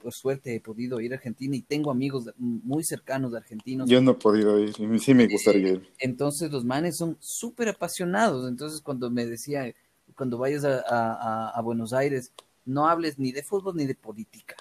por 0.02 0.12
suerte 0.12 0.54
he 0.54 0.60
podido 0.60 1.00
ir 1.00 1.14
a 1.14 1.16
Argentina 1.16 1.56
y 1.56 1.62
tengo 1.62 1.90
amigos 1.90 2.30
muy 2.36 2.84
cercanos 2.84 3.32
de 3.32 3.38
argentinos. 3.38 3.88
Yo 3.88 4.02
no 4.02 4.10
he 4.10 4.14
podido 4.16 4.58
ir, 4.58 4.74
sí 5.00 5.14
me 5.14 5.28
gustaría 5.28 5.70
ir. 5.70 5.88
Entonces 5.98 6.52
los 6.52 6.62
manes 6.62 6.98
son 6.98 7.16
súper 7.20 7.70
apasionados. 7.70 8.46
Entonces 8.46 8.82
cuando 8.82 9.10
me 9.10 9.24
decía, 9.24 9.74
cuando 10.14 10.36
vayas 10.36 10.66
a, 10.66 11.52
a, 11.56 11.62
Buenos 11.62 11.94
Aires, 11.94 12.34
no 12.66 12.86
hables 12.86 13.18
ni 13.18 13.32
de 13.32 13.42
fútbol 13.42 13.76
ni 13.76 13.86
de 13.86 13.94
política. 13.94 14.56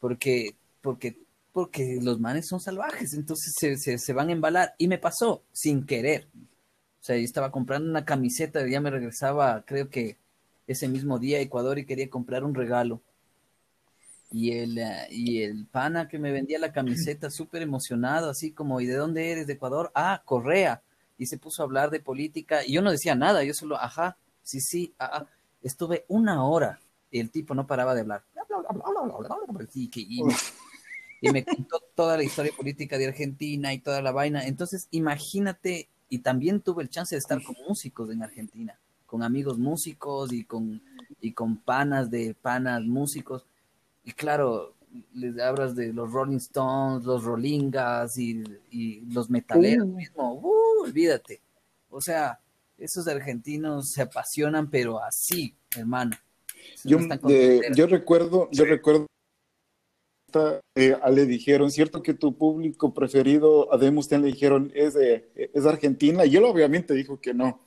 Porque, 0.00 0.56
porque, 0.80 1.18
porque 1.56 1.98
los 2.02 2.20
manes 2.20 2.48
son 2.48 2.60
salvajes, 2.60 3.14
entonces 3.14 3.54
se, 3.58 3.78
se, 3.78 3.96
se 3.96 4.12
van 4.12 4.28
a 4.28 4.32
embalar. 4.32 4.74
Y 4.76 4.88
me 4.88 4.98
pasó 4.98 5.42
sin 5.52 5.86
querer. 5.86 6.28
O 7.00 7.02
sea, 7.02 7.16
yo 7.16 7.24
estaba 7.24 7.50
comprando 7.50 7.88
una 7.88 8.04
camiseta, 8.04 8.68
ya 8.68 8.78
me 8.78 8.90
regresaba, 8.90 9.64
creo 9.64 9.88
que 9.88 10.18
ese 10.66 10.86
mismo 10.86 11.18
día 11.18 11.38
a 11.38 11.40
Ecuador 11.40 11.78
y 11.78 11.86
quería 11.86 12.10
comprar 12.10 12.44
un 12.44 12.54
regalo 12.54 13.00
y 14.30 14.52
el, 14.52 14.76
eh, 14.76 15.06
y 15.08 15.44
el 15.44 15.64
pana 15.64 16.08
que 16.08 16.18
me 16.18 16.30
vendía 16.30 16.58
la 16.58 16.74
camiseta 16.74 17.30
súper 17.30 17.62
emocionado, 17.62 18.28
así 18.28 18.52
como, 18.52 18.82
¿y 18.82 18.86
de 18.86 18.96
dónde 18.96 19.32
eres? 19.32 19.46
¿De 19.46 19.54
Ecuador? 19.54 19.90
Ah, 19.94 20.20
Correa. 20.26 20.82
Y 21.16 21.24
se 21.24 21.38
puso 21.38 21.62
a 21.62 21.64
hablar 21.64 21.88
de 21.88 22.00
política 22.00 22.66
y 22.66 22.72
yo 22.74 22.82
no 22.82 22.90
decía 22.90 23.14
nada, 23.14 23.44
yo 23.44 23.54
solo, 23.54 23.76
ajá, 23.76 24.18
sí, 24.42 24.60
sí, 24.60 24.92
ah, 24.98 25.10
ah". 25.10 25.26
estuve 25.62 26.04
una 26.08 26.44
hora 26.44 26.80
y 27.10 27.18
el 27.18 27.30
tipo 27.30 27.54
no 27.54 27.66
paraba 27.66 27.94
de 27.94 28.02
hablar. 28.02 28.24
Y 30.06 30.22
me 31.32 31.44
contó 31.44 31.80
toda 31.94 32.16
la 32.16 32.24
historia 32.24 32.52
política 32.56 32.98
de 32.98 33.06
Argentina 33.06 33.72
y 33.72 33.78
toda 33.78 34.02
la 34.02 34.12
vaina. 34.12 34.46
Entonces, 34.46 34.88
imagínate, 34.90 35.88
y 36.08 36.18
también 36.18 36.60
tuve 36.60 36.82
el 36.82 36.90
chance 36.90 37.14
de 37.14 37.18
estar 37.18 37.42
con 37.42 37.56
músicos 37.68 38.10
en 38.10 38.22
Argentina, 38.22 38.78
con 39.06 39.22
amigos 39.22 39.58
músicos 39.58 40.32
y 40.32 40.44
con, 40.44 40.82
y 41.20 41.32
con 41.32 41.56
panas 41.56 42.10
de 42.10 42.34
panas 42.34 42.82
músicos 42.82 43.46
y 44.06 44.12
claro, 44.12 44.76
les 45.14 45.38
hablas 45.40 45.74
de 45.74 45.92
los 45.92 46.12
Rolling 46.12 46.36
Stones, 46.36 47.04
los 47.04 47.24
Rollingas 47.24 48.16
y, 48.16 48.44
los 49.10 49.28
metaleros 49.28 49.86
mismo, 49.88 50.34
uh, 50.34 50.84
olvídate. 50.84 51.42
O 51.90 52.00
sea, 52.00 52.38
esos 52.78 53.08
argentinos 53.08 53.90
se 53.90 54.02
apasionan, 54.02 54.70
pero 54.70 55.02
así, 55.02 55.56
hermano. 55.76 56.16
Yo, 56.84 56.98
eh, 57.28 57.62
yo 57.74 57.88
recuerdo, 57.88 58.48
yo 58.52 58.64
recuerdo 58.64 59.06
eh, 60.74 60.96
le 61.12 61.26
dijeron, 61.26 61.70
cierto 61.70 62.02
que 62.02 62.14
tu 62.14 62.36
público 62.36 62.92
preferido, 62.94 63.72
a 63.72 63.78
Demusten 63.78 64.22
le 64.22 64.28
dijeron, 64.28 64.72
es, 64.74 64.96
es 64.96 65.66
Argentina, 65.66 66.26
y 66.26 66.36
él 66.36 66.44
obviamente 66.44 66.94
dijo 66.94 67.20
que 67.20 67.34
no. 67.34 67.60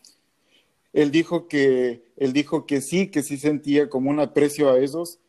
Él 0.93 1.11
dijo 1.11 1.47
que, 1.47 2.03
él 2.17 2.33
dijo 2.33 2.65
que 2.65 2.81
sí, 2.81 3.07
que 3.07 3.23
sí 3.23 3.37
sentía 3.37 3.89
como 3.89 4.09
un 4.09 4.19
aprecio 4.19 4.69
a 4.69 4.79
esos, 4.79 5.19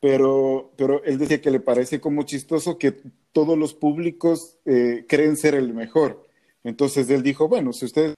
pero, 0.00 0.72
pero 0.76 1.02
él 1.04 1.18
decía 1.18 1.40
que 1.40 1.50
le 1.50 1.60
parece 1.60 2.00
como 2.00 2.22
chistoso 2.22 2.78
que 2.78 2.96
todos 3.32 3.58
los 3.58 3.74
públicos 3.74 4.58
eh, 4.64 5.04
creen 5.08 5.36
ser 5.36 5.54
el 5.54 5.74
mejor. 5.74 6.24
Entonces 6.62 7.10
él 7.10 7.22
dijo, 7.22 7.48
bueno, 7.48 7.72
si 7.72 7.86
ustedes 7.86 8.14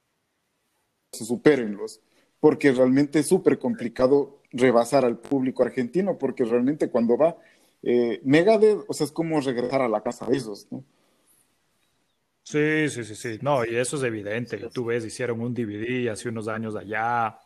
supérenlos, 1.11 2.01
porque 2.39 2.71
realmente 2.71 3.19
es 3.19 3.27
súper 3.27 3.59
complicado 3.59 4.39
rebasar 4.51 5.05
al 5.05 5.17
público 5.17 5.63
argentino, 5.63 6.17
porque 6.17 6.43
realmente 6.43 6.89
cuando 6.89 7.17
va 7.17 7.37
eh, 7.83 8.21
Megadeth, 8.23 8.85
o 8.87 8.93
sea, 8.93 9.05
es 9.05 9.11
como 9.11 9.39
regresar 9.41 9.81
a 9.81 9.89
la 9.89 10.01
casa 10.03 10.25
de 10.27 10.37
esos, 10.37 10.67
¿no? 10.71 10.83
Sí, 12.43 12.89
sí, 12.89 13.03
sí, 13.05 13.15
sí. 13.15 13.39
No, 13.41 13.63
y 13.65 13.75
eso 13.75 13.97
es 13.97 14.03
evidente. 14.03 14.57
Tú 14.73 14.85
ves, 14.85 15.05
hicieron 15.05 15.41
un 15.41 15.53
DVD 15.53 16.09
hace 16.09 16.29
unos 16.29 16.47
años 16.47 16.75
allá 16.75 17.37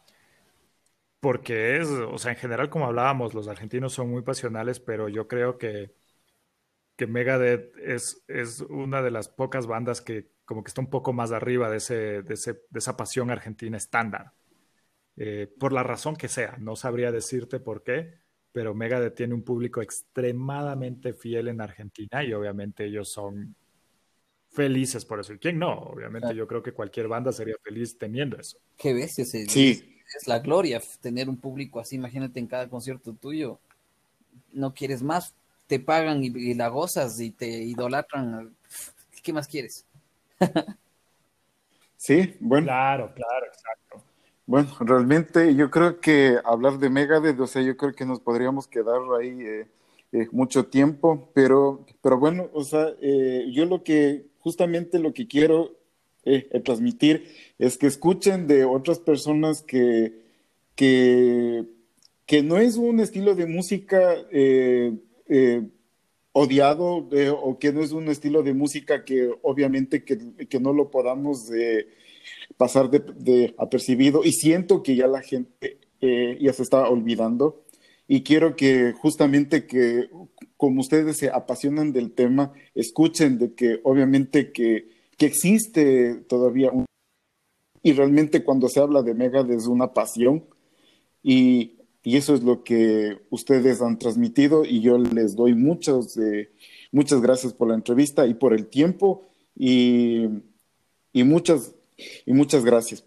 porque 1.19 1.77
es, 1.77 1.87
o 1.89 2.17
sea, 2.17 2.31
en 2.31 2.37
general, 2.37 2.69
como 2.69 2.85
hablábamos, 2.85 3.33
los 3.33 3.47
argentinos 3.47 3.93
son 3.93 4.09
muy 4.09 4.21
pasionales, 4.21 4.79
pero 4.79 5.09
yo 5.09 5.27
creo 5.27 5.57
que, 5.57 5.91
que 6.95 7.07
Megadeth 7.07 7.75
es, 7.77 8.23
es 8.27 8.61
una 8.61 9.01
de 9.01 9.11
las 9.11 9.27
pocas 9.29 9.67
bandas 9.67 10.01
que 10.01 10.31
como 10.45 10.63
que 10.63 10.69
está 10.69 10.81
un 10.81 10.89
poco 10.89 11.11
más 11.13 11.31
arriba 11.31 11.69
de, 11.69 11.77
ese, 11.77 12.21
de, 12.21 12.33
ese, 12.35 12.53
de 12.69 12.79
esa 12.79 12.95
pasión 12.97 13.31
argentina 13.31 13.77
estándar. 13.77 14.33
Eh, 15.17 15.53
por 15.59 15.73
la 15.73 15.83
razón 15.83 16.15
que 16.17 16.29
sea, 16.29 16.57
no 16.59 16.75
sabría 16.75 17.11
decirte 17.11 17.59
por 17.59 17.83
qué, 17.83 18.19
pero 18.55 18.73
Megadeth 18.73 19.15
tiene 19.15 19.33
un 19.33 19.43
público 19.43 19.81
extremadamente 19.81 21.13
fiel 21.13 21.49
en 21.49 21.59
Argentina 21.59 22.23
y 22.23 22.31
obviamente 22.31 22.85
ellos 22.85 23.09
son 23.09 23.53
felices 24.49 25.03
por 25.03 25.19
eso. 25.19 25.33
¿Y 25.33 25.39
quién 25.39 25.59
no? 25.59 25.73
Obviamente 25.73 26.33
yo 26.33 26.47
creo 26.47 26.63
que 26.63 26.71
cualquier 26.71 27.09
banda 27.09 27.33
sería 27.33 27.55
feliz 27.61 27.97
teniendo 27.97 28.37
eso. 28.37 28.57
Qué 28.77 28.93
ves 28.93 29.19
ese. 29.19 29.45
Sí 29.47 29.91
es 30.17 30.27
la 30.27 30.39
gloria 30.39 30.81
tener 31.01 31.29
un 31.29 31.37
público 31.37 31.79
así, 31.79 31.95
imagínate 31.95 32.39
en 32.39 32.47
cada 32.47 32.69
concierto 32.69 33.13
tuyo, 33.13 33.59
no 34.53 34.73
quieres 34.73 35.01
más, 35.01 35.33
te 35.67 35.79
pagan 35.79 36.23
y, 36.23 36.53
la 36.53 36.67
gozas 36.67 37.19
y 37.19 37.31
te 37.31 37.47
idolatran, 37.47 38.55
¿qué 39.23 39.33
más 39.33 39.47
quieres? 39.47 39.85
sí, 41.97 42.35
bueno. 42.39 42.67
Claro, 42.67 43.13
claro, 43.13 43.45
exacto. 43.47 44.03
Bueno, 44.47 44.69
realmente 44.79 45.55
yo 45.55 45.71
creo 45.71 45.99
que 45.99 46.37
hablar 46.43 46.77
de 46.77 46.89
Megadeth, 46.89 47.39
o 47.39 47.47
sea, 47.47 47.63
yo 47.63 47.75
creo 47.77 47.93
que 47.93 48.05
nos 48.05 48.19
podríamos 48.19 48.67
quedar 48.67 48.99
ahí 49.19 49.41
eh, 49.41 49.67
eh, 50.11 50.27
mucho 50.31 50.67
tiempo, 50.67 51.29
pero, 51.33 51.83
pero 52.01 52.19
bueno, 52.19 52.49
o 52.53 52.63
sea, 52.63 52.89
eh, 53.01 53.47
yo 53.51 53.65
lo 53.65 53.83
que, 53.83 54.27
justamente 54.39 54.99
lo 54.99 55.13
que 55.13 55.27
quiero 55.27 55.75
eh, 56.25 56.47
transmitir 56.63 57.27
es 57.57 57.77
que 57.77 57.87
escuchen 57.87 58.45
de 58.47 58.65
otras 58.65 58.99
personas 58.99 59.63
que, 59.63 60.13
que, 60.75 61.65
que 62.27 62.43
no 62.43 62.57
es 62.57 62.77
un 62.77 62.99
estilo 62.99 63.33
de 63.33 63.47
música 63.47 64.15
eh, 64.31 64.93
eh, 65.27 65.63
odiado 66.33 67.07
o 67.41 67.57
que 67.59 67.71
no 67.73 67.81
es 67.81 67.91
un 67.93 68.09
estilo 68.09 68.43
de 68.43 68.53
música 68.53 69.05
que 69.05 69.31
obviamente 69.41 70.03
que, 70.03 70.17
que 70.47 70.59
no 70.59 70.73
lo 70.73 70.91
podamos 70.91 71.49
pasar 72.57 72.89
de, 72.89 73.55
apercibido 73.57 74.23
y 74.23 74.31
siento 74.31 74.83
que 74.83 74.95
ya 74.95 75.07
la 75.07 75.21
gente 75.21 75.79
ya 76.01 76.53
se 76.53 76.63
está 76.63 76.87
olvidando. 76.87 77.63
Y 78.07 78.21
quiero 78.21 78.55
que 78.55 78.93
justamente 78.93 79.65
que 79.65 80.09
como 80.57 80.81
ustedes 80.81 81.17
se 81.17 81.31
apasionan 81.31 81.91
del 81.91 82.11
tema, 82.11 82.53
escuchen 82.75 83.39
de 83.39 83.55
que 83.55 83.79
obviamente 83.83 84.51
que 84.51 84.95
que 85.17 85.25
existe 85.25 86.15
todavía 86.27 86.71
y 87.81 87.93
realmente 87.93 88.43
cuando 88.43 88.67
se 88.67 88.79
habla 88.79 89.03
de 89.03 89.13
Megadeth 89.13 89.59
es 89.59 89.67
una 89.67 89.93
pasión. 89.93 90.45
Y, 91.21 91.77
y 92.03 92.17
eso 92.17 92.33
es 92.33 92.43
lo 92.43 92.63
que 92.63 93.19
ustedes 93.29 93.81
han 93.81 93.99
transmitido 93.99 94.65
y 94.65 94.81
yo 94.81 94.97
les 94.97 95.35
doy 95.35 95.53
muchos, 95.53 96.17
eh, 96.17 96.49
muchas 96.91 97.21
gracias 97.21 97.53
por 97.53 97.67
la 97.67 97.75
entrevista 97.75 98.27
y 98.27 98.33
por 98.33 98.53
el 98.53 98.67
tiempo 98.67 99.23
y, 99.55 100.25
y 101.13 101.23
muchas, 101.23 101.73
y 102.25 102.33
muchas 102.33 102.63
gracias. 102.63 103.05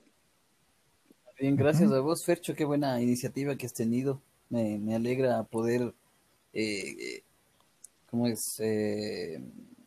Bien, 1.39 1.55
gracias 1.55 1.93
a 1.93 2.01
vos, 2.01 2.25
Fercho, 2.25 2.55
qué 2.55 2.65
buena 2.65 3.01
iniciativa 3.01 3.57
que 3.57 3.67
has 3.67 3.75
tenido. 3.75 4.21
Me, 4.51 4.79
me 4.79 4.97
alegra 4.97 5.45
poder, 5.45 5.95
eh, 6.53 7.23
¿cómo 8.11 8.27
es? 8.27 8.59
Eh, 8.59 9.41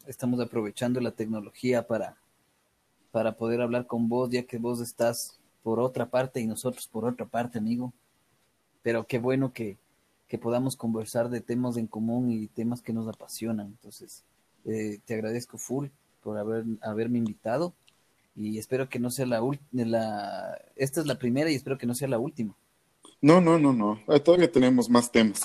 estamos 0.07 0.39
aprovechando 0.39 1.01
la 1.01 1.11
tecnología 1.11 1.85
para, 1.85 2.15
para 3.11 3.35
poder 3.35 3.61
hablar 3.61 3.85
con 3.85 4.07
vos, 4.07 4.29
ya 4.29 4.43
que 4.43 4.57
vos 4.57 4.79
estás 4.79 5.39
por 5.61 5.79
otra 5.79 6.09
parte 6.09 6.39
y 6.39 6.47
nosotros 6.47 6.87
por 6.87 7.05
otra 7.05 7.25
parte, 7.25 7.57
amigo. 7.57 7.93
Pero 8.81 9.05
qué 9.05 9.19
bueno 9.19 9.51
que, 9.51 9.77
que 10.27 10.37
podamos 10.37 10.77
conversar 10.77 11.29
de 11.29 11.41
temas 11.41 11.75
en 11.75 11.87
común 11.87 12.31
y 12.31 12.47
temas 12.47 12.81
que 12.81 12.93
nos 12.93 13.07
apasionan. 13.07 13.67
Entonces, 13.67 14.23
eh, 14.63 14.99
te 15.03 15.15
agradezco 15.15 15.57
full 15.57 15.87
por 16.23 16.37
haber, 16.37 16.63
haberme 16.81 17.17
invitado 17.17 17.73
y 18.35 18.57
espero 18.57 18.89
que 18.89 18.99
no 18.99 19.09
sea 19.09 19.25
la 19.25 19.41
última. 19.41 19.83
Esta 20.75 21.01
es 21.01 21.07
la 21.07 21.17
primera 21.19 21.49
y 21.51 21.55
espero 21.55 21.77
que 21.77 21.85
no 21.87 21.95
sea 21.95 22.07
la 22.07 22.19
última. 22.19 22.55
No, 23.21 23.39
no, 23.39 23.59
no, 23.59 23.71
no. 23.73 23.99
Todavía 24.21 24.51
tenemos 24.51 24.89
más 24.89 25.11
temas. 25.11 25.41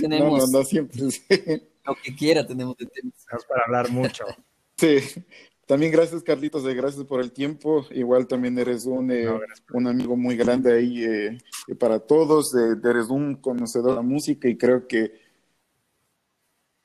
Tenemos 0.00 0.38
No, 0.40 0.46
no, 0.46 0.58
no, 0.58 0.64
siempre. 0.64 1.10
sí. 1.10 1.22
lo 1.86 1.94
que 2.02 2.14
quiera, 2.16 2.46
tenemos 2.46 2.76
de 2.76 2.86
temas. 2.86 3.14
Es 3.38 3.44
para 3.44 3.62
hablar 3.66 3.90
mucho. 3.90 4.24
Sí. 4.76 4.98
También 5.66 5.92
gracias, 5.92 6.24
Carlitos, 6.24 6.64
eh, 6.66 6.74
gracias 6.74 7.04
por 7.04 7.20
el 7.20 7.30
tiempo. 7.30 7.86
Igual 7.92 8.26
también 8.26 8.58
eres 8.58 8.86
un, 8.86 9.12
eh, 9.12 9.24
No, 9.26 9.38
un 9.74 9.86
amigo 9.86 10.16
muy 10.16 10.36
grande 10.36 10.72
ahí 10.74 11.04
eh, 11.04 11.38
para 11.78 12.00
todos. 12.00 12.52
eh, 12.56 12.76
eres 12.82 13.06
un 13.08 13.36
conocedor 13.36 13.90
de 13.90 13.96
la 13.96 14.02
música 14.02 14.48
y 14.48 14.56
creo 14.58 14.88
que, 14.88 15.12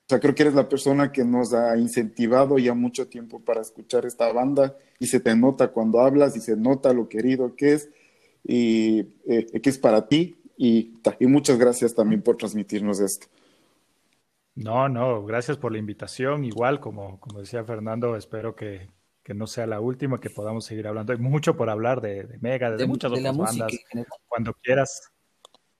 o 0.05 0.07
sea, 0.07 0.19
creo 0.19 0.35
que 0.35 0.43
eres 0.43 0.53
la 0.53 0.69
persona 0.69 1.11
que 1.11 1.25
nos 1.25 1.51
ha 1.53 1.75
incentivado 1.77 2.59
ya 2.59 2.75
mucho 2.75 3.07
tiempo 3.07 3.39
para 3.39 3.61
escuchar 3.61 4.05
esta 4.05 4.31
banda 4.31 4.77
y 4.99 5.07
se 5.07 5.19
te 5.19 5.35
nota 5.35 5.69
cuando 5.69 5.99
hablas 5.99 6.37
y 6.37 6.41
se 6.41 6.55
nota 6.55 6.93
lo 6.93 7.09
querido 7.09 7.55
que 7.55 7.73
es 7.73 7.89
y 8.43 8.99
eh, 9.27 9.59
que 9.61 9.69
es 9.69 9.79
para 9.79 10.07
ti 10.07 10.37
y, 10.57 10.93
y 11.19 11.25
muchas 11.25 11.57
gracias 11.57 11.95
también 11.95 12.21
por 12.21 12.37
transmitirnos 12.37 12.99
esto. 12.99 13.25
No, 14.53 14.87
no, 14.87 15.25
gracias 15.25 15.57
por 15.57 15.71
la 15.71 15.79
invitación. 15.79 16.45
Igual, 16.45 16.79
como, 16.79 17.19
como 17.19 17.39
decía 17.39 17.63
Fernando, 17.63 18.15
espero 18.15 18.55
que, 18.55 18.89
que 19.23 19.33
no 19.33 19.47
sea 19.47 19.65
la 19.65 19.81
última, 19.81 20.19
que 20.21 20.29
podamos 20.29 20.65
seguir 20.65 20.87
hablando. 20.87 21.13
Hay 21.13 21.19
mucho 21.19 21.57
por 21.57 21.69
hablar 21.69 21.99
de, 21.99 22.23
de 22.23 22.37
Mega, 22.39 22.69
de, 22.69 22.77
De, 22.77 22.85
muchas 22.85 23.11
de 23.11 23.19
otras 23.19 23.37
bandas. 23.37 23.71
Cuando 24.27 24.53
quieras, 24.53 25.11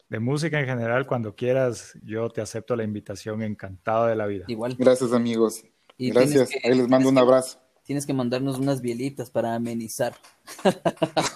de 0.10 0.20
música 0.20 0.60
en 0.60 0.66
general, 0.68 1.08
cuando 1.08 1.36
quieras, 1.36 1.94
yo 2.04 2.30
te 2.30 2.42
acepto 2.42 2.76
la 2.76 2.84
invitación, 2.84 3.42
encantado 3.42 4.06
de 4.08 4.16
la 4.16 4.26
vida. 4.28 4.46
Igual. 4.48 4.76
Gracias, 4.78 5.12
amigos. 5.14 5.64
Y 5.98 6.12
Gracias. 6.12 6.50
que- 6.50 6.60
Ahí 6.68 6.78
les 6.78 6.88
mando 6.88 7.10
un 7.10 7.16
que- 7.16 7.22
abrazo. 7.22 7.60
Tienes 7.84 8.06
que 8.08 8.14
mandarnos 8.14 8.58
unas 8.58 8.82
bielitas 8.82 9.30
para 9.30 9.54
amenizar. 9.56 10.16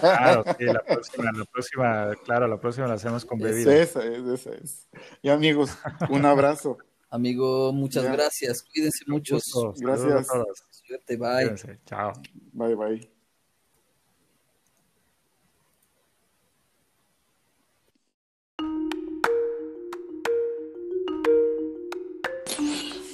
Claro, 0.00 0.44
sí, 0.58 0.64
la 0.64 0.82
próxima, 0.82 1.32
la 1.32 1.44
próxima, 1.44 2.10
claro, 2.24 2.48
la 2.48 2.58
próxima 2.60 2.86
la 2.86 2.94
hacemos 2.94 3.24
con 3.24 3.38
bebida. 3.38 3.74
Esa 3.76 4.04
es, 4.04 4.24
esa 4.24 4.50
es. 4.54 4.88
Y 5.20 5.28
amigos, 5.28 5.76
un 6.08 6.24
abrazo. 6.24 6.78
Amigo, 7.10 7.72
muchas 7.72 8.04
Ya. 8.04 8.12
gracias. 8.12 8.62
Cuídense 8.62 9.04
mucho. 9.06 9.40
Saludos 9.40 9.80
Gracias. 9.80 10.30
a 10.30 10.32
todos. 10.32 10.64
Suerte, 10.70 11.16
bye. 11.16 11.28
Cuídense, 11.42 11.78
Chao. 11.86 12.12
Bye, 12.52 12.74
bye. 12.76 13.17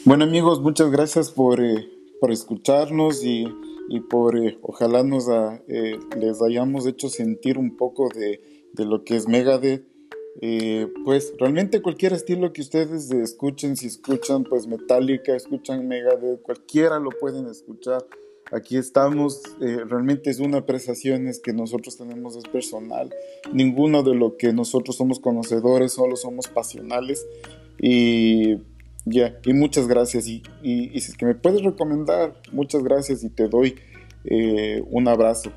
Bueno 0.05 0.25
amigos, 0.25 0.61
muchas 0.61 0.91
gracias 0.91 1.31
por, 1.31 1.61
eh, 1.63 1.89
por 2.21 2.31
escucharnos 2.31 3.25
y, 3.25 3.47
y 3.89 4.01
por 4.01 4.37
eh, 4.37 4.59
ojalá 4.63 5.03
nos 5.03 5.29
a- 5.29 5.63
eh, 5.69 5.99
les 6.19 6.43
hayamos 6.43 6.87
hecho 6.87 7.09
sentir 7.09 7.57
un 7.59 7.77
poco 7.77 8.09
de, 8.15 8.69
de 8.73 8.85
lo 8.85 9.05
que 9.05 9.17
es 9.17 9.29
Megadeth. 9.29 9.87
Eh, 10.43 10.89
pues 11.05 11.33
realmente 11.39 11.81
cualquier 11.81 12.13
estilo 12.13 12.53
que 12.53 12.61
ustedes 12.61 13.11
escuchen, 13.13 13.77
si 13.77 13.87
escuchan 13.87 14.45
pues 14.45 14.67
Metallica, 14.67 15.35
escuchan 15.35 15.87
Megadeth, 15.89 16.43
cualquiera 16.43 16.99
lo 16.99 17.11
pueden 17.11 17.47
escuchar. 17.47 18.05
Aquí 18.53 18.77
estamos, 18.77 19.41
eh, 19.63 19.85
realmente 19.89 20.29
es 20.29 20.39
una 20.39 20.59
apreciación 20.59 21.29
es 21.29 21.41
que 21.41 21.55
nosotros 21.55 21.97
tenemos 21.97 22.37
es 22.37 22.45
personal. 22.45 23.11
Ninguno 23.55 24.03
de 24.03 24.15
lo 24.15 24.37
que 24.37 24.53
nosotros 24.53 24.97
somos 24.97 25.19
conocedores, 25.19 25.93
solo 25.93 26.17
somos 26.17 26.47
pasionales. 26.49 27.27
Y 27.81 28.57
ya, 29.05 29.39
y 29.45 29.53
muchas 29.53 29.87
gracias. 29.87 30.27
Y, 30.27 30.43
y, 30.63 31.01
si 31.01 31.13
es 31.13 31.17
que 31.17 31.27
me 31.27 31.35
puedes 31.35 31.63
recomendar, 31.63 32.35
muchas 32.53 32.83
gracias 32.83 33.23
y 33.25 33.31
te 33.31 33.49
doy 33.49 33.77
eh, 34.25 34.83
un 34.91 35.09
abrazo. 35.09 35.53